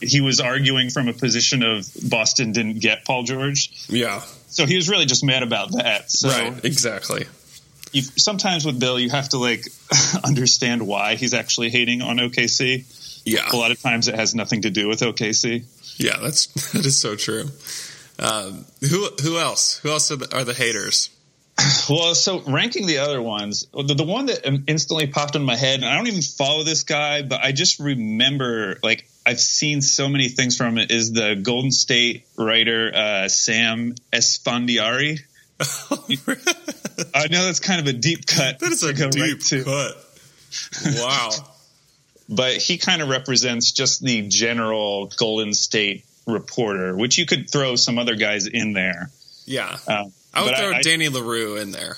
he 0.00 0.20
was 0.20 0.40
arguing 0.40 0.90
from 0.90 1.08
a 1.08 1.12
position 1.12 1.62
of 1.62 1.86
Boston 2.08 2.52
didn't 2.52 2.80
get 2.80 3.04
Paul 3.04 3.24
George. 3.24 3.70
Yeah. 3.88 4.20
So 4.48 4.66
he 4.66 4.76
was 4.76 4.88
really 4.88 5.06
just 5.06 5.24
mad 5.24 5.42
about 5.42 5.72
that. 5.72 6.10
So 6.10 6.28
right. 6.28 6.64
Exactly. 6.64 7.26
Sometimes 7.92 8.64
with 8.64 8.80
Bill, 8.80 8.98
you 8.98 9.10
have 9.10 9.28
to 9.30 9.38
like 9.38 9.66
understand 10.24 10.86
why 10.86 11.16
he's 11.16 11.34
actually 11.34 11.70
hating 11.70 12.02
on 12.02 12.16
OKC. 12.18 12.84
Yeah. 13.24 13.48
A 13.52 13.56
lot 13.56 13.70
of 13.70 13.80
times 13.80 14.08
it 14.08 14.14
has 14.14 14.34
nothing 14.34 14.62
to 14.62 14.70
do 14.70 14.88
with 14.88 15.00
OKC. 15.00 15.64
Yeah, 15.98 16.18
that's 16.20 16.46
that 16.72 16.84
is 16.84 17.00
so 17.00 17.16
true. 17.16 17.48
Um, 18.18 18.64
who 18.80 19.08
who 19.22 19.38
else? 19.38 19.78
Who 19.78 19.90
else 19.90 20.10
are 20.10 20.16
the, 20.16 20.36
are 20.36 20.44
the 20.44 20.54
haters? 20.54 21.10
Well, 21.88 22.14
so 22.14 22.40
ranking 22.40 22.86
the 22.86 22.98
other 22.98 23.22
ones, 23.22 23.66
the, 23.72 23.94
the 23.94 24.04
one 24.04 24.26
that 24.26 24.44
instantly 24.66 25.06
popped 25.06 25.36
in 25.36 25.42
my 25.42 25.54
head, 25.54 25.80
and 25.80 25.84
I 25.84 25.96
don't 25.96 26.06
even 26.08 26.22
follow 26.22 26.64
this 26.64 26.82
guy, 26.82 27.22
but 27.22 27.40
I 27.42 27.52
just 27.52 27.78
remember 27.78 28.78
like 28.82 29.06
I've 29.24 29.38
seen 29.40 29.80
so 29.80 30.08
many 30.08 30.28
things 30.28 30.56
from 30.56 30.78
it 30.78 30.90
is 30.90 31.12
the 31.12 31.36
Golden 31.40 31.70
State 31.70 32.26
writer 32.36 32.90
uh, 32.94 33.28
Sam 33.28 33.94
Esfandiari. 34.12 35.20
I 37.14 37.28
know 37.28 37.44
that's 37.44 37.60
kind 37.60 37.80
of 37.80 37.86
a 37.86 37.92
deep 37.92 38.26
cut. 38.26 38.58
That 38.58 38.72
is 38.72 38.82
a 38.82 38.92
deep 38.92 39.14
right 39.14 39.64
cut. 39.64 39.96
Wow. 40.96 41.30
but 42.28 42.56
he 42.56 42.78
kind 42.78 43.02
of 43.02 43.08
represents 43.08 43.72
just 43.72 44.02
the 44.02 44.22
general 44.28 45.12
Golden 45.16 45.52
State 45.54 46.04
reporter, 46.26 46.96
which 46.96 47.18
you 47.18 47.26
could 47.26 47.50
throw 47.50 47.76
some 47.76 47.98
other 47.98 48.16
guys 48.16 48.46
in 48.46 48.72
there. 48.72 49.10
Yeah. 49.46 49.76
Um, 49.86 50.12
I 50.32 50.42
would 50.44 50.56
throw 50.56 50.72
I- 50.72 50.82
Danny 50.82 51.08
Leroux 51.08 51.56
in 51.56 51.70
there. 51.70 51.96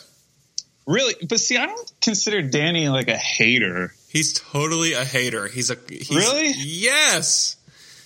Really, 0.86 1.14
but 1.28 1.40
see, 1.40 1.56
I 1.56 1.66
don't 1.66 1.92
consider 2.00 2.42
Danny 2.42 2.88
like 2.88 3.08
a 3.08 3.16
hater. 3.16 3.92
He's 4.08 4.34
totally 4.34 4.92
a 4.92 5.04
hater. 5.04 5.48
He's 5.48 5.70
a 5.70 5.76
he's, 5.88 6.10
Really? 6.10 6.52
Yes. 6.56 7.56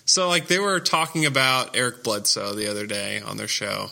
So 0.07 0.29
like 0.29 0.47
they 0.47 0.59
were 0.59 0.81
talking 0.81 1.27
about 1.27 1.77
Eric 1.77 2.03
Bledsoe 2.03 2.55
the 2.55 2.69
other 2.71 2.87
day 2.87 3.21
on 3.21 3.37
their 3.37 3.49
show. 3.49 3.89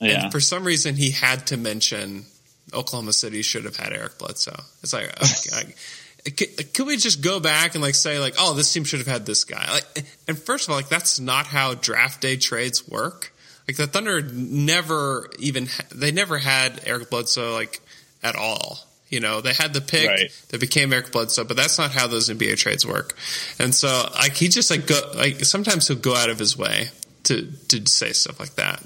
Yeah. 0.00 0.24
And 0.24 0.32
for 0.32 0.40
some 0.40 0.64
reason 0.64 0.96
he 0.96 1.10
had 1.10 1.46
to 1.48 1.58
mention 1.58 2.24
Oklahoma 2.72 3.12
City 3.12 3.42
should 3.42 3.64
have 3.64 3.76
had 3.76 3.92
Eric 3.92 4.16
Bledsoe. 4.18 4.58
It's 4.82 4.94
like 4.94 5.08
okay, 5.22 5.74
could, 6.24 6.74
could 6.74 6.86
we 6.86 6.96
just 6.96 7.22
go 7.22 7.40
back 7.40 7.74
and 7.74 7.82
like 7.82 7.94
say 7.94 8.18
like 8.18 8.34
oh 8.38 8.54
this 8.54 8.72
team 8.72 8.84
should 8.84 8.98
have 9.00 9.06
had 9.08 9.26
this 9.26 9.44
guy? 9.44 9.70
Like 9.72 10.04
and 10.28 10.38
first 10.38 10.66
of 10.68 10.70
all 10.70 10.76
like 10.76 10.88
that's 10.88 11.18
not 11.20 11.46
how 11.46 11.74
draft 11.74 12.20
day 12.20 12.36
trades 12.36 12.86
work. 12.88 13.32
Like 13.68 13.76
the 13.76 13.86
Thunder 13.86 14.20
never 14.22 15.30
even 15.38 15.66
ha- 15.66 15.84
they 15.94 16.10
never 16.12 16.38
had 16.38 16.80
Eric 16.86 17.10
Bledsoe 17.10 17.52
like 17.52 17.80
at 18.22 18.36
all. 18.36 18.78
You 19.08 19.20
know 19.20 19.40
they 19.40 19.52
had 19.52 19.72
the 19.74 19.80
pick 19.80 20.08
Right. 20.08 20.30
that 20.50 20.60
became 20.60 20.92
Eric 20.92 21.10
Bledsoe 21.12 21.44
but 21.44 21.56
that's 21.56 21.78
not 21.78 21.90
how 21.92 22.06
those 22.06 22.28
NBA 22.28 22.56
trades 22.58 22.86
work. 22.86 23.16
And 23.58 23.74
so 23.74 24.08
like 24.14 24.34
he 24.34 24.48
just 24.48 24.70
like 24.70 24.86
go 24.86 25.00
like 25.14 25.44
sometimes 25.44 25.88
he'll 25.88 25.96
go 25.96 26.14
out 26.14 26.30
of 26.30 26.38
his 26.38 26.56
way 26.56 26.88
to 27.24 27.50
to 27.68 27.86
say 27.86 28.12
stuff 28.12 28.38
like 28.40 28.54
that 28.56 28.82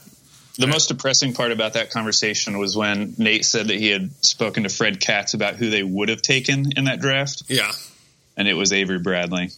The 0.57 0.69
most 0.69 0.87
depressing 0.87 1.33
part 1.33 1.51
about 1.51 1.73
that 1.73 1.91
conversation 1.91 2.59
was 2.59 2.77
when 2.77 3.15
Nate 3.19 3.45
said 3.45 3.69
that 3.69 3.77
he 3.77 3.89
had 3.89 4.13
spoken 4.25 4.63
to 4.63 4.69
Fred 4.69 5.01
Katz 5.01 5.35
about 5.35 5.57
who 5.57 5.69
they 5.69 5.83
would 5.83 6.09
have 6.11 6.23
taken 6.23 6.73
in 6.77 6.85
that 6.85 7.01
draft, 7.01 7.43
yeah 7.49 7.73
and 8.37 8.49
it 8.49 8.55
was 8.55 8.73
Avery 8.73 8.99
Bradley. 8.99 9.51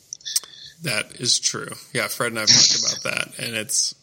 That 0.83 1.21
is 1.21 1.39
true. 1.41 1.71
Yeah, 1.93 2.09
Fred 2.09 2.33
and 2.33 2.39
I've 2.39 2.49
talked 2.49 2.79
about 3.03 3.03
that, 3.15 3.39
and 3.39 3.57
it's. 3.57 3.95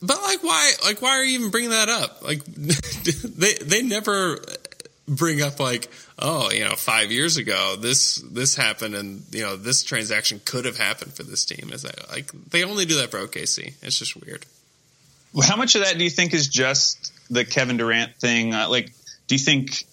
But 0.00 0.22
like, 0.22 0.42
why? 0.42 0.72
Like, 0.84 1.02
why 1.02 1.10
are 1.10 1.24
you 1.24 1.38
even 1.38 1.50
bringing 1.50 1.70
that 1.70 1.88
up? 1.88 2.22
Like, 2.22 2.44
they 2.44 3.54
they 3.54 3.82
never 3.82 4.38
bring 5.06 5.40
up 5.40 5.58
like, 5.60 5.88
oh, 6.18 6.50
you 6.50 6.64
know, 6.64 6.76
five 6.76 7.10
years 7.10 7.36
ago 7.36 7.76
this 7.76 8.16
this 8.16 8.56
happened, 8.56 8.94
and 8.94 9.22
you 9.30 9.42
know, 9.42 9.56
this 9.56 9.82
transaction 9.82 10.40
could 10.44 10.64
have 10.64 10.78
happened 10.78 11.14
for 11.14 11.22
this 11.22 11.44
team. 11.44 11.70
Is 11.72 11.82
that 11.82 12.10
like 12.10 12.30
they 12.50 12.64
only 12.64 12.84
do 12.84 12.96
that 12.96 13.10
for 13.10 13.18
OKC? 13.18 13.74
It's 13.82 13.98
just 13.98 14.16
weird. 14.24 14.46
How 15.42 15.56
much 15.56 15.74
of 15.74 15.82
that 15.82 15.98
do 15.98 16.04
you 16.04 16.10
think 16.10 16.34
is 16.34 16.48
just 16.48 17.12
the 17.30 17.44
Kevin 17.44 17.76
Durant 17.76 18.16
thing? 18.16 18.54
Uh, 18.54 18.68
like, 18.68 18.90
do 19.26 19.34
you 19.34 19.38
think 19.38 19.84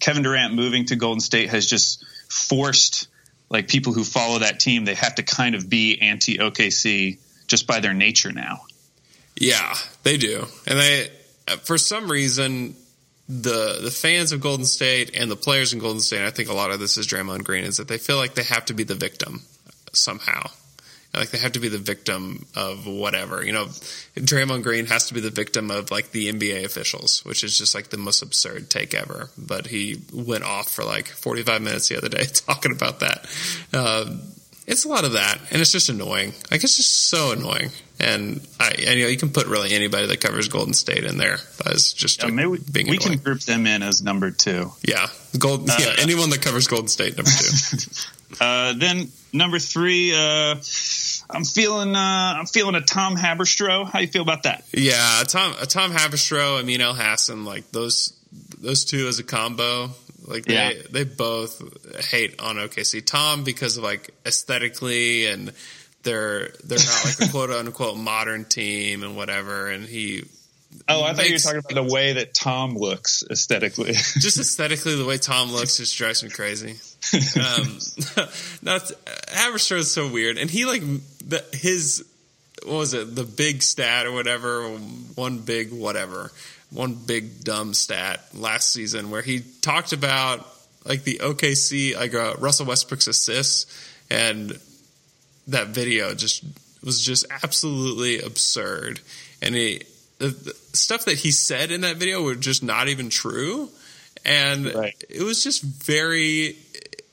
Kevin 0.00 0.22
Durant 0.22 0.54
moving 0.54 0.86
to 0.86 0.96
Golden 0.96 1.20
State 1.20 1.50
has 1.50 1.66
just 1.66 2.04
forced 2.28 3.08
like 3.48 3.68
people 3.68 3.92
who 3.92 4.04
follow 4.04 4.40
that 4.40 4.60
team? 4.60 4.84
They 4.84 4.94
have 4.94 5.16
to 5.16 5.22
kind 5.22 5.54
of 5.54 5.68
be 5.68 6.00
anti 6.00 6.38
OKC 6.38 7.18
just 7.46 7.66
by 7.66 7.80
their 7.80 7.94
nature 7.94 8.32
now. 8.32 8.62
Yeah, 9.36 9.74
they 10.02 10.16
do, 10.16 10.46
and 10.66 10.78
they 10.78 11.10
for 11.62 11.78
some 11.78 12.10
reason 12.10 12.74
the 13.28 13.78
the 13.80 13.90
fans 13.90 14.32
of 14.32 14.40
Golden 14.40 14.66
State 14.66 15.14
and 15.14 15.30
the 15.30 15.36
players 15.36 15.72
in 15.72 15.78
Golden 15.78 16.00
State. 16.00 16.26
I 16.26 16.30
think 16.30 16.48
a 16.48 16.52
lot 16.52 16.72
of 16.72 16.80
this 16.80 16.96
is 16.96 17.06
Draymond 17.06 17.44
Green 17.44 17.64
is 17.64 17.76
that 17.76 17.88
they 17.88 17.98
feel 17.98 18.16
like 18.16 18.34
they 18.34 18.42
have 18.42 18.64
to 18.66 18.74
be 18.74 18.82
the 18.82 18.94
victim 18.94 19.42
somehow. 19.92 20.50
Like 21.12 21.30
they 21.30 21.38
have 21.38 21.52
to 21.52 21.60
be 21.60 21.68
the 21.68 21.78
victim 21.78 22.46
of 22.54 22.86
whatever. 22.86 23.44
You 23.44 23.52
know, 23.52 23.64
Draymond 24.16 24.62
Green 24.62 24.86
has 24.86 25.08
to 25.08 25.14
be 25.14 25.20
the 25.20 25.30
victim 25.30 25.70
of 25.70 25.90
like 25.90 26.12
the 26.12 26.32
NBA 26.32 26.64
officials, 26.64 27.24
which 27.24 27.42
is 27.42 27.58
just 27.58 27.74
like 27.74 27.88
the 27.90 27.96
most 27.96 28.22
absurd 28.22 28.70
take 28.70 28.94
ever. 28.94 29.28
But 29.36 29.66
he 29.66 30.02
went 30.12 30.44
off 30.44 30.68
for 30.70 30.84
like 30.84 31.08
45 31.08 31.62
minutes 31.62 31.88
the 31.88 31.96
other 31.96 32.08
day 32.08 32.24
talking 32.46 32.72
about 32.72 33.00
that. 33.00 33.26
Um, 33.72 34.20
it's 34.66 34.84
a 34.84 34.88
lot 34.88 35.04
of 35.04 35.12
that, 35.14 35.38
and 35.50 35.60
it's 35.60 35.72
just 35.72 35.88
annoying. 35.88 36.32
Like 36.50 36.62
it's 36.62 36.76
just 36.76 37.08
so 37.08 37.32
annoying. 37.32 37.70
And 37.98 38.40
I, 38.58 38.68
and, 38.70 38.98
you 38.98 39.04
know, 39.04 39.10
you 39.10 39.18
can 39.18 39.28
put 39.30 39.46
really 39.46 39.72
anybody 39.74 40.06
that 40.06 40.20
covers 40.22 40.48
Golden 40.48 40.72
State 40.72 41.04
in 41.04 41.18
there 41.18 41.36
as 41.66 41.92
just 41.92 42.22
Uh, 42.22 42.28
like, 42.28 42.34
maybe 42.34 42.48
we, 42.48 42.58
being 42.72 42.86
we 42.88 42.96
annoying. 42.96 43.14
can 43.18 43.22
group 43.24 43.40
them 43.40 43.66
in 43.66 43.82
as 43.82 44.00
number 44.00 44.30
two. 44.30 44.72
yeah, 44.82 45.08
gold. 45.38 45.68
Uh, 45.68 45.76
yeah, 45.78 45.94
anyone 45.98 46.30
that 46.30 46.40
covers 46.40 46.66
Golden 46.68 46.88
State, 46.88 47.16
number 47.16 47.30
two. 47.30 47.76
Uh, 48.40 48.72
then 48.74 49.10
number 49.32 49.58
three, 49.58 50.14
uh, 50.14 50.54
I'm 51.32 51.44
feeling 51.44 51.94
uh, 51.94 52.34
I'm 52.38 52.46
feeling 52.46 52.74
a 52.74 52.80
Tom 52.80 53.16
Haberstroh. 53.16 53.88
How 53.90 54.00
you 54.00 54.08
feel 54.08 54.22
about 54.22 54.44
that? 54.44 54.64
Yeah, 54.72 55.22
a 55.22 55.24
Tom 55.24 55.54
uh, 55.60 55.64
Tom 55.66 55.90
Haberstroh, 55.92 56.60
Amin 56.60 56.80
Elhassan, 56.80 57.44
like 57.44 57.70
those 57.72 58.12
those 58.58 58.84
two 58.84 59.06
as 59.08 59.18
a 59.18 59.24
combo, 59.24 59.90
like 60.26 60.44
they 60.44 60.54
Yeah. 60.54 60.72
they 60.90 61.04
both 61.04 61.62
hate 62.10 62.40
on 62.40 62.56
OKC. 62.56 63.04
Tom 63.04 63.44
because 63.44 63.76
of 63.76 63.84
like 63.84 64.10
aesthetically 64.26 65.26
and 65.26 65.52
they're 66.02 66.48
they're 66.64 66.78
not 66.78 67.04
like 67.04 67.28
a 67.28 67.30
quote 67.32 67.50
unquote 67.50 67.96
modern 67.96 68.44
team 68.44 69.02
and 69.02 69.16
whatever. 69.16 69.68
And 69.68 69.84
he 69.84 70.24
Oh, 70.88 71.02
I 71.02 71.14
thought 71.14 71.26
you 71.26 71.34
were 71.34 71.38
talking 71.40 71.58
about 71.58 71.74
the 71.74 71.92
way 71.92 72.12
that 72.12 72.32
Tom 72.32 72.76
looks 72.76 73.24
aesthetically. 73.28 73.92
just 73.94 74.38
aesthetically 74.38 74.94
the 74.94 75.04
way 75.04 75.18
Tom 75.18 75.50
looks 75.50 75.76
just 75.78 75.96
drives 75.96 76.22
me 76.22 76.30
crazy. 76.30 76.76
Um, 77.12 77.78
no, 78.62 78.76
it's- 78.76 78.92
Haberstroh 79.28 79.78
is 79.78 79.92
so 79.92 80.08
weird, 80.12 80.36
and 80.38 80.48
he 80.50 80.66
like 80.66 80.82
the, 81.30 81.44
his 81.52 82.04
what 82.64 82.74
was 82.76 82.94
it? 82.94 83.14
The 83.14 83.24
big 83.24 83.62
stat 83.62 84.06
or 84.06 84.12
whatever 84.12 84.68
one 84.68 85.38
big 85.38 85.72
whatever 85.72 86.30
one 86.70 86.94
big 86.94 87.42
dumb 87.42 87.74
stat 87.74 88.24
last 88.34 88.70
season 88.70 89.10
where 89.10 89.22
he 89.22 89.40
talked 89.62 89.92
about 89.92 90.46
like 90.84 91.04
the 91.04 91.18
OKC 91.22 91.96
like 91.96 92.14
uh, 92.14 92.34
Russell 92.38 92.66
Westbrook's 92.66 93.06
assists 93.06 93.66
and 94.10 94.58
that 95.48 95.68
video 95.68 96.14
just 96.14 96.44
was 96.84 97.02
just 97.02 97.26
absolutely 97.42 98.20
absurd. 98.20 99.00
And 99.42 99.54
he 99.54 99.82
the, 100.18 100.54
stuff 100.72 101.06
that 101.06 101.18
he 101.18 101.30
said 101.30 101.70
in 101.70 101.80
that 101.80 101.96
video 101.96 102.22
were 102.22 102.34
just 102.34 102.62
not 102.62 102.88
even 102.88 103.08
true. 103.10 103.68
And 104.24 104.66
Right. 104.74 105.04
it 105.08 105.22
was 105.22 105.42
just 105.42 105.62
very 105.62 106.56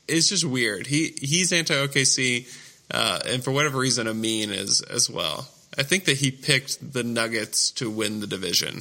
it's 0.08 0.30
just 0.30 0.46
weird. 0.46 0.88
He 0.88 1.14
he's 1.20 1.52
anti 1.54 1.74
OKC 1.74 2.48
uh, 2.92 3.20
and 3.28 3.44
for 3.44 3.52
whatever 3.52 3.78
reason 3.80 4.08
Amin 4.08 4.52
is 4.52 4.82
as 4.82 5.10
well 5.10 5.48
I 5.78 5.84
think 5.84 6.06
that 6.06 6.18
he 6.18 6.32
picked 6.32 6.94
the 6.94 7.04
Nuggets 7.04 7.72
to 7.72 7.90
win 7.90 8.20
the 8.20 8.28
division 8.28 8.80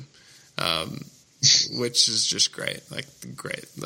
um, 0.59 1.01
which 1.73 2.09
is 2.09 2.27
just 2.27 2.53
great 2.53 2.81
like 2.91 3.07
great 3.37 3.65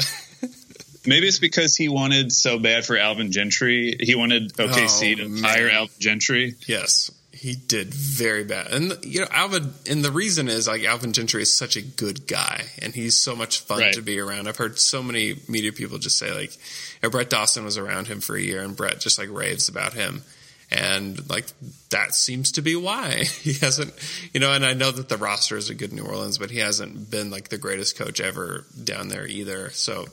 Maybe 1.07 1.27
it's 1.27 1.39
because 1.39 1.75
he 1.77 1.89
wanted 1.89 2.31
so 2.31 2.59
bad 2.59 2.85
for 2.85 2.95
Alvin 2.99 3.33
Gentry. 3.33 3.97
He 3.99 4.14
wanted 4.14 4.53
OKC 4.53 5.14
Oh, 5.14 5.16
to 5.23 5.29
man. 5.31 5.43
hire 5.43 5.71
Alvin 5.71 5.95
Gentry. 5.99 6.57
Yes, 6.66 7.11
he 7.41 7.55
did 7.55 7.95
very 7.95 8.45
bad. 8.45 8.66
And 8.70 8.99
you 9.03 9.20
know, 9.20 9.26
Alvin, 9.30 9.72
and 9.88 10.05
the 10.05 10.12
reason 10.12 10.49
is 10.49 10.68
like 10.68 10.84
Alvin 10.84 11.14
Gentry 11.14 11.41
is 11.41 11.53
such 11.57 11.74
a 11.74 11.80
good 11.82 12.26
guy, 12.26 12.64
and 12.82 12.95
he's 12.95 13.16
so 13.16 13.34
much 13.34 13.61
fun 13.61 13.78
Right. 13.78 13.95
to 13.95 14.03
be 14.03 14.18
around. 14.20 14.47
I've 14.47 14.59
heard 14.59 14.78
so 14.78 15.03
many 15.03 15.36
media 15.49 15.72
people 15.72 15.97
just 15.99 16.18
say 16.18 16.32
like, 16.34 16.55
you 16.55 16.61
know, 17.05 17.11
Brett 17.11 17.30
Dawson 17.30 17.64
was 17.64 17.78
around 17.78 18.09
him 18.09 18.20
for 18.20 18.36
a 18.36 18.41
year, 18.43 18.62
and 18.62 18.76
Brett 18.76 19.01
just 19.01 19.18
like 19.18 19.30
raves 19.30 19.68
about 19.70 19.95
him. 19.95 20.22
And 20.70 21.28
like 21.30 21.47
that 21.88 22.14
seems 22.14 22.53
to 22.53 22.62
be 22.62 22.76
why 22.76 23.24
he 23.43 23.55
hasn't, 23.55 23.93
you 24.34 24.38
know. 24.41 24.53
And 24.53 24.64
I 24.66 24.74
know 24.74 24.91
that 24.91 25.09
the 25.09 25.16
roster 25.16 25.57
is 25.57 25.70
a 25.70 25.74
good 25.74 25.93
New 25.95 26.05
Orleans, 26.05 26.36
but 26.38 26.51
he 26.51 26.59
hasn't 26.59 27.11
been 27.11 27.30
like 27.30 27.49
the 27.49 27.59
greatest 27.59 27.97
coach 27.97 28.20
ever 28.20 28.66
down 28.84 29.09
there 29.09 29.26
either. 29.26 29.70
So, 29.70 30.07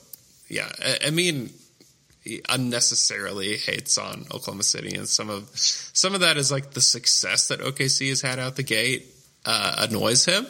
yeah, 0.47 0.71
I, 0.83 1.07
I 1.07 1.09
mean, 1.11 1.51
unnecessarily 2.49 3.57
hates 3.57 3.97
on 3.97 4.25
Oklahoma 4.31 4.63
City, 4.63 4.95
and 4.95 5.07
some 5.07 5.29
of 5.29 5.49
some 5.53 6.13
of 6.13 6.21
that 6.21 6.37
is 6.37 6.51
like 6.51 6.71
the 6.71 6.81
success 6.81 7.47
that 7.49 7.59
OKC 7.59 8.09
has 8.09 8.21
had 8.21 8.39
out 8.39 8.55
the 8.55 8.63
gate 8.63 9.05
uh, 9.45 9.75
annoys 9.89 10.25
him, 10.25 10.45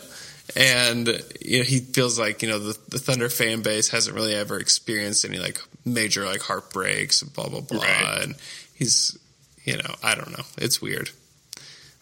and 0.55 1.07
you 1.41 1.59
know 1.59 1.63
he 1.63 1.80
feels 1.80 2.17
like 2.19 2.41
you 2.41 2.49
know 2.49 2.59
the, 2.59 2.78
the 2.89 2.99
Thunder 2.99 3.30
fan 3.30 3.61
base 3.61 3.89
hasn't 3.89 4.15
really 4.15 4.34
ever 4.36 4.59
experienced 4.59 5.25
any 5.25 5.38
like 5.38 5.59
major 5.86 6.25
like 6.25 6.41
heartbreaks 6.41 7.21
and 7.21 7.34
blah 7.34 7.47
blah 7.49 7.61
blah, 7.61 7.82
Right. 7.82 8.23
and 8.23 8.36
he's 8.75 9.17
you 9.65 9.78
know 9.78 9.93
I 10.03 10.15
don't 10.15 10.32
know, 10.38 10.43
it's 10.57 10.82
weird. 10.82 11.09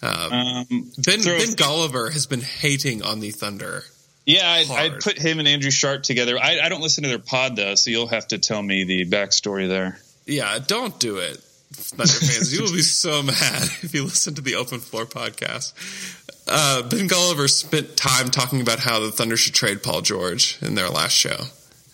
Um, 0.02 0.12
Um, 0.34 0.66
ben 1.06 1.22
Ben 1.24 1.56
Golliver 1.56 2.12
has 2.12 2.26
been 2.28 2.42
hating 2.42 3.02
on 3.02 3.20
the 3.22 3.32
Thunder. 3.32 3.84
Yeah, 4.26 4.50
I'd, 4.50 4.72
I'd 4.72 5.00
put 5.02 5.20
him 5.20 5.40
and 5.40 5.48
Andrew 5.48 5.70
Sharp 5.70 6.04
together. 6.04 6.38
I, 6.38 6.60
I 6.60 6.70
don't 6.70 6.82
listen 6.82 7.04
to 7.04 7.10
their 7.10 7.20
pod 7.20 7.56
though, 7.56 7.76
so 7.76 7.92
you'll 7.92 8.08
have 8.08 8.28
to 8.30 8.40
tell 8.40 8.62
me 8.62 8.84
the 8.84 9.06
backstory 9.06 9.68
there. 9.68 10.00
Yeah, 10.26 10.58
don't 10.66 11.00
do 11.00 11.18
it, 11.18 11.38
Thunder 11.74 12.12
fans. 12.12 12.52
you 12.52 12.64
will 12.64 12.72
be 12.72 12.82
so 12.82 13.22
mad 13.24 13.64
if 13.84 13.94
you 13.94 14.04
listen 14.04 14.34
to 14.36 14.42
the 14.42 14.56
Open 14.56 14.80
Floor 14.80 15.06
podcast. 15.06 15.74
Uh, 16.48 16.84
ben 16.84 17.08
Golliver 17.08 17.50
spent 17.50 17.98
time 17.98 18.30
talking 18.30 18.62
about 18.62 18.80
how 18.80 19.00
the 19.00 19.12
Thunder 19.12 19.38
should 19.38 19.54
trade 19.54 19.84
Paul 19.84 20.02
George 20.02 20.58
in 20.62 20.76
their 20.76 20.90
last 20.90 21.14
show. 21.14 21.38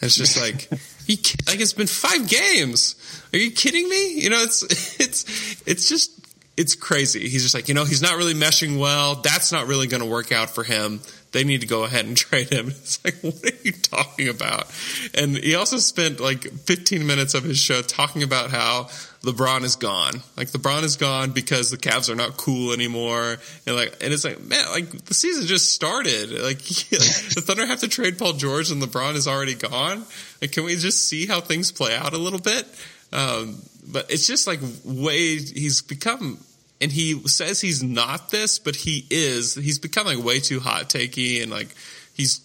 It's 0.01 0.15
just 0.15 0.39
like, 0.39 0.69
he, 1.07 1.15
like 1.47 1.59
it's 1.59 1.73
been 1.73 1.87
five 1.87 2.27
games. 2.27 2.95
Are 3.33 3.37
you 3.37 3.51
kidding 3.51 3.87
me? 3.87 4.19
You 4.21 4.29
know, 4.29 4.41
it's 4.41 4.63
it's 4.99 5.61
it's 5.67 5.89
just 5.89 6.11
it's 6.57 6.75
crazy. 6.75 7.29
He's 7.29 7.43
just 7.43 7.55
like, 7.55 7.67
you 7.67 7.73
know, 7.73 7.85
he's 7.85 8.01
not 8.01 8.17
really 8.17 8.33
meshing 8.33 8.77
well. 8.79 9.15
That's 9.15 9.51
not 9.51 9.67
really 9.67 9.87
going 9.87 10.03
to 10.03 10.09
work 10.09 10.31
out 10.31 10.49
for 10.49 10.63
him. 10.63 11.01
They 11.31 11.43
need 11.43 11.61
to 11.61 11.67
go 11.67 11.83
ahead 11.83 12.05
and 12.05 12.17
trade 12.17 12.51
him. 12.51 12.67
It's 12.67 13.03
like, 13.03 13.15
what 13.21 13.43
are 13.43 13.63
you 13.63 13.71
talking 13.71 14.27
about? 14.27 14.65
And 15.13 15.37
he 15.37 15.55
also 15.55 15.77
spent 15.77 16.19
like 16.19 16.43
15 16.43 17.05
minutes 17.05 17.33
of 17.33 17.43
his 17.43 17.57
show 17.57 17.81
talking 17.81 18.23
about 18.23 18.51
how 18.51 18.89
LeBron 19.23 19.63
is 19.63 19.75
gone. 19.75 20.21
Like 20.35 20.49
LeBron 20.49 20.83
is 20.83 20.97
gone 20.97 21.31
because 21.31 21.69
the 21.69 21.77
Cavs 21.77 22.09
are 22.09 22.15
not 22.15 22.37
cool 22.37 22.73
anymore. 22.73 23.37
And 23.65 23.75
like, 23.75 23.95
and 24.01 24.11
it's 24.11 24.25
like, 24.25 24.41
man, 24.41 24.65
like 24.71 25.05
the 25.05 25.13
season 25.13 25.45
just 25.45 25.73
started. 25.73 26.31
Like, 26.31 26.57
the 26.89 27.43
Thunder 27.45 27.65
have 27.65 27.79
to 27.79 27.87
trade 27.87 28.17
Paul 28.17 28.33
George 28.33 28.71
and 28.71 28.81
LeBron 28.81 29.15
is 29.15 29.27
already 29.27 29.55
gone. 29.55 30.03
Like, 30.41 30.51
can 30.51 30.65
we 30.65 30.75
just 30.75 31.07
see 31.07 31.27
how 31.27 31.39
things 31.39 31.71
play 31.71 31.95
out 31.95 32.13
a 32.13 32.17
little 32.17 32.39
bit? 32.39 32.67
Um, 33.13 33.61
but 33.91 34.09
it's 34.09 34.27
just 34.27 34.47
like 34.47 34.59
way 34.83 35.37
he's 35.37 35.81
become 35.81 36.39
and 36.81 36.91
he 36.91 37.19
says 37.27 37.61
he's 37.61 37.83
not 37.83 38.31
this, 38.31 38.59
but 38.59 38.75
he 38.75 39.05
is. 39.09 39.55
He's 39.55 39.79
becoming 39.79 40.23
way 40.23 40.39
too 40.39 40.59
hot 40.59 40.89
takey 40.89 41.41
and 41.41 41.51
like 41.51 41.69
he's 42.13 42.41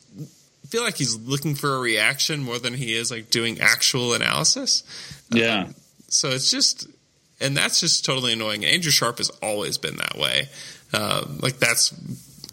I 0.67 0.69
feel 0.69 0.83
like 0.83 0.97
he's 0.97 1.17
looking 1.17 1.55
for 1.55 1.77
a 1.77 1.79
reaction 1.79 2.43
more 2.43 2.59
than 2.59 2.75
he 2.75 2.93
is 2.93 3.13
like 3.13 3.31
doing 3.31 3.61
actual 3.61 4.15
analysis. 4.15 4.83
Yeah. 5.31 5.69
So 6.09 6.31
it's 6.31 6.51
just, 6.51 6.89
and 7.41 7.57
that's 7.57 7.79
just 7.79 8.05
totally 8.05 8.33
annoying. 8.33 8.65
Andrew 8.65 8.91
Sharp 8.91 9.19
has 9.19 9.31
always 9.43 9.79
been 9.79 9.97
that 9.99 10.19
way. 10.19 10.49
Um, 10.93 11.39
like 11.41 11.59
that's 11.59 11.95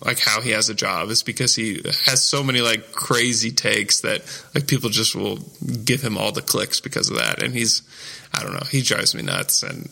like 0.05 0.19
how 0.19 0.41
he 0.41 0.51
has 0.51 0.69
a 0.69 0.75
job 0.75 1.09
is 1.09 1.23
because 1.23 1.55
he 1.55 1.81
has 2.05 2.21
so 2.23 2.43
many 2.43 2.61
like 2.61 2.91
crazy 2.91 3.49
takes 3.49 4.01
that 4.01 4.21
like 4.53 4.67
people 4.67 4.91
just 4.91 5.15
will 5.15 5.39
give 5.83 6.03
him 6.03 6.15
all 6.15 6.31
the 6.31 6.43
clicks 6.43 6.79
because 6.81 7.09
of 7.09 7.17
that. 7.17 7.41
And 7.41 7.51
he's, 7.51 7.81
I 8.31 8.43
don't 8.43 8.53
know, 8.53 8.67
he 8.69 8.83
drives 8.83 9.15
me 9.15 9.23
nuts. 9.23 9.63
And 9.63 9.89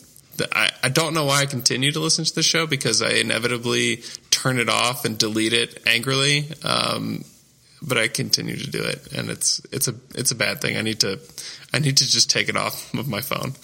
I, 0.52 0.70
I 0.82 0.88
don't 0.88 1.14
know 1.14 1.24
why 1.24 1.42
I 1.42 1.46
continue 1.46 1.92
to 1.92 2.00
listen 2.00 2.24
to 2.24 2.34
the 2.34 2.42
show 2.42 2.66
because 2.66 3.02
I 3.02 3.10
inevitably 3.10 4.02
turn 4.30 4.58
it 4.58 4.68
off 4.68 5.04
and 5.04 5.18
delete 5.18 5.52
it 5.52 5.82
angrily. 5.86 6.46
Um, 6.64 7.24
but 7.82 7.98
I 7.98 8.08
continue 8.08 8.56
to 8.56 8.70
do 8.70 8.82
it, 8.82 9.12
and 9.12 9.28
it's 9.28 9.60
it's 9.72 9.88
a 9.88 9.94
it's 10.14 10.30
a 10.30 10.36
bad 10.36 10.60
thing. 10.60 10.76
I 10.76 10.82
need 10.82 11.00
to 11.00 11.18
I 11.74 11.80
need 11.80 11.96
to 11.96 12.08
just 12.08 12.30
take 12.30 12.48
it 12.48 12.56
off 12.56 12.94
of 12.94 13.08
my 13.08 13.20
phone. 13.20 13.54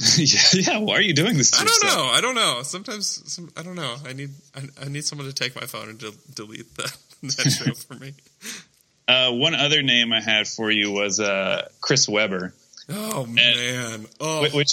yeah, 0.16 0.40
yeah. 0.54 0.78
Why 0.78 0.94
are 0.94 1.00
you 1.02 1.12
doing 1.14 1.36
this? 1.36 1.50
To 1.52 1.58
I 1.58 1.64
don't 1.64 1.68
yourself? 1.84 1.94
know. 1.94 2.12
I 2.12 2.20
don't 2.20 2.34
know. 2.34 2.62
Sometimes 2.62 3.22
some, 3.32 3.52
I 3.56 3.62
don't 3.62 3.76
know. 3.76 3.96
I 4.06 4.12
need 4.14 4.30
I, 4.56 4.62
I 4.84 4.88
need 4.88 5.04
someone 5.04 5.26
to 5.28 5.34
take 5.34 5.54
my 5.54 5.66
phone 5.66 5.90
and 5.90 5.98
del- 5.98 6.12
delete 6.34 6.74
that 6.76 6.96
that 7.22 7.50
show 7.50 7.74
for 7.88 7.94
me. 7.94 8.14
Uh, 9.06 9.30
one 9.32 9.54
other 9.54 9.82
name 9.82 10.12
I 10.14 10.20
had 10.22 10.48
for 10.48 10.70
you 10.70 10.90
was 10.90 11.20
uh, 11.20 11.68
Chris 11.82 12.08
Webber. 12.08 12.54
Oh 12.88 13.26
man. 13.26 14.06
Oh 14.20 14.48
Wh- 14.48 14.54
which 14.54 14.72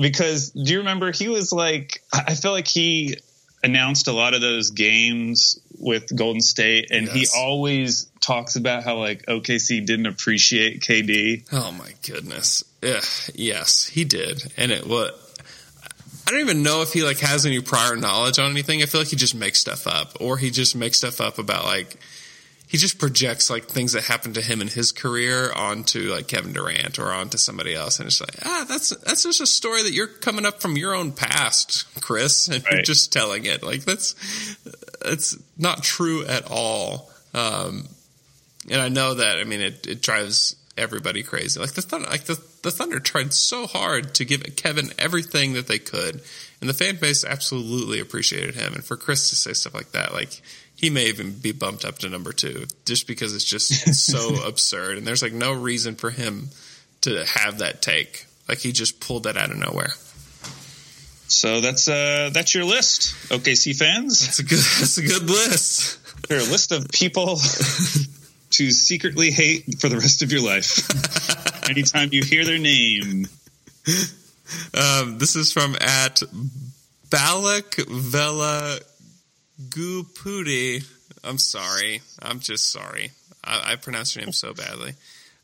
because 0.00 0.50
do 0.50 0.72
you 0.72 0.78
remember 0.78 1.12
he 1.12 1.28
was 1.28 1.52
like 1.52 2.02
I 2.12 2.34
feel 2.34 2.52
like 2.52 2.68
he 2.68 3.16
announced 3.62 4.08
a 4.08 4.12
lot 4.12 4.34
of 4.34 4.40
those 4.40 4.70
games 4.70 5.58
with 5.78 6.14
Golden 6.14 6.40
State 6.40 6.90
and 6.90 7.08
he 7.08 7.26
always 7.34 8.10
talks 8.20 8.56
about 8.56 8.84
how 8.84 8.98
like 8.98 9.26
OKC 9.26 9.84
didn't 9.84 10.06
appreciate 10.06 10.80
KD. 10.80 11.46
Oh 11.52 11.72
my 11.72 11.92
goodness. 12.06 12.64
Ugh, 12.82 13.04
yes, 13.34 13.86
he 13.86 14.04
did, 14.04 14.52
and 14.56 14.70
it 14.70 14.86
was. 14.86 15.12
I 16.26 16.30
don't 16.30 16.40
even 16.40 16.62
know 16.62 16.80
if 16.80 16.92
he 16.92 17.02
like 17.02 17.18
has 17.18 17.44
any 17.44 17.60
prior 17.60 17.96
knowledge 17.96 18.38
on 18.38 18.50
anything. 18.50 18.82
I 18.82 18.86
feel 18.86 19.00
like 19.00 19.08
he 19.08 19.16
just 19.16 19.34
makes 19.34 19.60
stuff 19.60 19.86
up, 19.86 20.16
or 20.20 20.38
he 20.38 20.50
just 20.50 20.74
makes 20.74 20.98
stuff 20.98 21.20
up 21.20 21.38
about 21.38 21.64
like 21.64 21.96
he 22.66 22.78
just 22.78 22.98
projects 22.98 23.50
like 23.50 23.64
things 23.66 23.92
that 23.92 24.04
happened 24.04 24.34
to 24.34 24.40
him 24.40 24.60
in 24.60 24.68
his 24.68 24.90
career 24.90 25.52
onto 25.52 26.10
like 26.12 26.26
Kevin 26.28 26.52
Durant 26.52 26.98
or 26.98 27.12
onto 27.12 27.38
somebody 27.38 27.74
else, 27.74 27.98
and 28.00 28.06
it's 28.06 28.20
like 28.20 28.34
ah, 28.44 28.64
that's 28.68 28.90
that's 28.90 29.22
just 29.22 29.40
a 29.40 29.46
story 29.46 29.82
that 29.82 29.92
you're 29.92 30.06
coming 30.08 30.44
up 30.46 30.60
from 30.60 30.76
your 30.76 30.94
own 30.94 31.12
past, 31.12 31.86
Chris, 32.00 32.48
and 32.48 32.64
you're 32.64 32.76
Right. 32.78 32.84
just 32.84 33.12
telling 33.12 33.44
it. 33.44 33.62
Like 33.62 33.84
that's 33.84 34.14
that's 35.00 35.36
not 35.58 35.82
true 35.82 36.24
at 36.26 36.44
all. 36.50 37.10
Um, 37.34 37.86
and 38.70 38.80
I 38.80 38.88
know 38.88 39.14
that. 39.14 39.38
I 39.38 39.44
mean, 39.44 39.60
it, 39.60 39.86
it 39.86 40.00
drives 40.02 40.56
everybody 40.76 41.22
crazy. 41.22 41.60
Like 41.60 41.72
the 41.72 41.82
Thunder, 41.82 42.08
like 42.08 42.24
the, 42.24 42.42
the 42.62 42.70
Thunder 42.70 42.98
tried 42.98 43.32
so 43.34 43.66
hard 43.66 44.14
to 44.14 44.24
give 44.24 44.42
Kevin 44.56 44.90
everything 44.98 45.52
that 45.52 45.66
they 45.68 45.78
could, 45.78 46.22
and 46.60 46.68
the 46.70 46.74
fan 46.74 46.96
base 46.96 47.24
absolutely 47.24 48.00
appreciated 48.00 48.54
him. 48.54 48.72
And 48.74 48.82
for 48.84 48.96
Chris 48.96 49.28
to 49.30 49.36
say 49.36 49.52
stuff 49.52 49.74
like 49.74 49.92
that, 49.92 50.12
like 50.14 50.40
he 50.76 50.90
may 50.90 51.06
even 51.06 51.32
be 51.32 51.52
bumped 51.52 51.84
up 51.84 51.98
to 51.98 52.08
number 52.08 52.32
two 52.32 52.66
just 52.84 53.06
because 53.06 53.34
it's 53.34 53.44
just 53.44 53.94
so 53.94 54.46
absurd. 54.46 54.98
And 54.98 55.06
there's 55.06 55.22
like 55.22 55.32
no 55.32 55.52
reason 55.52 55.94
for 55.94 56.10
him 56.10 56.48
to 57.02 57.24
have 57.24 57.58
that 57.58 57.82
take. 57.82 58.26
Like 58.48 58.58
he 58.58 58.72
just 58.72 59.00
pulled 59.00 59.24
that 59.24 59.36
out 59.36 59.50
of 59.50 59.56
nowhere. 59.56 59.92
So 61.26 61.60
that's 61.60 61.88
uh 61.88 62.30
that's 62.32 62.54
your 62.54 62.64
list, 62.64 63.14
OKC 63.30 63.74
fans. 63.76 64.20
That's 64.20 64.38
a 64.38 64.42
good. 64.42 64.58
That's 64.58 64.98
a 64.98 65.02
good 65.02 65.28
list. 65.28 65.98
Your 66.30 66.40
list 66.40 66.72
of 66.72 66.88
people 66.90 67.36
to 68.50 68.70
secretly 68.70 69.30
hate 69.30 69.80
for 69.80 69.88
the 69.88 69.96
rest 69.96 70.22
of 70.22 70.32
your 70.32 70.42
life. 70.42 70.88
Anytime 71.70 72.10
you 72.12 72.22
hear 72.22 72.44
their 72.44 72.58
name. 72.58 73.26
Um, 74.74 75.18
this 75.18 75.34
is 75.34 75.52
from 75.52 75.76
at 75.80 76.22
Balak 77.10 77.76
Vela 77.88 78.78
Gupudi. 79.60 80.84
I'm 81.22 81.38
sorry. 81.38 82.02
I'm 82.20 82.40
just 82.40 82.72
sorry. 82.72 83.12
I, 83.42 83.72
I 83.72 83.76
pronounced 83.76 84.16
your 84.16 84.24
name 84.24 84.32
so 84.32 84.52
badly. 84.52 84.92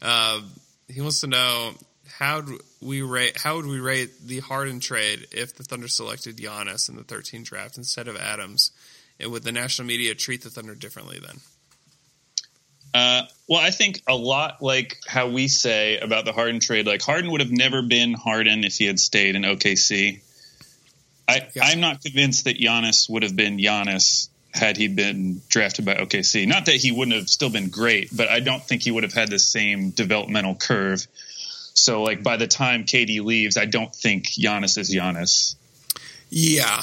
Uh, 0.03 0.41
he 0.89 1.01
wants 1.01 1.21
to 1.21 1.27
know 1.27 1.73
how 2.19 2.43
we 2.83 3.03
rate 3.03 3.39
how 3.39 3.57
would 3.57 3.67
we 3.67 3.81
rate 3.81 4.11
the 4.27 4.41
Harden 4.41 4.81
trade 4.81 5.27
if 5.31 5.55
the 5.55 5.63
Thunder 5.63 5.89
selected 5.89 6.37
Giannis 6.37 6.89
in 6.89 6.97
the 6.97 7.05
13 7.05 7.43
draft 7.43 7.79
instead 7.79 8.09
of 8.09 8.17
Adams? 8.17 8.73
And 9.19 9.31
would 9.33 9.43
the 9.43 9.53
national 9.53 9.87
media 9.87 10.15
treat 10.15 10.43
the 10.43 10.51
Thunder 10.51 10.75
differently 10.75 11.19
then? 11.21 11.37
Uh, 12.93 13.23
well, 13.49 13.61
I 13.61 13.71
think 13.71 14.03
a 14.09 14.17
lot 14.17 14.63
like 14.63 14.99
how 15.07 15.29
we 15.29 15.47
say 15.49 15.99
about 15.99 16.25
the 16.25 16.33
Harden 16.33 16.61
trade. 16.61 16.87
Like 16.87 17.03
Harden 17.03 17.31
would 17.31 17.41
have 17.41 17.53
never 17.53 17.83
been 17.83 18.15
Harden 18.15 18.65
if 18.65 18.77
he 18.77 18.87
had 18.87 18.99
stayed 18.99 19.37
in 19.37 19.43
OKC. 19.43 20.21
I, 21.31 21.49
Yeah. 21.55 21.65
I'm 21.65 21.81
not 21.81 22.03
convinced 22.03 22.45
that 22.45 22.59
Giannis 22.59 23.09
would 23.11 23.23
have 23.23 23.35
been 23.37 23.59
Giannis 23.59 24.29
had 24.53 24.77
he 24.77 24.89
been 24.89 25.41
drafted 25.49 25.85
by 25.85 25.95
OKC. 25.95 26.47
Not 26.47 26.67
that 26.67 26.75
he 26.77 26.91
wouldn't 26.93 27.17
have 27.17 27.29
still 27.29 27.51
been 27.51 27.69
great, 27.69 28.09
but 28.17 28.29
I 28.29 28.41
don't 28.41 28.63
think 28.63 28.83
he 28.83 28.91
would 28.91 29.05
have 29.05 29.13
had 29.13 29.31
the 29.31 29.39
same 29.39 29.91
developmental 29.91 30.55
curve. 30.57 31.07
So, 31.75 32.03
like 32.03 32.23
by 32.23 32.37
the 32.37 32.47
time 32.49 32.85
KD 32.85 33.23
leaves, 33.25 33.57
I 33.57 33.65
don't 33.67 33.95
think 33.95 34.27
Giannis 34.31 34.77
is 34.77 34.93
Giannis. 34.93 35.55
Yeah, 36.29 36.83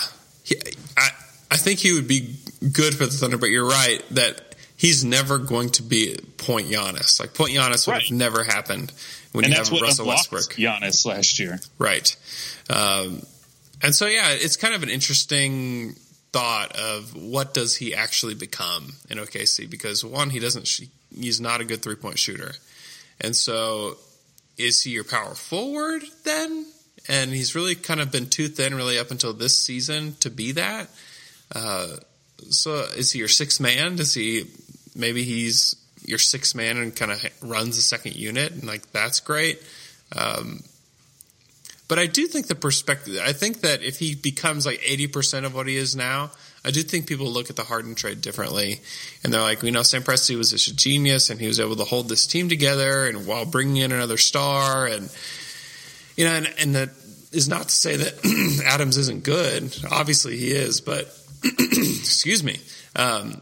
I 0.98 1.10
I 1.52 1.58
think 1.58 1.80
he 1.80 1.94
would 1.94 2.08
be 2.08 2.36
good 2.72 2.96
for 2.96 3.06
the 3.06 3.12
Thunder, 3.12 3.38
but 3.38 3.50
you're 3.50 3.68
right 3.68 4.02
that 4.12 4.56
he's 4.78 5.04
never 5.04 5.38
going 5.38 5.70
to 5.72 5.84
be 5.84 6.18
point 6.38 6.68
Giannis. 6.70 7.20
Like 7.20 7.34
point 7.34 7.52
Giannis 7.54 7.86
would 7.88 7.94
Right. 7.94 8.04
have 8.08 8.18
never 8.18 8.44
happened 8.44 8.92
when 9.34 9.46
and 9.46 9.54
you 9.54 9.58
have 9.60 9.70
Russell 9.72 10.08
Westbrook. 10.08 10.54
Giannis 10.56 11.06
last 11.06 11.38
year. 11.40 11.60
Right. 11.78 12.16
Um, 12.70 13.22
and 13.82 13.94
so, 13.94 14.08
yeah, 14.08 14.30
it's 14.32 14.56
kind 14.56 14.74
of 14.74 14.84
an 14.84 14.90
interesting 14.90 15.96
thought 16.32 16.76
of 16.76 17.16
what 17.16 17.54
does 17.54 17.76
he 17.78 17.94
actually 17.94 18.36
become 18.36 18.94
in 19.10 19.18
OKC? 19.18 19.70
Because 19.70 20.04
one, 20.04 20.30
he 20.30 20.40
doesn't 20.40 20.70
he's 21.16 21.42
not 21.42 21.62
a 21.62 21.66
good 21.66 21.82
three 21.82 21.96
point 21.96 22.20
shooter. 22.20 22.54
And 23.22 23.36
so 23.36 23.98
is 24.58 24.84
he 24.84 24.92
your 24.92 25.04
power 25.04 25.36
forward 25.36 26.04
then? 26.24 26.66
And 27.08 27.32
he's 27.32 27.56
really 27.56 27.76
kind 27.76 28.02
of 28.02 28.12
been 28.12 28.30
too 28.30 28.48
thin 28.48 28.76
really 28.76 29.00
up 29.00 29.12
until 29.12 29.34
this 29.34 29.58
season 29.58 30.16
to 30.20 30.30
be 30.30 30.52
that. 30.54 30.90
Uh, 31.56 31.88
so 32.50 32.86
is 32.98 33.14
he 33.14 33.20
your 33.20 33.28
sixth 33.28 33.62
man? 33.62 33.96
Does 33.96 34.14
he, 34.14 34.46
maybe 34.96 35.24
he's 35.24 35.76
your 36.04 36.20
sixth 36.20 36.56
man 36.56 36.78
and 36.78 36.96
kind 36.96 37.12
of 37.12 37.24
runs 37.42 37.76
the 37.76 37.82
second 37.82 38.16
unit 38.16 38.52
and 38.52 38.66
like 38.66 38.92
that's 38.92 39.20
great. 39.20 39.62
Um, 40.16 40.64
but 41.88 42.00
I 42.00 42.06
do 42.06 42.28
think 42.28 42.48
the 42.48 42.56
perspective. 42.56 43.18
I 43.24 43.34
think 43.34 43.62
that 43.62 43.82
if 43.82 44.00
he 44.00 44.16
becomes 44.16 44.66
like 44.66 44.82
eighty 44.86 45.08
percent 45.08 45.46
of 45.46 45.56
what 45.56 45.68
he 45.68 45.78
is 45.78 45.96
now, 45.96 46.32
I 46.66 46.72
do 46.72 46.82
think 46.84 47.08
people 47.08 47.28
look 47.28 47.50
at 47.50 47.56
the 47.56 47.64
Harden 47.64 47.96
trade 47.96 48.22
differently, 48.22 48.82
and 49.24 49.34
they're 49.34 49.42
like, 49.42 49.62
we 49.62 49.72
know 49.72 49.84
Sam 49.84 50.04
Presti 50.04 50.38
was 50.38 50.52
just 50.52 50.68
a 50.68 50.76
genius, 50.76 51.30
and 51.30 51.40
he 51.40 51.48
was 51.48 51.60
able 51.60 51.78
to 51.78 51.86
hold 51.86 52.10
this 52.10 52.28
team 52.28 52.50
together, 52.50 53.06
and 53.06 53.26
while 53.26 53.46
bringing 53.46 53.78
in 53.78 53.92
another 53.92 54.18
star, 54.18 54.86
and 54.86 55.10
you 56.18 56.26
know, 56.26 56.34
and, 56.34 56.54
and 56.60 56.76
that 56.76 56.90
is 57.32 57.48
not 57.48 57.70
to 57.70 57.76
say 57.76 57.96
that 57.96 58.64
Adams 58.66 58.98
isn't 58.98 59.24
good. 59.24 59.76
Obviously, 59.90 60.38
he 60.38 60.52
is, 60.52 60.82
but 60.82 61.06
excuse 61.44 62.44
me, 62.44 62.60
um, 62.96 63.42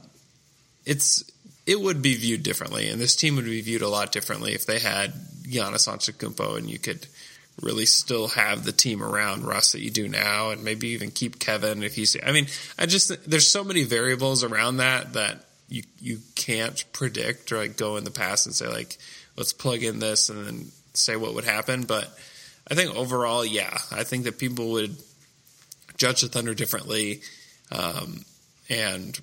it's 0.86 1.24
it 1.66 1.80
would 1.80 2.02
be 2.04 2.16
viewed 2.16 2.44
differently, 2.44 2.90
and 2.90 3.02
this 3.02 3.16
team 3.16 3.38
would 3.38 3.46
be 3.46 3.62
viewed 3.62 3.82
a 3.82 3.90
lot 3.90 4.12
differently 4.12 4.54
if 4.54 4.68
they 4.68 4.78
had 4.78 5.14
Giannis 5.44 5.88
Antetokounmpo, 5.88 6.58
and 6.58 6.70
you 6.70 6.78
could 6.78 7.08
really 7.62 7.86
still 7.86 8.30
have 8.30 8.64
the 8.64 8.72
team 8.72 9.02
around 9.02 9.46
Russ 9.46 9.72
that 9.72 9.82
you 9.82 9.90
do 9.90 10.08
now, 10.08 10.50
and 10.52 10.64
maybe 10.64 10.90
even 10.90 11.12
keep 11.12 11.40
Kevin 11.40 11.84
if 11.84 11.96
he's. 11.96 12.16
I 12.26 12.32
mean, 12.32 12.48
I 12.78 12.86
just 12.86 13.30
there's 13.30 13.48
so 13.48 13.64
many 13.64 13.84
variables 13.84 14.44
around 14.44 14.78
that 14.78 15.14
that 15.14 15.46
you 15.70 15.84
you 16.00 16.20
can't 16.36 16.84
predict 16.94 17.52
or 17.52 17.58
like 17.58 17.78
go 17.78 17.98
in 17.98 18.04
the 18.04 18.12
past 18.12 18.46
and 18.46 18.56
say 18.56 18.68
like 18.68 18.98
let's 19.38 19.54
plug 19.54 19.84
in 19.84 20.00
this 20.00 20.30
and 20.30 20.46
then 20.46 20.66
say 20.94 21.16
what 21.16 21.34
would 21.34 21.46
happen. 21.46 21.84
But 21.84 22.08
I 22.70 22.76
think 22.76 22.96
overall, 22.96 23.46
yeah, 23.46 23.78
I 23.92 24.04
think 24.04 24.26
that 24.26 24.38
people 24.40 24.72
would 24.72 24.96
judge 25.98 26.22
the 26.22 26.28
Thunder 26.28 26.54
differently, 26.54 27.22
um, 27.72 28.26
and 28.70 29.20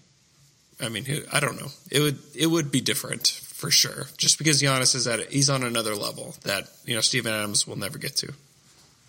I 0.81 0.89
mean, 0.89 1.05
who 1.05 1.23
I 1.31 1.41
don't 1.41 1.61
know. 1.61 1.69
It 1.91 2.01
would 2.01 2.19
it 2.35 2.47
would 2.47 2.73
be 2.73 2.81
different 2.81 3.41
for 3.63 3.71
sure, 3.71 4.07
just 4.19 4.39
because 4.39 4.61
Giannis 4.61 4.97
is 4.97 5.07
at 5.07 5.31
he's 5.33 5.49
on 5.49 5.63
another 5.63 5.95
level 5.95 6.35
that 6.43 6.69
you 6.85 6.97
know 6.97 7.01
Steven 7.01 7.33
Adams 7.33 7.65
will 7.65 7.79
never 7.79 7.97
get 7.97 8.17
to. 8.17 8.33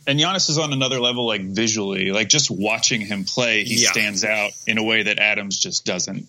And 0.05 0.19
Giannis 0.19 0.47
is 0.49 0.59
on 0.59 0.71
another 0.73 0.99
level, 0.99 1.25
like 1.25 1.41
visually, 1.41 2.11
like 2.11 2.29
just 2.29 2.51
watching 2.51 3.01
him 3.01 3.23
play, 3.23 3.63
he 3.63 3.81
Yeah. 3.83 3.91
stands 3.91 4.23
out 4.23 4.51
in 4.67 4.77
a 4.77 4.83
way 4.83 5.01
that 5.03 5.17
Adams 5.17 5.57
just 5.57 5.85
doesn't. 5.85 6.27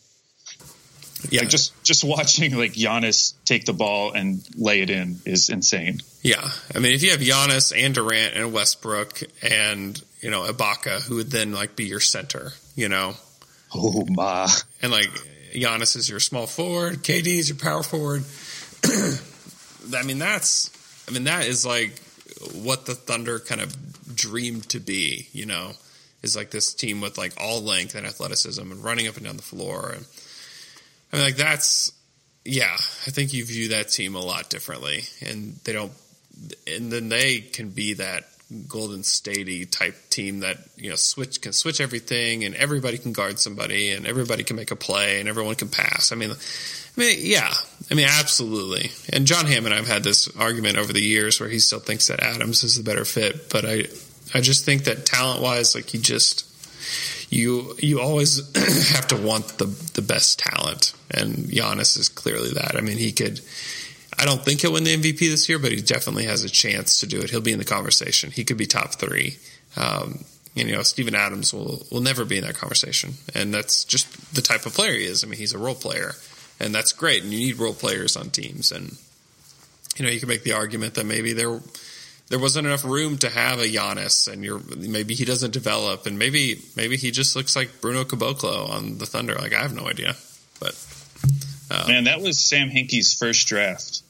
Yeah, 1.31 1.41
Like 1.41 1.51
just 1.51 1.73
just 1.85 2.03
watching 2.05 2.57
like 2.57 2.73
Giannis 2.73 3.35
take 3.45 3.67
the 3.67 3.73
ball 3.75 4.13
and 4.13 4.43
lay 4.57 4.81
it 4.81 4.89
in 4.91 5.21
is 5.27 5.51
insane. 5.51 6.01
yeah. 6.23 6.51
I 6.75 6.79
mean, 6.79 6.95
if 6.95 7.03
you 7.03 7.11
have 7.11 7.21
Giannis 7.21 7.73
and 7.77 7.95
Durant 7.95 8.35
and 8.37 8.53
Westbrook 8.55 9.21
and 9.43 10.01
you 10.23 10.31
know 10.31 10.43
Ibaka, 10.51 11.03
who 11.03 11.17
would 11.17 11.31
then 11.31 11.53
like 11.53 11.77
be 11.77 11.85
your 11.85 12.01
center, 12.01 12.53
you 12.75 12.89
know, 12.89 13.17
Oh 13.75 14.05
my! 14.09 14.49
and 14.83 14.93
like 14.93 15.11
Giannis 15.55 15.97
is 15.97 16.09
your 16.09 16.21
small 16.21 16.47
forward, 16.47 17.03
KD 17.03 17.27
is 17.27 17.49
your 17.49 17.59
power 17.59 17.83
forward. 17.83 18.25
I 19.95 20.03
mean, 20.03 20.19
that's 20.19 20.71
I 21.09 21.13
mean 21.13 21.25
that 21.25 21.47
is 21.47 21.67
like 21.67 21.99
what 22.53 22.87
the 22.87 22.95
Thunder 22.95 23.39
kind 23.39 23.61
of 23.61 23.75
dreamed 24.15 24.69
to 24.71 24.81
be. 24.81 25.29
You 25.33 25.47
know, 25.47 25.73
is 26.23 26.37
like 26.37 26.51
this 26.51 26.75
team 26.75 27.01
with 27.01 27.19
like 27.19 27.33
all 27.39 27.61
length 27.61 27.95
and 27.95 28.07
athleticism 28.07 28.61
and 28.61 28.83
running 28.83 29.09
up 29.09 29.17
and 29.17 29.27
down 29.27 29.37
the 29.37 29.43
floor. 29.43 29.93
And 29.97 30.07
I 31.13 31.17
mean, 31.17 31.25
like 31.27 31.37
that's 31.37 31.93
yeah. 32.45 32.75
I 32.75 33.11
think 33.11 33.33
you 33.33 33.45
view 33.45 33.69
that 33.69 33.89
team 33.89 34.15
a 34.15 34.25
lot 34.25 34.51
differently, 34.51 35.05
and 35.25 35.59
they 35.65 35.73
don't. 35.73 35.93
And 36.67 36.91
then 36.91 37.09
they 37.09 37.41
can 37.41 37.71
be 37.71 37.95
that 37.95 38.25
Golden 38.63 39.01
Statey 39.01 39.71
type 39.71 39.97
team 40.11 40.41
that 40.41 40.59
you 40.77 40.91
know 40.91 40.97
switch 40.97 41.41
can 41.41 41.53
switch 41.53 41.81
everything, 41.81 42.45
and 42.45 42.55
everybody 42.55 42.99
can 42.99 43.13
guard 43.13 43.39
somebody, 43.39 43.91
and 43.91 44.07
everybody 44.07 44.45
can 44.45 44.57
make 44.57 44.71
a 44.71 44.77
play, 44.77 45.21
and 45.21 45.29
everyone 45.29 45.55
can 45.55 45.69
pass. 45.69 46.13
I 46.13 46.17
mean, 46.17 46.31
I 46.31 47.01
mean, 47.01 47.19
yeah, 47.21 47.53
I 47.91 47.95
mean, 47.95 48.07
absolutely. 48.09 48.91
And 49.13 49.27
John 49.27 49.47
Hammond, 49.47 49.75
I've 49.75 49.89
had 49.89 50.05
this 50.05 50.29
argument 50.37 50.79
over 50.79 50.93
the 50.93 51.03
years 51.03 51.41
where 51.41 51.49
he 51.49 51.59
still 51.59 51.81
thinks 51.81 52.07
that 52.07 52.23
Adams 52.23 52.63
is 52.63 52.77
the 52.77 52.85
better 52.85 53.05
fit, 53.05 53.51
but 53.51 53.65
I, 53.65 53.85
I 54.33 54.41
just 54.41 54.65
think 54.65 54.85
that 54.85 55.05
talent 55.05 55.43
wise, 55.43 55.75
like 55.75 55.93
you 55.93 56.01
just, 56.01 56.47
you, 57.33 57.75
you 57.79 58.01
always 58.01 58.41
have 58.95 59.09
to 59.09 59.17
want 59.17 59.59
the 59.59 59.67
the 59.95 60.03
best 60.03 60.39
talent, 60.39 60.95
and 61.11 61.35
Giannis 61.35 61.99
is 61.99 62.09
clearly 62.09 62.51
that. 62.53 62.77
I 62.77 62.81
mean, 62.81 62.99
he 62.99 63.13
could. 63.13 63.41
I 64.19 64.25
don't 64.25 64.45
think 64.45 64.61
he'll 64.61 64.73
win 64.73 64.85
the 64.85 64.97
MVP 64.97 65.19
this 65.19 65.49
year, 65.49 65.59
but 65.59 65.73
he 65.73 65.81
definitely 65.81 66.25
has 66.25 66.45
a 66.45 66.49
chance 66.49 67.01
to 67.01 67.07
do 67.07 67.21
it. 67.21 67.31
He'll 67.31 67.41
be 67.41 67.53
in 67.53 67.59
the 67.59 67.65
conversation. 67.65 68.31
He 68.31 68.45
could 68.45 68.57
be 68.57 68.67
top 68.67 68.95
three. 68.95 69.39
Um, 69.77 70.25
and, 70.57 70.69
you 70.69 70.77
know, 70.77 70.83
Steven 70.83 71.15
Adams 71.15 71.53
will, 71.53 71.85
will 71.91 72.01
never 72.01 72.25
be 72.25 72.39
in 72.39 72.45
that 72.45 72.55
conversation. 72.55 73.15
And 73.35 73.53
that's 73.53 73.85
just 73.85 74.35
the 74.35 74.43
type 74.43 74.67
of 74.67 74.75
player 74.75 74.93
he 74.93 75.05
is. 75.05 75.25
I 75.25 75.27
mean, 75.27 75.39
he's 75.39 75.53
a 75.53 75.59
role 75.59 75.75
player, 75.75 76.13
and 76.61 76.75
that's 76.75 76.93
great. 76.93 77.25
And 77.25 77.33
you 77.33 77.39
need 77.39 77.59
role 77.59 77.75
players 77.75 78.17
on 78.17 78.31
teams. 78.31 78.71
And, 78.71 78.97
you 79.97 80.05
know, 80.05 80.11
you 80.11 80.21
can 80.21 80.29
make 80.29 80.45
the 80.45 80.53
argument 80.53 80.95
that 80.95 81.07
maybe 81.07 81.33
there 81.33 81.61
there 82.31 82.39
wasn't 82.39 82.67
enough 82.67 82.85
room 82.85 83.19
to 83.19 83.29
have 83.29 83.59
a 83.59 83.67
Giannis, 83.67 84.33
and 84.33 84.43
you're 84.43 84.61
maybe 84.77 85.15
he 85.15 85.27
doesn't 85.27 85.51
develop, 85.51 86.07
and 86.07 86.19
maybe 86.19 86.63
maybe 86.75 86.97
he 86.97 87.11
just 87.11 87.37
looks 87.37 87.55
like 87.55 87.83
Bruno 87.83 88.05
Caboclo 88.05 88.71
on 88.71 88.97
the 88.97 89.05
Thunder. 89.05 89.35
Like 89.35 89.53
I 89.53 89.61
have 89.61 89.75
no 89.75 89.87
idea, 89.87 90.17
but 90.59 90.75
Man, 91.87 92.05
that 92.05 92.21
was 92.21 92.39
Sam 92.39 92.71
Hinkie's 92.71 93.15
first 93.15 93.47
draft, 93.47 94.03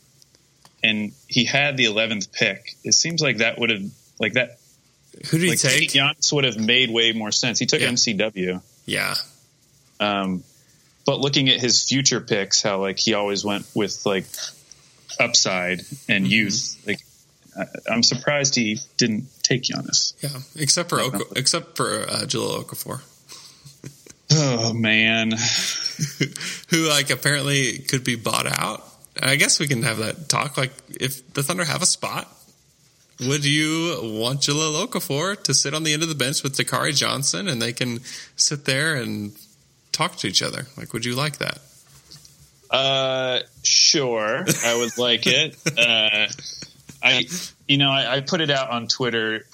and 0.85 1.13
he 1.27 1.45
had 1.45 1.77
the 1.77 1.87
eleventh 1.87 2.33
pick. 2.33 2.77
It 2.85 2.93
seems 2.95 3.21
like 3.21 3.39
that 3.39 3.59
would 3.59 3.71
have 3.71 3.83
like 4.21 4.35
that. 4.35 4.59
who 5.31 5.39
did 5.39 5.49
Like 5.51 5.61
he 5.61 5.87
take? 5.87 5.91
Giannis 5.91 6.33
would 6.33 6.45
have 6.45 6.59
made 6.59 6.91
way 6.91 7.13
more 7.13 7.33
sense. 7.33 7.59
He 7.59 7.67
took 7.67 7.81
Yeah. 7.81 7.89
MCW. 7.91 8.61
Yeah, 8.87 9.15
Um, 9.99 10.45
but 11.07 11.19
looking 11.21 11.49
at 11.49 11.59
his 11.61 11.83
future 11.89 12.21
picks, 12.21 12.63
how 12.63 12.81
like 12.81 12.99
he 12.99 13.15
always 13.15 13.45
went 13.45 13.67
with 13.75 14.05
like 14.07 14.27
upside 15.19 15.81
and 16.09 16.27
youth. 16.27 16.77
Like 16.87 17.01
I, 17.57 17.65
I'm 17.91 18.03
surprised 18.03 18.55
he 18.57 18.79
didn't 18.99 19.27
take 19.43 19.63
Giannis. 19.63 20.13
yeah. 20.23 20.41
Except 20.63 20.89
for 20.91 21.01
Oko, 21.01 21.25
except 21.37 21.77
for 21.77 22.03
uh, 22.03 22.23
Jahlil 22.27 22.65
Okafor. 22.65 23.01
Oh 24.33 24.73
man, 24.73 25.33
who 26.71 26.89
like 26.89 27.11
apparently 27.11 27.79
could 27.79 28.03
be 28.05 28.17
bought 28.17 28.47
out. 28.47 28.83
I 29.23 29.37
guess 29.37 29.61
we 29.61 29.69
can 29.69 29.83
have 29.83 29.99
that 29.99 30.29
talk. 30.29 30.57
Like, 30.57 30.73
if 30.89 31.33
the 31.35 31.43
Thunder 31.43 31.65
have 31.65 31.83
a 31.83 31.87
spot, 31.87 32.29
would 33.21 33.45
you 33.45 33.99
want 34.03 34.41
Jahlil 34.41 34.87
Okafor 34.87 35.41
to 35.45 35.55
sit 35.55 35.73
on 35.75 35.85
the 35.85 35.93
end 35.93 36.03
of 36.03 36.09
the 36.09 36.15
bench 36.15 36.43
with 36.43 36.57
Dakari 36.57 36.97
Johnson, 36.97 37.49
and 37.49 37.63
they 37.63 37.73
can 37.73 38.01
sit 38.37 38.65
there 38.65 38.97
and 38.97 39.33
talk 39.93 40.17
to 40.17 40.27
each 40.27 40.43
other? 40.43 40.67
Like, 40.77 40.93
would 40.93 41.05
you 41.05 41.15
like 41.15 41.39
that? 41.39 41.59
uh, 42.75 43.41
sure, 43.63 44.45
I 44.65 44.75
would 44.75 44.99
like 44.99 45.27
it. 45.27 45.57
Uh, 45.79 46.29
I, 47.03 47.27
you 47.69 47.77
know, 47.77 47.91
I, 47.91 48.17
I 48.17 48.21
put 48.21 48.41
it 48.41 48.51
out 48.51 48.71
on 48.71 48.89
Twitter 48.89 49.45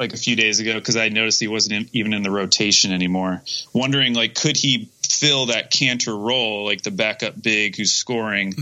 like 0.00 0.14
a 0.14 0.16
few 0.16 0.34
days 0.34 0.58
ago 0.60 0.74
because 0.74 0.96
I 0.96 1.10
noticed 1.10 1.38
he 1.40 1.46
wasn't 1.46 1.74
in, 1.74 1.88
even 1.92 2.14
in 2.14 2.22
the 2.22 2.30
rotation 2.30 2.90
anymore. 2.90 3.42
Wondering 3.74 4.14
like, 4.14 4.34
could 4.34 4.56
he 4.56 4.88
fill 5.08 5.46
that 5.46 5.70
Kanter 5.70 6.18
role, 6.18 6.64
like 6.64 6.80
the 6.82 6.90
backup 6.90 7.40
big 7.40 7.76
who's 7.76 7.92
scoring? 7.92 8.54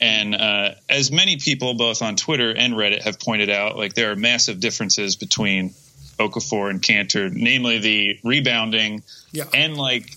And 0.00 0.34
uh, 0.34 0.70
as 0.88 1.10
many 1.10 1.38
people, 1.38 1.74
both 1.74 2.02
on 2.02 2.14
Twitter 2.14 2.50
and 2.54 2.74
Reddit, 2.74 3.02
have 3.02 3.18
pointed 3.18 3.50
out, 3.50 3.76
like 3.76 3.94
there 3.94 4.12
are 4.12 4.16
massive 4.16 4.60
differences 4.60 5.16
between 5.16 5.70
Okafor 6.20 6.70
and 6.70 6.80
Kanter, 6.80 7.30
namely 7.32 7.78
the 7.78 8.18
rebounding 8.22 9.02
Yeah. 9.32 9.44
and 9.52 9.76
like 9.76 10.08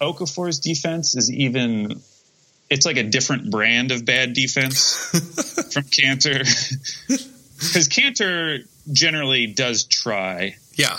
Okafor's 0.00 0.60
defense 0.60 1.16
is 1.16 1.30
even. 1.30 2.00
It's 2.70 2.86
like 2.86 2.96
a 2.96 3.02
different 3.02 3.50
brand 3.50 3.92
of 3.92 4.06
bad 4.06 4.32
defense 4.32 4.94
from 5.72 5.82
Kanter. 5.84 6.46
Because 7.68 7.88
Kanter 7.88 8.66
generally 8.92 9.46
does 9.46 9.84
try, 9.84 10.56
Yeah. 10.74 10.96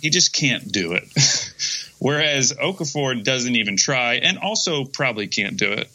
he 0.00 0.10
just 0.10 0.32
can't 0.32 0.70
do 0.70 0.92
it. 0.92 1.04
Whereas 1.98 2.52
Okafor 2.52 3.22
doesn't 3.24 3.56
even 3.56 3.76
try 3.76 4.14
and 4.16 4.38
also 4.38 4.84
probably 4.84 5.28
can't 5.28 5.56
do 5.56 5.72
it. 5.72 5.88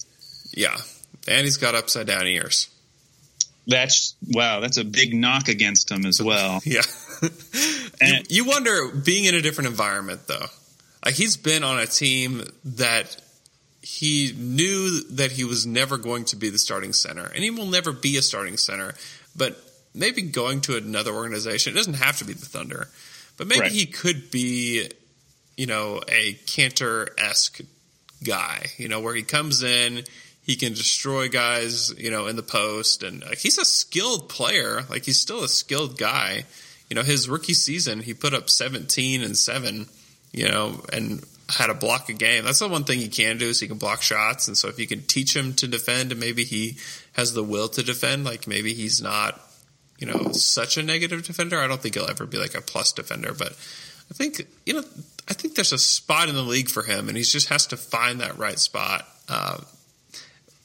Yeah. 0.51 0.77
And 1.27 1.43
he's 1.43 1.57
got 1.57 1.75
upside 1.75 2.07
down 2.07 2.25
ears. 2.27 2.67
That's 3.67 4.15
wow, 4.27 4.59
that's 4.59 4.77
a 4.77 4.83
big 4.83 5.13
knock 5.13 5.47
against 5.47 5.91
him 5.91 6.05
as 6.05 6.21
well. 6.21 6.59
Yeah. 6.65 6.81
you, 7.21 7.29
And- 8.01 8.31
you 8.31 8.45
wonder, 8.45 8.89
being 8.89 9.25
in 9.25 9.35
a 9.35 9.41
different 9.41 9.69
environment, 9.69 10.21
though, 10.27 10.47
like 11.05 11.13
he's 11.13 11.37
been 11.37 11.63
on 11.63 11.79
a 11.79 11.85
team 11.85 12.43
that 12.65 13.15
he 13.83 14.33
knew 14.37 15.01
that 15.11 15.31
he 15.31 15.43
was 15.43 15.65
never 15.67 15.97
going 15.97 16.25
to 16.25 16.35
be 16.35 16.49
the 16.49 16.57
starting 16.57 16.93
center, 16.93 17.25
and 17.25 17.43
he 17.43 17.51
will 17.51 17.67
never 17.67 17.91
be 17.91 18.17
a 18.17 18.21
starting 18.23 18.57
center. 18.57 18.95
But 19.35 19.59
maybe 19.93 20.21
going 20.21 20.61
to 20.61 20.77
another 20.77 21.11
organization, 21.11 21.73
it 21.73 21.75
doesn't 21.75 21.95
have 21.95 22.17
to 22.19 22.25
be 22.25 22.33
the 22.33 22.45
Thunder, 22.45 22.87
but 23.37 23.47
maybe 23.47 23.61
Right. 23.61 23.71
he 23.71 23.85
could 23.85 24.31
be, 24.31 24.89
you 25.57 25.65
know, 25.65 26.01
a 26.07 26.33
Kanter 26.45 27.07
esque 27.17 27.61
guy, 28.23 28.67
you 28.77 28.87
know, 28.87 28.99
where 28.99 29.15
he 29.15 29.23
comes 29.23 29.63
in, 29.63 30.03
he 30.43 30.55
can 30.55 30.73
destroy 30.73 31.27
guys, 31.29 31.93
you 31.97 32.09
know, 32.11 32.27
in 32.27 32.35
the 32.35 32.43
post, 32.43 33.03
and 33.03 33.23
like, 33.23 33.37
he's 33.37 33.57
a 33.57 33.65
skilled 33.65 34.27
player. 34.29 34.83
Like 34.89 35.05
he's 35.05 35.19
still 35.19 35.43
a 35.43 35.47
skilled 35.49 35.97
guy. 35.97 36.45
You 36.89 36.95
know, 36.95 37.03
his 37.03 37.29
rookie 37.29 37.53
season, 37.53 38.01
he 38.01 38.13
put 38.13 38.33
up 38.33 38.49
17 38.49 39.21
and 39.23 39.37
seven, 39.37 39.87
you 40.33 40.49
know, 40.49 40.81
and 40.91 41.23
had 41.47 41.69
a 41.69 41.73
block 41.73 42.09
a 42.09 42.13
game. 42.13 42.43
That's 42.43 42.59
the 42.59 42.67
one 42.67 42.83
thing 42.83 42.99
he 42.99 43.07
can 43.07 43.37
do 43.37 43.47
is 43.49 43.59
he 43.59 43.67
can 43.67 43.77
block 43.77 44.01
shots. 44.01 44.47
And 44.47 44.57
so 44.57 44.67
if 44.67 44.77
you 44.79 44.87
can 44.87 45.03
teach 45.03 45.35
him 45.35 45.53
to 45.55 45.67
defend 45.67 46.11
and 46.11 46.19
maybe 46.19 46.43
he 46.43 46.77
has 47.13 47.33
the 47.33 47.43
will 47.43 47.69
to 47.69 47.83
defend, 47.83 48.23
like 48.25 48.47
maybe 48.47 48.73
he's 48.73 49.01
not, 49.01 49.39
you 50.01 50.07
know, 50.07 50.31
such 50.31 50.77
a 50.77 50.83
negative 50.83 51.23
defender. 51.23 51.61
I 51.61 51.67
don't 51.67 51.79
think 51.79 51.93
he'll 51.93 52.09
ever 52.09 52.25
be 52.25 52.37
like 52.37 52.55
a 52.55 52.61
plus 52.61 52.91
defender, 52.91 53.33
but 53.33 53.51
I 53.51 54.13
think, 54.13 54.41
you 54.65 54.73
know, 54.73 54.83
I 55.29 55.33
think 55.33 55.53
there's 55.53 55.71
a 55.71 55.77
spot 55.77 56.27
in 56.27 56.35
the 56.35 56.41
league 56.41 56.69
for 56.69 56.81
him 56.81 57.07
and 57.07 57.15
he 57.15 57.23
just 57.23 57.49
has 57.49 57.67
to 57.67 57.77
find 57.77 58.19
that 58.19 58.37
right 58.37 58.57
spot. 58.57 59.07
Uh, 59.29 59.59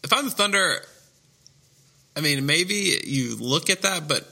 if 0.03 0.13
I'm 0.13 0.25
the 0.25 0.31
Thunder, 0.31 0.81
I 2.17 2.23
mean, 2.23 2.47
maybe 2.47 2.99
you 3.05 3.37
look 3.37 3.69
at 3.69 3.83
that, 3.83 4.09
but 4.09 4.27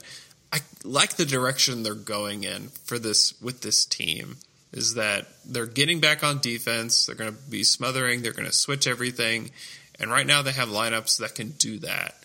I 0.51 0.59
like 0.83 1.17
the 1.17 1.25
direction 1.25 1.83
they're 1.83 1.93
going 1.93 2.43
in 2.43 2.69
for 2.85 2.97
this 2.97 3.39
with 3.39 3.61
this 3.61 3.85
team. 3.85 4.37
Is 4.73 4.95
that 4.95 5.27
they're 5.45 5.67
getting 5.67 5.99
back 5.99 6.23
on 6.23 6.39
defense? 6.39 7.05
They're 7.05 7.15
going 7.15 7.33
to 7.33 7.49
be 7.49 7.63
smothering. 7.63 8.21
They're 8.21 8.33
going 8.33 8.47
to 8.47 8.53
switch 8.53 8.87
everything, 8.87 9.51
and 9.99 10.11
right 10.11 10.27
now 10.27 10.41
they 10.41 10.51
have 10.51 10.67
lineups 10.67 11.19
that 11.19 11.35
can 11.35 11.51
do 11.51 11.79
that. 11.79 12.15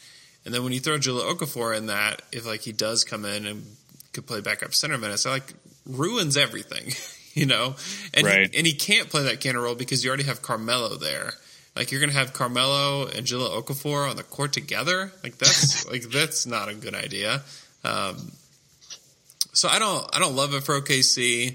And 0.44 0.54
then 0.54 0.64
when 0.64 0.72
you 0.72 0.80
throw 0.80 0.98
Jahlil 0.98 1.34
Okafor 1.34 1.76
in 1.76 1.86
that, 1.86 2.22
if 2.32 2.46
like 2.46 2.60
he 2.62 2.72
does 2.72 3.04
come 3.04 3.24
in 3.24 3.46
and 3.46 3.64
could 4.12 4.26
play 4.26 4.40
backup 4.40 4.74
center 4.74 4.96
minutes, 4.98 5.24
that 5.24 5.30
like 5.30 5.52
ruins 5.86 6.36
everything, 6.36 6.92
you 7.34 7.46
know. 7.46 7.74
And 8.14 8.26
Right. 8.26 8.50
he, 8.50 8.58
and 8.58 8.66
he 8.66 8.72
can't 8.74 9.08
play 9.10 9.22
that 9.24 9.40
Kanter 9.40 9.62
role 9.62 9.74
because 9.74 10.02
you 10.02 10.08
already 10.08 10.24
have 10.24 10.40
Carmelo 10.42 10.96
there. 10.96 11.34
Like 11.76 11.92
you're 11.92 12.00
gonna 12.00 12.12
have 12.14 12.32
Carmelo 12.32 13.06
and 13.06 13.26
Jahlil 13.26 13.62
Okafor 13.62 14.08
on 14.10 14.16
the 14.16 14.22
court 14.24 14.52
together. 14.52 15.12
Like 15.22 15.38
that's 15.38 15.86
like 15.90 16.02
that's 16.02 16.46
not 16.46 16.68
a 16.68 16.74
good 16.74 16.94
idea. 16.94 17.42
Um, 17.84 18.32
so 19.52 19.68
I 19.68 19.78
don't 19.78 20.04
I 20.14 20.18
don't 20.18 20.34
love 20.36 20.54
it 20.54 20.62
for 20.64 20.80
OKC. 20.80 21.54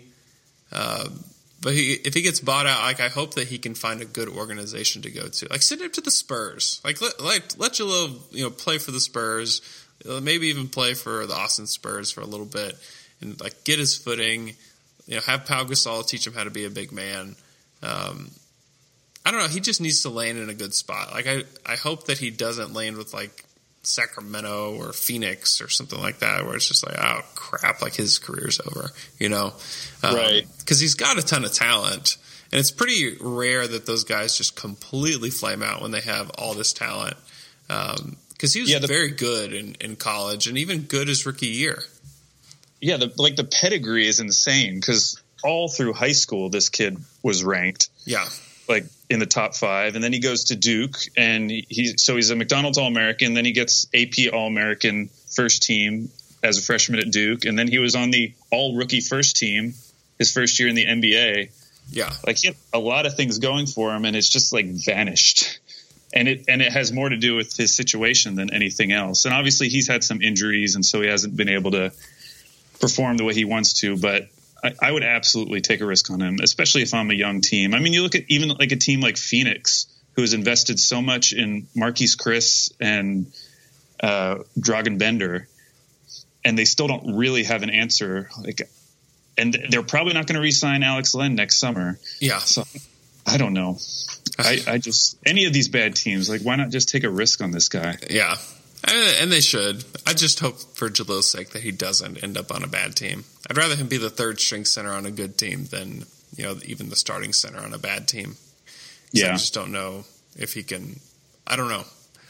Um, 0.72 1.24
but 1.66 1.74
he, 1.74 1.94
if 1.94 2.14
he 2.14 2.22
gets 2.22 2.40
bought 2.40 2.68
out, 2.68 2.84
like 2.84 3.00
I 3.00 3.10
hope 3.10 3.34
that 3.34 3.48
he 3.48 3.58
can 3.58 3.74
find 3.74 4.00
a 4.00 4.06
good 4.06 4.30
organization 4.30 5.02
to 5.02 5.10
go 5.10 5.28
to. 5.28 5.48
Like 5.50 5.64
send 5.64 5.82
him 5.82 5.90
to 5.94 6.02
the 6.02 6.12
Spurs. 6.12 6.80
Like 6.86 7.02
let 7.02 7.20
let 7.20 7.58
let 7.58 7.72
Jahlil 7.72 8.20
you 8.30 8.44
know 8.44 8.52
play 8.52 8.78
for 8.78 8.92
the 8.92 9.00
Spurs. 9.00 9.62
Uh, 10.08 10.22
Maybe 10.22 10.50
even 10.50 10.68
play 10.68 10.94
for 10.94 11.26
the 11.26 11.34
Austin 11.34 11.66
Spurs 11.66 12.12
for 12.12 12.22
a 12.22 12.26
little 12.28 12.46
bit 12.46 12.76
and 13.20 13.42
like 13.42 13.64
get 13.64 13.80
his 13.80 13.98
footing. 13.98 14.56
You 15.08 15.16
know, 15.16 15.22
have 15.22 15.48
Pau 15.48 15.64
Gasol 15.64 16.08
teach 16.08 16.28
him 16.28 16.34
how 16.34 16.44
to 16.44 16.52
be 16.52 16.66
a 16.66 16.70
big 16.70 16.92
man. 16.92 17.36
Um, 17.82 18.30
I 19.26 19.32
don't 19.32 19.40
know. 19.40 19.48
He 19.48 19.60
just 19.60 19.82
needs 19.82 20.04
to 20.04 20.12
land 20.12 20.38
in 20.38 20.52
a 20.52 20.54
good 20.54 20.76
spot. 20.76 21.14
Like 21.14 21.26
I, 21.26 21.46
I 21.66 21.78
hope 21.78 22.06
that 22.06 22.20
he 22.20 22.30
doesn't 22.30 22.74
land 22.74 22.96
with 22.96 23.12
like 23.12 23.44
Sacramento 23.88 24.76
or 24.78 24.94
Phoenix 24.94 25.62
or 25.62 25.70
something 25.70 26.00
like 26.00 26.20
that, 26.20 26.46
where 26.46 26.56
it's 26.56 26.68
just 26.68 26.86
like, 26.86 26.96
oh 26.98 27.22
crap, 27.36 27.82
like 27.82 27.96
his 27.96 28.20
career's 28.20 28.60
over. 28.66 28.90
You 29.20 29.30
know, 29.30 29.54
um, 30.04 30.16
Right. 30.16 30.46
Because 30.60 30.80
he's 30.80 30.96
got 30.96 31.18
a 31.18 31.22
ton 31.22 31.46
of 31.46 31.54
talent, 31.54 32.18
and 32.52 32.60
it's 32.60 32.72
pretty 32.72 33.18
rare 33.20 33.68
that 33.68 33.86
those 33.86 34.04
guys 34.04 34.38
just 34.38 34.56
completely 34.56 35.30
flame 35.30 35.62
out 35.64 35.82
when 35.82 35.92
they 35.92 36.02
have 36.02 36.30
all 36.38 36.54
this 36.54 36.74
talent. 36.74 37.18
Um, 37.70 38.18
because 38.30 38.54
he 38.54 38.62
was 38.62 38.70
Yeah, 38.70 38.80
the- 38.80 38.88
very 38.88 39.12
good 39.12 39.54
in, 39.54 39.76
in 39.80 39.96
college, 39.96 40.48
and 40.48 40.58
even 40.58 40.82
good 40.82 41.08
his 41.08 41.26
rookie 41.26 41.48
year. 41.48 41.82
Yeah, 42.82 42.98
the, 42.98 43.12
like 43.18 43.36
the 43.38 43.46
pedigree 43.46 44.08
is 44.08 44.20
insane 44.20 44.76
because 44.76 45.20
all 45.44 45.70
through 45.70 45.94
high 45.94 46.12
school, 46.12 46.50
this 46.50 46.70
kid 46.70 46.98
was 47.24 47.44
ranked 47.44 47.90
Yeah, 48.06 48.26
like 48.68 48.86
in 49.10 49.20
the 49.20 49.26
top 49.26 49.56
five, 49.56 49.96
and 49.96 50.04
then 50.04 50.14
he 50.14 50.20
goes 50.20 50.46
to 50.46 50.56
Duke, 50.56 50.98
and 51.16 51.50
he, 51.52 51.94
so 51.98 52.16
he's 52.16 52.30
a 52.30 52.36
McDonald's 52.36 52.78
All 52.78 52.88
American. 52.88 53.34
Then 53.34 53.46
he 53.46 53.52
gets 53.52 53.88
AP 53.94 54.34
All 54.34 54.48
American 54.48 55.10
first 55.36 55.64
team 55.64 56.10
as 56.44 56.58
a 56.58 56.62
freshman 56.62 57.00
at 57.00 57.12
Duke, 57.12 57.46
and 57.46 57.58
then 57.58 57.68
he 57.68 57.80
was 57.80 57.96
on 57.96 58.12
the 58.12 58.34
All 58.52 58.76
Rookie 58.76 59.02
first 59.02 59.38
team 59.38 59.74
his 60.18 60.32
first 60.32 60.60
year 60.60 60.70
in 60.70 60.76
the 60.76 60.86
NBA. 60.86 61.52
yeah, 61.92 62.12
Like 62.26 62.38
he 62.38 62.48
had 62.48 62.58
a 62.74 62.80
lot 62.80 63.06
of 63.06 63.16
things 63.16 63.40
going 63.40 63.68
for 63.68 63.94
him, 63.94 64.06
and 64.06 64.16
it's 64.16 64.30
just 64.30 64.54
like 64.54 64.68
vanished. 64.68 65.60
And 66.14 66.28
it 66.28 66.46
and 66.48 66.62
it 66.62 66.72
has 66.72 66.94
more 66.94 67.10
to 67.10 67.18
do 67.18 67.36
with 67.36 67.56
his 67.58 67.76
situation 67.76 68.36
than 68.36 68.54
anything 68.54 68.92
else. 68.92 69.26
And 69.26 69.34
obviously, 69.34 69.70
he's 69.70 69.88
had 69.88 70.04
some 70.04 70.22
injuries, 70.22 70.76
and 70.76 70.86
so 70.86 71.02
he 71.02 71.10
hasn't 71.10 71.36
been 71.36 71.50
able 71.50 71.72
to 71.72 71.92
perform 72.80 73.18
the 73.18 73.26
way 73.26 73.34
he 73.34 73.46
wants 73.46 73.82
to. 73.82 73.98
But 73.98 74.30
I, 74.64 74.74
I 74.82 74.92
would 74.92 75.04
absolutely 75.04 75.62
take 75.62 75.82
a 75.82 75.86
risk 75.86 76.10
on 76.10 76.22
him, 76.22 76.40
especially 76.42 76.82
if 76.82 76.94
I'm 76.94 77.12
a 77.12 77.14
young 77.16 77.42
team. 77.42 77.74
I 77.74 77.80
mean, 77.80 77.94
you 77.94 78.02
look 78.02 78.16
at 78.16 78.24
even 78.28 78.50
like 78.50 78.72
a 78.72 78.78
team 78.78 79.02
like 79.02 79.18
Phoenix, 79.18 79.88
who 80.14 80.22
has 80.22 80.34
invested 80.34 80.80
so 80.80 81.02
much 81.02 81.34
in 81.34 81.68
Marquese 81.76 82.18
Chriss 82.18 82.72
and 82.80 83.32
uh, 84.02 84.38
Dragan 84.58 84.98
Bender, 84.98 85.48
and 86.44 86.58
they 86.58 86.66
still 86.66 86.88
don't 86.88 87.16
really 87.16 87.44
have 87.44 87.64
an 87.64 87.70
answer. 87.70 88.30
Like, 88.42 88.62
and 89.38 89.58
they're 89.70 89.84
probably 89.84 90.14
not 90.14 90.28
going 90.28 90.36
to 90.36 90.42
re-sign 90.42 90.84
Alex 90.84 91.14
Len 91.14 91.36
next 91.36 91.60
summer. 91.60 92.00
yeah. 92.20 92.40
So 92.40 92.64
I 93.26 93.38
don't 93.38 93.54
know. 93.54 93.78
I, 94.38 94.60
I 94.68 94.78
just 94.78 95.18
any 95.26 95.46
of 95.46 95.54
these 95.54 95.68
bad 95.68 95.96
teams, 95.96 96.30
like 96.30 96.42
why 96.42 96.56
not 96.56 96.70
just 96.70 96.90
take 96.90 97.04
a 97.04 97.10
risk 97.10 97.42
on 97.42 97.52
this 97.52 97.70
guy? 97.70 97.98
Yeah, 98.10 98.36
and, 98.88 99.22
and 99.24 99.32
they 99.32 99.42
should. 99.42 99.84
I 100.06 100.14
just 100.14 100.40
hope 100.40 100.60
for 100.76 100.90
Jahlil's 100.90 101.30
sake 101.30 101.52
that 101.52 101.62
he 101.64 101.72
doesn't 101.72 102.24
end 102.24 102.38
up 102.38 102.52
on 102.54 102.64
a 102.64 102.68
bad 102.68 102.96
team. 102.96 103.24
I'd 103.50 103.58
rather 103.58 103.76
him 103.76 103.88
be 103.88 103.98
the 103.98 104.10
third 104.10 104.40
string 104.40 104.66
center 104.66 104.92
on 104.92 105.06
a 105.06 105.12
good 105.12 105.38
team 105.38 105.66
than 105.66 106.06
you 106.36 106.44
know 106.44 106.56
even 106.66 106.90
the 106.90 106.96
starting 106.96 107.34
center 107.34 107.60
on 107.60 107.74
a 107.74 107.78
bad 107.78 108.08
team. 108.08 108.36
'Cause 109.14 109.24
I 109.24 109.32
just 109.34 109.54
don't 109.54 109.72
know 109.72 110.04
if 110.36 110.54
he 110.54 110.64
can. 110.64 111.00
I 111.48 111.56
don't 111.56 111.70
know. 111.70 111.86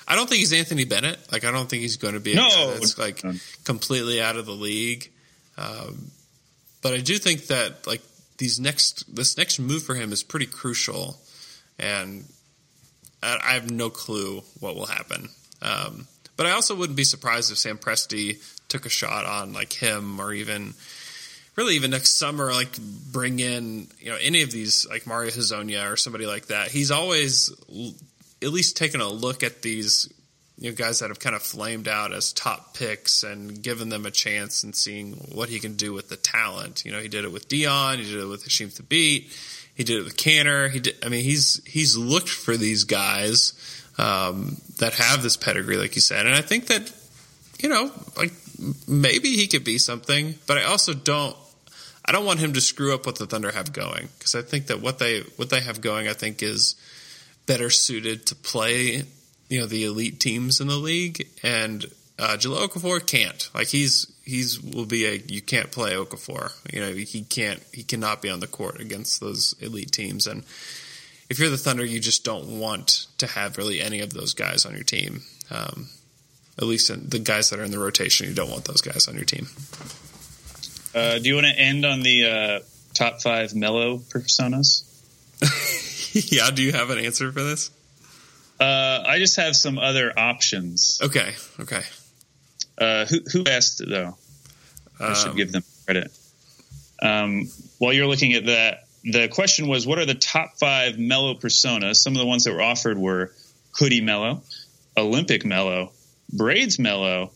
I 0.07 0.15
don't 0.15 0.29
think 0.29 0.39
he's 0.39 0.53
Anthony 0.53 0.85
Bennett. 0.85 1.17
Like 1.31 1.45
I 1.45 1.51
don't 1.51 1.67
think 1.69 1.81
he's 1.81 1.97
going 1.97 2.13
to 2.13 2.19
be 2.19 2.33
a 2.33 2.35
No. 2.35 2.73
that's 2.73 2.97
like 2.97 3.23
completely 3.63 4.21
out 4.21 4.35
of 4.37 4.45
the 4.45 4.51
league. 4.51 5.09
Um, 5.57 6.11
but 6.83 6.93
I 6.93 6.97
do 6.99 7.17
think 7.17 7.47
that 7.47 7.87
like 7.87 8.01
these 8.37 8.59
next 8.59 9.03
this 9.15 9.37
next 9.37 9.57
move 9.59 9.81
for 9.83 9.95
him 9.95 10.11
is 10.13 10.21
pretty 10.21 10.45
crucial, 10.45 11.19
and 11.79 12.25
I, 13.23 13.39
I 13.43 13.53
have 13.53 13.71
no 13.71 13.89
clue 13.89 14.43
what 14.59 14.75
will 14.75 14.85
happen. 14.85 15.29
Um, 15.61 16.07
but 16.37 16.45
I 16.45 16.51
also 16.51 16.75
wouldn't 16.75 16.97
be 16.97 17.03
surprised 17.03 17.51
if 17.51 17.57
Sam 17.57 17.77
Presti 17.77 18.41
took 18.67 18.85
a 18.85 18.89
shot 18.89 19.25
on 19.25 19.53
like 19.53 19.73
him 19.73 20.19
or 20.19 20.33
even 20.33 20.73
really 21.55 21.75
even 21.75 21.91
next 21.91 22.17
summer, 22.17 22.51
like 22.51 22.77
bring 23.11 23.39
in 23.39 23.87
you 23.99 24.11
know 24.11 24.17
any 24.21 24.41
of 24.41 24.51
these 24.51 24.87
like 24.89 25.07
Mario 25.07 25.31
Hezonja 25.31 25.91
or 25.91 25.97
somebody 25.97 26.25
like 26.25 26.47
that. 26.47 26.69
He's 26.69 26.91
always 26.91 27.51
at 28.41 28.49
least 28.49 28.77
taken 28.77 29.01
a 29.01 29.07
look 29.07 29.43
at 29.43 29.61
these 29.61 30.11
you 30.57 30.69
know 30.69 30.75
guys 30.75 30.99
that 30.99 31.09
have 31.09 31.19
kind 31.19 31.35
of 31.35 31.41
flamed 31.41 31.87
out 31.87 32.13
as 32.13 32.33
top 32.33 32.73
picks 32.75 33.23
and 33.23 33.61
given 33.61 33.89
them 33.89 34.05
a 34.05 34.11
chance 34.11 34.63
and 34.63 34.75
seeing 34.75 35.13
what 35.33 35.49
he 35.49 35.59
can 35.59 35.75
do 35.75 35.93
with 35.93 36.09
the 36.09 36.17
talent. 36.17 36.85
You 36.85 36.91
know, 36.91 36.99
he 36.99 37.07
did 37.07 37.25
it 37.25 37.31
with 37.31 37.47
Dion, 37.47 37.99
he 37.99 38.03
did 38.03 38.21
it 38.21 38.27
with 38.27 38.45
Hasheem 38.45 38.77
Thabeet, 38.77 39.31
he 39.75 39.83
did 39.83 39.99
it 39.99 40.03
with 40.03 40.17
Kanter. 40.17 40.69
He 40.69 40.79
did. 40.79 40.95
I 41.03 41.09
mean, 41.09 41.23
he's 41.23 41.61
he's 41.65 41.95
looked 41.97 42.29
for 42.29 42.57
these 42.57 42.85
guys 42.85 43.53
um, 43.97 44.57
that 44.79 44.93
have 44.93 45.23
this 45.23 45.37
pedigree, 45.37 45.77
like 45.77 45.95
you 45.95 46.01
said, 46.01 46.25
and 46.25 46.35
I 46.35 46.41
think 46.41 46.67
that 46.67 46.91
you 47.59 47.69
know, 47.69 47.91
like 48.17 48.33
maybe 48.87 49.35
he 49.35 49.47
could 49.47 49.63
be 49.63 49.77
something, 49.77 50.35
but 50.47 50.57
I 50.57 50.63
also 50.63 50.93
don't. 50.93 51.35
I 52.07 52.11
don't 52.11 52.25
want 52.25 52.39
him 52.39 52.53
to 52.53 52.61
screw 52.61 52.93
up 52.93 53.07
what 53.07 53.17
the 53.17 53.25
Thunder 53.25 53.51
have 53.51 53.73
going 53.73 54.09
because 54.17 54.35
I 54.35 54.43
think 54.43 54.67
that 54.67 54.79
what 54.79 54.99
they 54.99 55.21
what 55.37 55.49
they 55.49 55.61
have 55.61 55.81
going, 55.81 56.07
I 56.07 56.13
think, 56.13 56.43
is 56.43 56.75
better 57.45 57.69
suited 57.69 58.27
to 58.27 58.35
play, 58.35 59.03
you 59.49 59.59
know, 59.59 59.65
the 59.65 59.85
elite 59.85 60.19
teams 60.19 60.61
in 60.61 60.67
the 60.67 60.77
league. 60.77 61.27
And 61.41 61.85
uh, 62.19 62.37
Jahlil 62.37 62.67
Okafor 62.67 63.05
can't. 63.05 63.49
Like 63.55 63.67
he's 63.67 64.11
he's 64.23 64.61
will 64.61 64.85
be 64.85 65.05
a 65.05 65.21
you 65.27 65.41
can't 65.41 65.71
play 65.71 65.93
Okafor. 65.93 66.51
You 66.71 66.81
know, 66.81 66.93
he 66.93 67.23
can't 67.23 67.61
he 67.73 67.83
cannot 67.83 68.21
be 68.21 68.29
on 68.29 68.39
the 68.39 68.47
court 68.47 68.79
against 68.79 69.19
those 69.19 69.55
elite 69.59 69.91
teams. 69.91 70.27
And 70.27 70.43
if 71.29 71.39
you're 71.39 71.49
the 71.49 71.57
Thunder, 71.57 71.83
you 71.85 71.99
just 71.99 72.23
don't 72.23 72.59
want 72.59 73.07
to 73.17 73.27
have 73.27 73.57
really 73.57 73.81
any 73.81 73.99
of 74.01 74.13
those 74.13 74.33
guys 74.33 74.65
on 74.65 74.73
your 74.73 74.83
team. 74.83 75.21
Um, 75.51 75.89
at 76.57 76.63
least 76.65 76.89
in 76.89 77.09
the 77.09 77.19
guys 77.19 77.49
that 77.49 77.59
are 77.59 77.63
in 77.63 77.71
the 77.71 77.79
rotation, 77.79 78.27
you 78.27 78.33
don't 78.33 78.49
want 78.49 78.65
those 78.65 78.81
guys 78.81 79.07
on 79.07 79.15
your 79.15 79.25
team. 79.25 79.47
Uh, 80.93 81.19
do 81.19 81.27
you 81.29 81.35
want 81.35 81.47
to 81.47 81.59
end 81.59 81.85
on 81.85 82.01
the 82.01 82.25
uh, 82.25 82.59
top 82.93 83.21
five 83.21 83.53
Melo 83.53 83.97
personas? 83.97 84.83
yeah, 86.31 86.49
do 86.51 86.61
you 86.63 86.71
have 86.71 86.89
an 86.89 86.99
answer 86.99 87.31
for 87.31 87.43
this? 87.43 87.69
Uh, 88.59 89.03
I 89.05 89.19
just 89.19 89.35
have 89.35 89.55
some 89.55 89.77
other 89.77 90.17
options. 90.17 90.99
Okay, 91.03 91.33
okay. 91.59 91.81
Uh, 92.77 93.05
who, 93.05 93.19
who 93.33 93.43
asked 93.45 93.81
though? 93.85 94.15
I 94.99 95.13
should 95.13 95.31
Um, 95.31 95.35
give 95.35 95.51
them 95.51 95.63
credit. 95.85 96.11
Um, 97.01 97.49
while 97.79 97.91
you're 97.91 98.07
looking 98.07 98.33
at 98.33 98.45
that, 98.45 98.84
the 99.05 99.27
question 99.27 99.67
was, 99.67 99.85
what 99.85 99.99
are 99.99 100.05
the 100.05 100.15
top 100.15 100.57
five 100.57 100.97
Melo 100.97 101.35
personas? 101.35 101.97
Some 101.97 102.13
of 102.13 102.19
the 102.19 102.25
ones 102.25 102.43
that 102.45 102.53
were 102.53 102.61
offered 102.61 102.97
were 102.97 103.31
Hoodie 103.77 104.01
Melo, 104.01 104.41
Olympic 104.97 105.45
Melo, 105.45 105.91
Braids 106.31 106.79
Melo, 106.79 107.31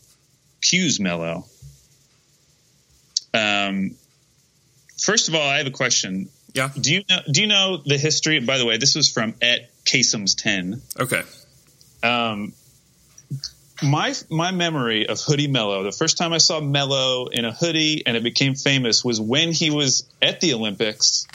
Q's 0.62 0.98
Melo. 0.98 1.46
Um, 3.32 3.94
first 5.00 5.28
of 5.28 5.34
all, 5.34 5.48
I 5.48 5.58
have 5.58 5.66
a 5.66 5.70
question. 5.70 6.28
Yeah. 6.54 6.70
Do 6.78 6.92
you 6.92 7.04
know? 7.08 7.20
Do 7.30 7.40
you 7.40 7.46
know 7.46 7.76
the 7.76 7.96
history? 7.96 8.40
By 8.40 8.58
the 8.58 8.66
way, 8.66 8.76
this 8.76 8.96
was 8.96 9.08
from 9.08 9.34
at 9.40 9.70
Kasem's 9.84 10.34
ten. 10.34 10.82
Okay. 10.98 11.22
Um, 12.02 12.52
my 13.82 14.14
my 14.28 14.50
memory 14.50 15.06
of 15.06 15.20
Hoodie 15.20 15.46
Melo, 15.46 15.84
the 15.84 15.92
first 15.92 16.18
time 16.18 16.32
I 16.32 16.38
saw 16.38 16.60
Melo 16.60 17.26
in 17.26 17.44
a 17.44 17.52
hoodie 17.52 18.04
and 18.06 18.16
it 18.16 18.22
became 18.22 18.54
famous 18.54 19.04
was 19.04 19.20
when 19.20 19.52
he 19.52 19.70
was 19.70 20.08
at 20.20 20.40
the 20.40 20.54
Olympics, 20.54 21.26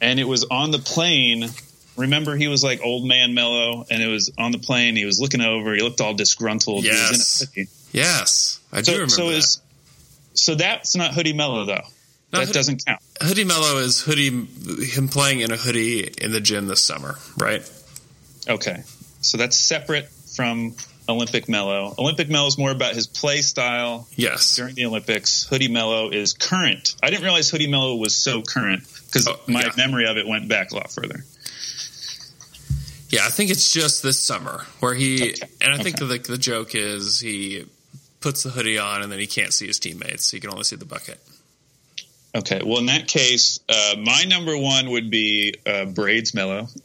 and 0.00 0.18
it 0.20 0.24
was 0.24 0.44
on 0.50 0.70
the 0.70 0.78
plane. 0.78 1.48
Remember, 1.96 2.36
he 2.36 2.46
was 2.48 2.62
like 2.62 2.80
old 2.82 3.06
man 3.06 3.34
Melo, 3.34 3.84
and 3.90 4.02
it 4.02 4.06
was 4.06 4.30
on 4.38 4.52
the 4.52 4.58
plane. 4.58 4.94
He 4.96 5.04
was 5.04 5.18
looking 5.20 5.40
over. 5.40 5.74
He 5.74 5.82
looked 5.82 6.00
all 6.00 6.14
disgruntled. 6.14 6.84
He 6.84 6.90
was 6.90 7.48
in 7.52 7.62
a 7.64 7.66
Yes. 7.66 7.78
Yes, 7.92 8.60
I 8.72 8.82
do 8.82 8.84
So, 8.84 8.92
remember 8.92 9.10
so 9.10 9.26
that. 9.30 9.34
is 9.36 9.60
so 10.34 10.54
that's 10.54 10.94
not 10.94 11.14
Hoodie 11.14 11.32
Melo 11.32 11.64
though. 11.64 11.74
No, 12.32 12.38
that 12.40 12.40
Hoodie- 12.40 12.52
doesn't 12.52 12.84
count. 12.86 13.00
Hoodie 13.22 13.44
Melo 13.44 13.78
is 13.78 14.00
hoodie 14.02 14.28
him 14.84 15.08
playing 15.08 15.40
in 15.40 15.50
a 15.50 15.56
hoodie 15.56 16.04
in 16.20 16.30
the 16.30 16.40
gym 16.40 16.66
this 16.68 16.82
summer, 16.84 17.18
right? 17.38 17.68
Okay, 18.48 18.82
so 19.22 19.36
that's 19.38 19.56
separate 19.58 20.08
from 20.36 20.76
Olympic 21.08 21.48
Melo. 21.48 21.94
Olympic 21.98 22.28
Melo 22.28 22.46
is 22.46 22.58
more 22.58 22.70
about 22.70 22.94
his 22.94 23.06
play 23.06 23.40
style 23.42 24.06
Yes. 24.14 24.56
during 24.56 24.74
the 24.74 24.84
Olympics. 24.86 25.44
Hoodie 25.44 25.68
Melo 25.68 26.10
is 26.10 26.34
current. 26.34 26.94
I 27.02 27.08
didn't 27.10 27.22
realize 27.24 27.48
Hoodie 27.48 27.66
Melo 27.68 27.96
was 27.96 28.14
so 28.14 28.42
current 28.42 28.82
because 29.06 29.26
Oh, 29.26 29.40
my 29.46 29.62
yeah. 29.62 29.70
memory 29.76 30.06
of 30.06 30.16
it 30.18 30.26
went 30.26 30.48
back 30.48 30.70
a 30.72 30.74
lot 30.74 30.92
further. 30.92 31.24
Yeah, 33.10 33.24
I 33.24 33.30
think 33.30 33.50
it's 33.50 33.72
just 33.72 34.02
this 34.02 34.20
summer 34.20 34.66
where 34.80 34.92
he 34.94 35.30
Okay. 35.30 35.34
and 35.62 35.72
I 35.72 35.82
think 35.82 36.00
Okay. 36.02 36.18
the 36.18 36.32
the 36.32 36.38
joke 36.38 36.74
is 36.74 37.18
he 37.20 37.64
puts 38.20 38.42
the 38.42 38.50
hoodie 38.50 38.78
on 38.78 39.00
and 39.02 39.10
then 39.10 39.18
he 39.18 39.26
can't 39.26 39.54
see 39.54 39.66
his 39.66 39.78
teammates, 39.78 40.26
so 40.26 40.36
you 40.36 40.40
can 40.42 40.50
only 40.50 40.64
see 40.64 40.76
the 40.76 40.84
bucket. 40.84 41.18
Okay, 42.34 42.60
well 42.62 42.78
in 42.78 42.86
that 42.86 43.08
case, 43.08 43.60
uh, 43.70 43.94
my 43.98 44.24
number 44.24 44.56
one 44.58 44.90
would 44.90 45.08
be 45.10 45.54
uh, 45.64 45.86
Braids 45.86 46.34
Melo. 46.34 46.68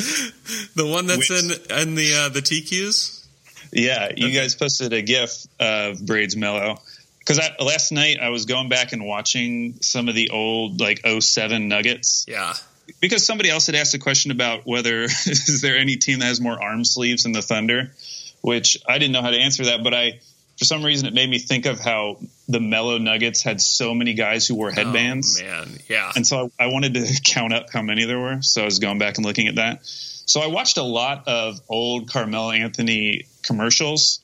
The 0.74 0.86
one 0.86 1.06
that's 1.06 1.28
Which- 1.30 1.42
in 1.70 1.78
in 1.78 1.94
the 1.94 2.14
uh, 2.14 2.28
the 2.28 2.40
TQs. 2.40 3.26
Yeah, 3.72 4.10
you 4.16 4.32
guys 4.32 4.54
posted 4.54 4.92
a 4.92 5.02
GIF 5.02 5.46
of 5.60 6.04
Braids 6.04 6.36
Melo. 6.36 6.80
Because 7.20 7.38
last 7.60 7.92
night 7.92 8.18
I 8.20 8.30
was 8.30 8.46
going 8.46 8.68
back 8.68 8.92
and 8.92 9.04
watching 9.06 9.76
some 9.82 10.08
of 10.08 10.14
the 10.14 10.30
old 10.30 10.80
like 10.80 11.06
07 11.06 11.68
Nuggets. 11.68 12.24
Yeah, 12.26 12.54
because 13.00 13.24
somebody 13.24 13.50
else 13.50 13.66
had 13.66 13.76
asked 13.76 13.94
a 13.94 13.98
question 13.98 14.30
about 14.30 14.66
whether 14.66 15.02
is 15.02 15.60
there 15.60 15.76
any 15.76 15.96
team 15.96 16.18
that 16.20 16.26
has 16.26 16.40
more 16.40 16.60
arm 16.60 16.84
sleeves 16.84 17.22
than 17.22 17.32
the 17.32 17.42
Thunder, 17.42 17.92
which 18.40 18.78
I 18.88 18.98
didn't 18.98 19.12
know 19.12 19.22
how 19.22 19.30
to 19.30 19.38
answer 19.38 19.66
that, 19.66 19.84
but 19.84 19.94
I 19.94 20.20
for 20.60 20.66
some 20.66 20.84
reason 20.84 21.06
it 21.06 21.14
made 21.14 21.30
me 21.30 21.38
think 21.38 21.64
of 21.64 21.80
how 21.80 22.18
the 22.46 22.60
Melo 22.60 22.98
Nuggets 22.98 23.42
had 23.42 23.62
so 23.62 23.94
many 23.94 24.12
guys 24.12 24.46
who 24.46 24.56
wore 24.56 24.70
headbands. 24.70 25.40
Oh, 25.40 25.46
man, 25.46 25.78
yeah. 25.88 26.12
And 26.14 26.26
so 26.26 26.50
I, 26.58 26.64
I 26.64 26.66
wanted 26.66 26.92
to 26.92 27.20
count 27.24 27.54
up 27.54 27.72
how 27.72 27.80
many 27.80 28.04
there 28.04 28.18
were. 28.18 28.42
So 28.42 28.60
I 28.60 28.66
was 28.66 28.78
going 28.78 28.98
back 28.98 29.16
and 29.16 29.24
looking 29.24 29.48
at 29.48 29.54
that. 29.54 29.78
So 29.82 30.42
I 30.42 30.48
watched 30.48 30.76
a 30.76 30.82
lot 30.82 31.26
of 31.28 31.58
old 31.70 32.10
Carmelo 32.10 32.50
Anthony 32.50 33.22
commercials. 33.42 34.20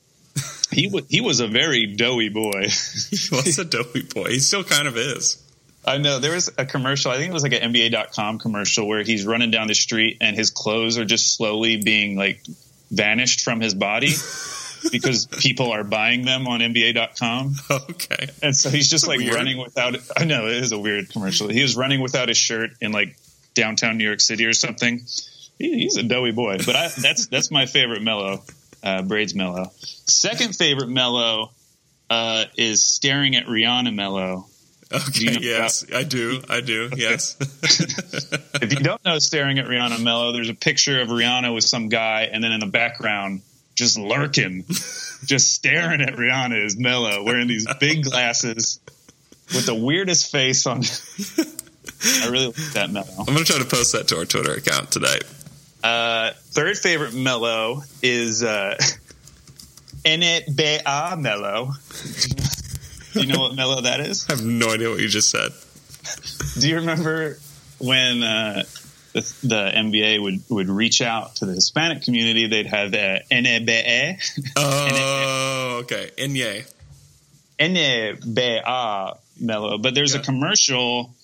He 0.71 0.89
was 0.89 1.05
he 1.09 1.23
was 1.23 1.41
a 1.41 1.49
very 1.49 1.87
doughy 1.87 2.29
boy. 2.29 2.69
he 3.11 3.29
was 3.33 3.59
a 3.59 3.65
doughy 3.65 4.03
boy. 4.03 4.29
He 4.29 4.41
still 4.41 4.63
kind 4.63 4.87
of 4.87 4.99
is. 4.99 5.43
I 5.87 5.97
know 5.97 6.19
there 6.19 6.35
was 6.35 6.51
a 6.59 6.67
commercial. 6.67 7.13
I 7.13 7.17
think 7.17 7.31
it 7.31 7.33
was 7.33 7.45
like 7.45 7.55
an 7.55 7.73
NBA.com 7.73 8.41
commercial 8.41 8.87
where 8.87 9.03
he's 9.05 9.25
running 9.25 9.51
down 9.51 9.69
the 9.69 9.75
street 9.75 10.19
and 10.21 10.37
his 10.37 10.51
clothes 10.51 10.99
are 10.99 11.07
just 11.07 11.35
slowly 11.35 11.81
being 11.83 12.15
like 12.15 12.43
vanished 12.91 13.41
from 13.41 13.63
his 13.63 13.75
body 13.75 14.11
because 14.91 15.27
people 15.27 15.71
are 15.73 15.85
buying 15.85 16.25
them 16.25 16.47
on 16.47 16.61
NBA.com. 16.61 17.55
Okay. 17.91 18.29
And 18.43 18.57
so 18.57 18.71
he's 18.71 18.89
just 18.91 19.07
like 19.07 19.19
Weird. 19.19 19.35
running 19.35 19.59
without. 19.59 19.97
I 20.17 20.25
know 20.25 20.47
it 20.47 20.57
is 20.57 20.73
a 20.73 20.79
weird 20.79 21.11
commercial. 21.11 21.49
He 21.49 21.63
was 21.63 21.77
running 21.77 22.01
without 22.01 22.29
his 22.29 22.37
shirt 22.39 22.71
in 22.81 22.93
like 22.93 23.17
downtown 23.55 23.99
New 23.99 24.05
York 24.05 24.21
City 24.21 24.45
or 24.47 24.53
something. 24.53 25.01
He, 25.59 25.79
he's 25.81 25.97
a 25.97 26.03
doughy 26.03 26.33
boy, 26.33 26.59
but 26.65 26.77
I, 26.77 26.89
that's 26.89 27.27
that's 27.27 27.51
my 27.51 27.67
favorite 27.67 28.03
Melo. 28.03 28.43
Uh, 28.83 29.03
braids 29.03 29.35
Melo. 29.35 29.71
Second 29.81 30.55
favorite 30.55 30.89
Melo 30.89 31.51
uh, 32.11 32.45
is 32.57 32.85
staring 32.85 33.35
at 33.37 33.47
Rihanna 33.47 33.95
Melo. 33.95 34.47
Okay. 34.93 35.25
you 35.25 35.31
know 35.33 35.39
yes, 35.41 35.85
I 35.93 36.05
do. 36.05 36.41
I 36.49 36.61
do. 36.61 36.91
Yes. 36.97 37.37
If 38.63 38.73
you 38.73 38.81
don't 38.81 39.05
know 39.05 39.19
staring 39.19 39.59
at 39.59 39.67
Rihanna 39.67 40.03
Melo, 40.03 40.33
there's 40.33 40.49
a 40.49 40.55
picture 40.55 41.01
of 41.03 41.09
Rihanna 41.09 41.55
with 41.55 41.65
some 41.65 41.89
guy, 41.89 42.31
and 42.33 42.43
then 42.43 42.53
in 42.53 42.61
the 42.61 42.67
background, 42.67 43.43
just 43.77 43.99
lurking, 43.99 44.65
just 45.25 45.55
staring 45.55 46.01
at 46.01 46.15
Rihanna 46.15 46.65
is 46.65 46.77
Melo, 46.77 47.23
wearing 47.23 47.47
these 47.47 47.67
big 47.79 48.03
glasses 48.03 48.81
with 49.55 49.67
the 49.67 49.75
weirdest 49.75 50.33
face 50.33 50.67
on. 50.67 50.83
I 52.05 52.29
really 52.29 52.47
like 52.47 52.57
that 52.73 52.91
Melo. 52.91 53.07
I'm 53.19 53.27
gonna 53.27 53.45
try 53.45 53.59
to 53.59 53.65
post 53.65 53.93
that 53.93 54.09
to 54.09 54.19
our 54.19 54.25
Twitter 54.25 54.55
account 54.55 54.91
tonight. 54.91 55.23
Uh, 55.85 56.33
third 56.35 56.77
favorite 56.77 57.15
Melo 57.15 57.83
is 58.03 58.43
uh, 58.43 58.77
NBA 60.05 61.21
Melo. 61.21 61.73
Do 63.13 63.21
you 63.21 63.33
know 63.33 63.41
what 63.41 63.55
Melo 63.55 63.83
that 63.83 64.01
is? 64.01 64.27
I 64.29 64.35
have 64.35 64.45
no 64.45 64.73
idea 64.73 64.91
what 64.91 65.01
you 65.01 65.09
just 65.09 65.31
said. 65.31 65.53
Do 66.61 66.69
you 66.69 66.77
remember 66.77 67.39
when 67.79 68.23
uh, 68.23 68.65
the, 69.17 69.47
the 69.47 69.73
NBA 69.75 70.23
would, 70.23 70.43
would 70.51 70.69
reach 70.69 71.01
out 71.01 71.37
to 71.37 71.47
the 71.47 71.55
Hispanic 71.55 72.03
community? 72.03 72.47
They'd 72.49 72.67
have 72.67 72.93
NBA, 73.31 74.51
Oh, 74.57 75.79
okay. 75.83 76.11
Inye. 76.19 76.71
NBA 77.59 78.23
Melo. 79.41 79.79
But 79.79 79.95
there's 79.95 80.15
Yeah. 80.15 80.21
a 80.21 80.23
commercial 80.23 81.15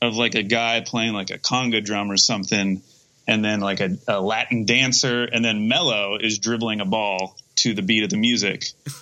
of 0.00 0.16
like 0.16 0.34
a 0.34 0.42
guy 0.42 0.80
playing 0.80 1.12
like 1.14 1.30
a 1.30 1.38
conga 1.38 1.84
drum 1.84 2.10
or 2.10 2.16
something, 2.16 2.82
and 3.26 3.44
then 3.44 3.60
like 3.60 3.80
a, 3.80 3.96
a 4.08 4.20
Latin 4.20 4.64
dancer, 4.64 5.24
and 5.24 5.44
then 5.44 5.68
Melo 5.68 6.16
is 6.20 6.38
dribbling 6.38 6.80
a 6.80 6.84
ball 6.84 7.36
to 7.56 7.74
the 7.74 7.82
beat 7.82 8.04
of 8.04 8.10
the 8.10 8.16
music. 8.16 8.64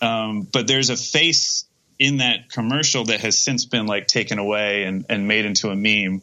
Um, 0.00 0.42
but 0.52 0.68
there's 0.68 0.90
a 0.90 0.96
face 0.96 1.64
in 1.98 2.18
that 2.18 2.52
commercial 2.52 3.06
that 3.06 3.18
has 3.22 3.36
since 3.36 3.64
been 3.64 3.86
like 3.86 4.06
taken 4.06 4.38
away 4.38 4.84
and, 4.84 5.04
and 5.08 5.26
made 5.26 5.44
into 5.44 5.70
a 5.70 5.74
meme 5.74 6.22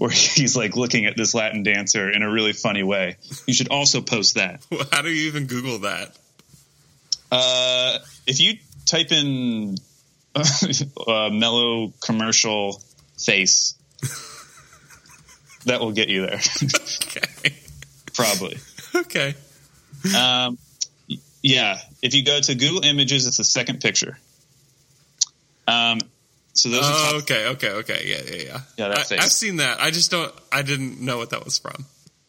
where 0.00 0.10
he's 0.34 0.56
like 0.56 0.76
looking 0.76 1.04
at 1.04 1.14
this 1.14 1.34
Latin 1.34 1.62
dancer 1.62 2.10
in 2.10 2.22
a 2.22 2.30
really 2.30 2.54
funny 2.54 2.82
way. 2.82 3.18
You 3.46 3.52
should 3.52 3.68
also 3.68 4.00
post 4.00 4.36
that. 4.36 4.64
How 4.92 5.02
do 5.02 5.10
you 5.10 5.28
even 5.28 5.46
Google 5.46 5.80
that? 5.80 6.16
Uh, 7.30 7.98
if 8.26 8.40
you 8.40 8.54
type 8.86 9.12
in 9.12 9.76
uh, 10.34 11.28
Melo 11.30 11.92
commercial 12.00 12.82
face, 13.18 13.74
that 15.66 15.80
will 15.80 15.92
get 15.92 16.08
you 16.08 16.24
there. 16.24 16.40
Okay. 17.02 17.54
Probably. 18.14 18.56
Okay. 18.94 19.34
Um, 20.16 20.56
yeah. 21.42 21.78
If 22.00 22.14
you 22.14 22.24
go 22.24 22.40
to 22.40 22.54
Google 22.54 22.84
Images, 22.84 23.26
it's 23.26 23.36
the 23.36 23.44
second 23.44 23.82
picture. 23.82 24.18
Um, 25.68 25.98
so 26.54 26.68
those 26.68 26.84
are 26.84 27.14
Oh, 27.14 27.18
okay. 27.22 27.46
Okay. 27.48 27.70
Okay. 27.70 28.02
Yeah. 28.06 28.22
Yeah. 28.36 28.42
Yeah. 28.44 28.60
Yeah, 28.76 28.88
that 28.88 29.12
I. 29.12 29.16
I've 29.24 29.32
seen 29.32 29.56
that. 29.56 29.80
I 29.80 29.90
just 29.90 30.10
don't. 30.10 30.32
I 30.52 30.62
didn't 30.62 31.00
know 31.00 31.18
what 31.18 31.30
that 31.30 31.44
was 31.44 31.58
from. 31.58 31.84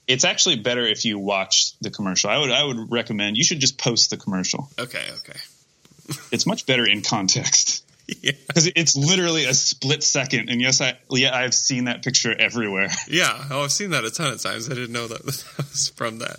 it's 0.08 0.24
actually 0.26 0.58
better 0.58 0.86
if 0.86 1.06
you 1.06 1.18
watch 1.20 1.74
the 1.82 1.90
commercial. 1.92 2.30
I 2.30 2.38
would 2.40 2.52
I 2.52 2.64
would 2.64 2.92
recommend 2.92 3.38
you 3.38 3.44
should 3.44 3.60
just 3.60 3.78
post 3.78 4.10
the 4.10 4.18
commercial. 4.18 4.70
Okay. 4.80 5.06
Okay. 5.20 5.40
It's 6.32 6.46
much 6.46 6.66
better 6.66 6.86
in 6.86 7.04
context 7.04 7.86
Yeah. 8.22 8.34
because 8.48 8.70
it's 8.76 8.98
literally 8.98 9.46
a 9.46 9.54
split 9.54 10.04
second. 10.04 10.50
And 10.50 10.60
yes, 10.60 10.82
I 10.82 10.98
yeah 11.10 11.34
I've 11.36 11.54
seen 11.54 11.86
that 11.86 12.04
picture 12.04 12.34
everywhere. 12.38 12.90
Yeah. 13.08 13.46
Oh, 13.50 13.64
I've 13.64 13.72
seen 13.72 13.92
that 13.92 14.04
a 14.04 14.12
ton 14.12 14.34
of 14.34 14.42
times. 14.42 14.70
I 14.70 14.74
didn't 14.74 14.92
know 14.92 15.08
that, 15.08 15.24
that 15.26 15.58
was 15.58 15.90
from 15.96 16.20
that. 16.20 16.38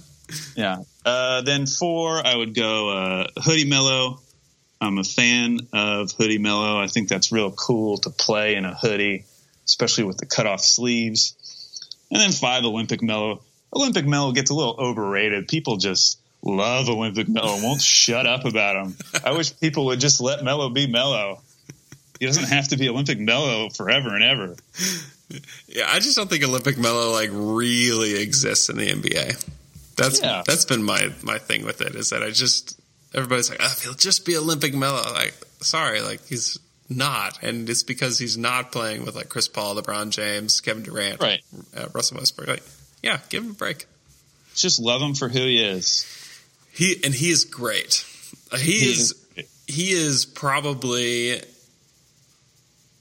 Yeah. 0.56 0.78
Uh, 1.06 1.40
then 1.42 1.66
four, 1.66 2.24
I 2.26 2.36
would 2.36 2.54
go 2.54 2.88
uh, 2.90 3.26
Hoodie 3.42 3.64
Melo. 3.68 4.20
I'm 4.82 4.98
a 4.98 5.04
fan 5.04 5.60
of 5.72 6.10
Hoodie 6.12 6.38
Melo. 6.38 6.80
I 6.80 6.88
think 6.88 7.08
that's 7.08 7.30
real 7.30 7.52
cool 7.52 7.98
to 7.98 8.10
play 8.10 8.56
in 8.56 8.64
a 8.64 8.74
hoodie, 8.74 9.24
especially 9.64 10.04
with 10.04 10.18
the 10.18 10.26
cut 10.26 10.46
off 10.46 10.60
sleeves. 10.60 11.36
And 12.10 12.20
then 12.20 12.32
five, 12.32 12.64
Olympic 12.64 13.00
Melo. 13.00 13.42
Olympic 13.74 14.04
Melo 14.04 14.32
gets 14.32 14.50
a 14.50 14.54
little 14.54 14.74
overrated. 14.78 15.46
People 15.48 15.76
just 15.76 16.18
love 16.42 16.88
Olympic 16.88 17.28
Melo 17.28 17.54
and 17.54 17.62
won't 17.62 17.80
shut 17.80 18.26
up 18.26 18.44
about 18.44 18.74
him. 18.84 18.96
I 19.24 19.32
wish 19.32 19.58
people 19.60 19.86
would 19.86 20.00
just 20.00 20.20
let 20.20 20.42
Melo 20.42 20.68
be 20.68 20.88
Melo. 20.88 21.40
He 22.18 22.26
doesn't 22.26 22.48
have 22.48 22.68
to 22.68 22.76
be 22.76 22.88
Olympic 22.88 23.18
Melo 23.20 23.68
forever 23.70 24.14
and 24.14 24.24
ever. 24.24 24.56
Yeah. 25.68 25.86
I 25.88 26.00
just 26.00 26.16
don't 26.16 26.28
think 26.28 26.44
Olympic 26.44 26.76
Melo 26.76 27.12
like 27.12 27.30
really 27.32 28.20
exists 28.20 28.68
in 28.68 28.76
the 28.76 28.88
NBA. 28.90 29.44
That's 29.96 30.20
Yeah. 30.20 30.42
that's 30.46 30.64
been 30.64 30.82
my 30.82 31.10
my 31.22 31.38
thing 31.38 31.64
with 31.64 31.80
it 31.80 31.94
is 31.94 32.10
that 32.10 32.22
I 32.22 32.30
just 32.30 32.78
everybody's 33.14 33.50
like, 33.50 33.60
oh, 33.62 33.74
he'll 33.82 33.94
just 33.94 34.24
be 34.26 34.36
Olympic 34.36 34.74
Melo. 34.74 35.02
Like, 35.12 35.34
sorry, 35.60 36.00
like 36.00 36.24
he's 36.26 36.58
not, 36.88 37.42
and 37.42 37.68
it's 37.70 37.82
because 37.82 38.18
he's 38.18 38.36
not 38.36 38.70
playing 38.72 39.04
with 39.04 39.14
like 39.14 39.28
Chris 39.28 39.48
Paul, 39.48 39.76
LeBron 39.76 40.10
James, 40.10 40.60
Kevin 40.60 40.82
Durant, 40.82 41.20
Right. 41.22 41.40
uh, 41.76 41.86
Russell 41.94 42.18
Westbrook. 42.18 42.48
Like, 42.48 42.62
yeah, 43.02 43.18
give 43.30 43.44
him 43.44 43.50
a 43.52 43.54
break. 43.54 43.86
Just 44.54 44.78
love 44.80 45.00
him 45.00 45.14
for 45.14 45.28
who 45.28 45.40
he 45.40 45.62
is. 45.64 46.04
He 46.72 46.96
and 47.04 47.14
he 47.14 47.30
is 47.30 47.44
great. 47.44 48.04
Uh, 48.50 48.58
He, 48.58 48.72
He 48.80 48.90
is 48.90 48.98
is- 49.00 49.14
he 49.66 49.92
is 49.92 50.26
probably 50.26 51.40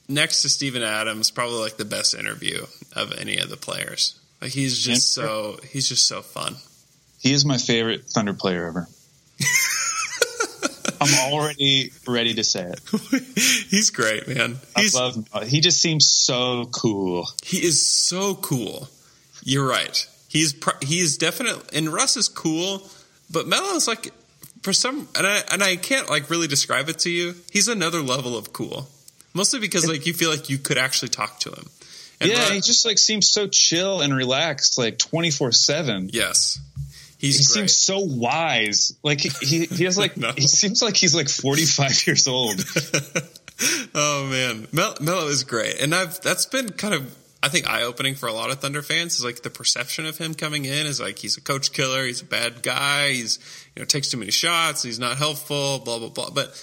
next 0.08 0.42
to 0.44 0.50
Steven 0.50 0.84
Adams, 0.84 1.32
probably 1.32 1.60
like 1.60 1.78
the 1.78 1.86
best 1.86 2.14
interview 2.14 2.66
of 2.96 3.12
any 3.20 3.38
of 3.40 3.50
the 3.50 3.58
players. 3.58 4.20
Like 4.42 4.52
he's 4.52 4.78
just 4.80 5.14
so 5.14 5.60
he's 5.72 5.90
just 5.90 6.08
so 6.08 6.22
fun. 6.22 6.56
He 7.20 7.34
is 7.34 7.46
my 7.46 7.58
favorite 7.58 8.06
Thunder 8.06 8.34
player 8.34 8.66
ever. 8.68 8.88
I'm 11.02 11.34
already 11.34 11.92
ready 12.08 12.36
to 12.36 12.44
say 12.44 12.72
it. 12.72 12.80
he's 13.70 13.90
great, 13.90 14.28
man. 14.28 14.58
I 14.76 14.82
He's 14.82 14.96
love. 14.96 15.28
He 15.48 15.60
just 15.60 15.82
seems 15.82 16.08
so 16.08 16.66
cool. 16.72 17.28
he 17.44 17.58
is 17.66 17.86
so 17.86 18.36
cool. 18.36 18.88
You're 19.44 19.68
right. 19.68 20.08
He's 20.30 20.56
he's 20.82 21.18
definitely 21.18 21.64
and 21.78 21.90
Russ 21.92 22.16
is 22.18 22.30
cool, 22.30 22.88
but 23.32 23.48
Melo 23.48 23.76
is 23.76 23.88
like 23.88 24.12
for 24.62 24.72
some 24.74 25.08
and 25.18 25.26
I 25.28 25.42
and 25.52 25.64
I 25.64 25.76
can't 25.76 26.10
like 26.10 26.30
really 26.30 26.48
describe 26.48 26.88
it 26.90 27.00
to 27.00 27.10
you. 27.10 27.36
He's 27.52 27.68
another 27.68 28.02
level 28.02 28.38
of 28.38 28.54
cool. 28.54 28.88
Mostly 29.34 29.60
because 29.60 29.88
like 29.88 30.06
you 30.06 30.14
feel 30.14 30.30
like 30.30 30.50
you 30.50 30.58
could 30.58 30.78
actually 30.78 31.10
talk 31.10 31.40
to 31.42 31.50
him. 31.50 31.66
And 32.20 32.30
yeah, 32.30 32.48
Ru- 32.50 32.54
he 32.56 32.62
just 32.62 32.86
like 32.86 33.00
seems 33.00 33.28
so 33.28 33.48
chill 33.48 34.02
and 34.02 34.16
relaxed, 34.16 34.78
like 34.78 35.00
twenty 35.00 35.32
four 35.32 35.52
seven. 35.52 36.10
yes. 36.14 36.60
He 37.22 37.30
great. 37.30 37.36
seems 37.44 37.78
so 37.78 38.00
wise. 38.00 38.98
Like 39.04 39.22
he 39.22 39.30
he, 39.46 39.66
he 39.68 39.84
has 39.86 39.98
like 39.98 40.18
No. 40.18 40.32
he 40.36 40.48
seems 40.48 40.82
like 40.82 40.96
he's 40.98 41.16
like 41.16 41.30
forty 41.30 41.66
five 41.66 41.96
years 42.08 42.28
old. 42.28 42.56
Oh 43.94 44.26
man, 44.32 44.68
Mel- 44.72 44.96
Melo 45.02 45.28
is 45.28 45.44
great, 45.44 45.80
and 45.82 45.94
I've 45.94 46.20
that's 46.22 46.48
been 46.48 46.70
kind 46.72 46.96
of 46.96 47.16
I 47.44 47.48
think 47.50 47.70
eye 47.70 47.84
opening 47.84 48.16
for 48.16 48.26
a 48.28 48.34
lot 48.34 48.50
of 48.50 48.60
Thunder 48.60 48.82
fans. 48.82 49.16
Is 49.20 49.24
like 49.24 49.44
the 49.44 49.52
perception 49.52 50.08
of 50.08 50.18
him 50.18 50.34
coming 50.34 50.66
in 50.66 50.88
is 50.88 51.00
like 51.00 51.20
he's 51.20 51.38
a 51.38 51.42
coach 51.42 51.72
killer, 51.72 52.04
he's 52.06 52.22
a 52.22 52.26
bad 52.26 52.64
guy, 52.64 53.10
he's 53.12 53.38
you 53.76 53.82
know 53.82 53.86
takes 53.86 54.10
too 54.10 54.18
many 54.18 54.32
shots, 54.32 54.82
he's 54.82 54.98
not 54.98 55.18
helpful, 55.18 55.78
blah 55.78 56.00
blah 56.00 56.10
blah. 56.10 56.32
But 56.32 56.60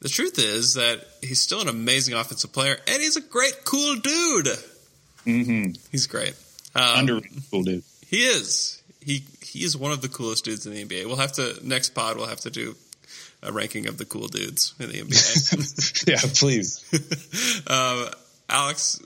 the 0.00 0.08
truth 0.08 0.36
is 0.40 0.74
that 0.74 1.06
he's 1.20 1.40
still 1.40 1.60
an 1.60 1.68
amazing 1.68 2.14
offensive 2.14 2.52
player, 2.52 2.76
and 2.88 3.00
he's 3.00 3.16
a 3.16 3.20
great 3.20 3.58
cool 3.64 3.94
dude. 3.96 4.46
Mm-hmm. 5.24 5.70
He's 5.92 6.08
great. 6.08 6.34
Um, 6.74 6.98
Underrated 7.00 7.42
cool 7.52 7.62
dude. 7.62 7.84
He 8.08 8.24
is. 8.24 8.81
He 9.04 9.24
he 9.42 9.64
is 9.64 9.76
one 9.76 9.92
of 9.92 10.00
the 10.00 10.08
coolest 10.08 10.44
dudes 10.44 10.66
in 10.66 10.72
the 10.72 10.84
NBA. 10.84 11.06
We'll 11.06 11.16
have 11.16 11.32
to 11.32 11.56
next 11.62 11.90
pod. 11.90 12.16
We'll 12.16 12.26
have 12.26 12.40
to 12.40 12.50
do 12.50 12.76
a 13.42 13.52
ranking 13.52 13.88
of 13.88 13.98
the 13.98 14.04
cool 14.04 14.28
dudes 14.28 14.74
in 14.78 14.88
the 14.88 15.02
NBA. 15.02 16.06
yeah, 16.08 16.18
please. 16.38 16.84
um, 17.66 18.08
Alex, 18.48 19.00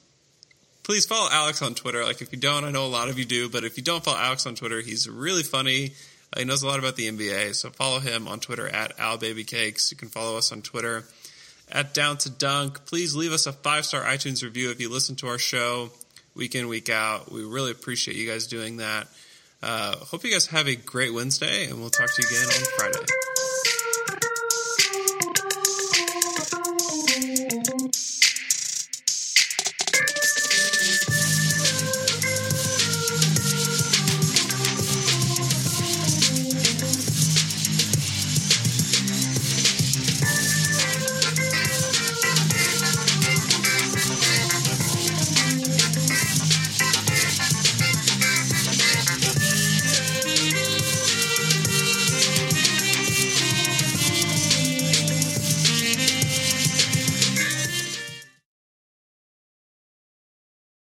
please 0.82 1.06
follow 1.06 1.28
Alex 1.30 1.62
on 1.62 1.74
Twitter. 1.74 2.04
Like 2.04 2.20
if 2.20 2.32
you 2.32 2.38
don't, 2.38 2.64
I 2.64 2.70
know 2.70 2.84
a 2.84 2.88
lot 2.88 3.08
of 3.08 3.18
you 3.18 3.24
do, 3.24 3.48
but 3.48 3.64
if 3.64 3.76
you 3.76 3.82
don't 3.82 4.04
follow 4.04 4.18
Alex 4.18 4.46
on 4.46 4.54
Twitter, 4.54 4.80
he's 4.80 5.08
really 5.08 5.42
funny. 5.42 5.92
Uh, 6.32 6.40
he 6.40 6.44
knows 6.44 6.62
a 6.62 6.66
lot 6.66 6.78
about 6.78 6.96
the 6.96 7.10
NBA, 7.10 7.54
so 7.54 7.70
follow 7.70 8.00
him 8.00 8.28
on 8.28 8.40
Twitter 8.40 8.68
at 8.68 8.96
AlBabyCakes. 8.98 9.90
You 9.90 9.96
can 9.96 10.08
follow 10.08 10.36
us 10.36 10.52
on 10.52 10.62
Twitter 10.62 11.04
at 11.70 11.94
Down 11.94 12.18
to 12.18 12.30
Dunk. 12.30 12.84
Please 12.86 13.14
leave 13.14 13.32
us 13.32 13.46
a 13.46 13.52
five 13.52 13.86
star 13.86 14.02
iTunes 14.02 14.42
review 14.42 14.70
if 14.70 14.80
you 14.80 14.90
listen 14.90 15.16
to 15.16 15.28
our 15.28 15.38
show 15.38 15.90
week 16.34 16.54
in 16.54 16.68
week 16.68 16.90
out. 16.90 17.32
We 17.32 17.44
really 17.44 17.70
appreciate 17.70 18.16
you 18.16 18.28
guys 18.28 18.46
doing 18.46 18.78
that. 18.78 19.08
Uh, 19.62 19.96
hope 19.96 20.24
you 20.24 20.30
guys 20.30 20.46
have 20.48 20.68
a 20.68 20.76
great 20.76 21.12
Wednesday, 21.12 21.66
and 21.66 21.80
we'll 21.80 21.90
talk 21.90 22.12
to 22.14 22.22
you 22.22 22.28
again 22.28 22.48
on 22.48 22.64
Friday. 22.76 23.06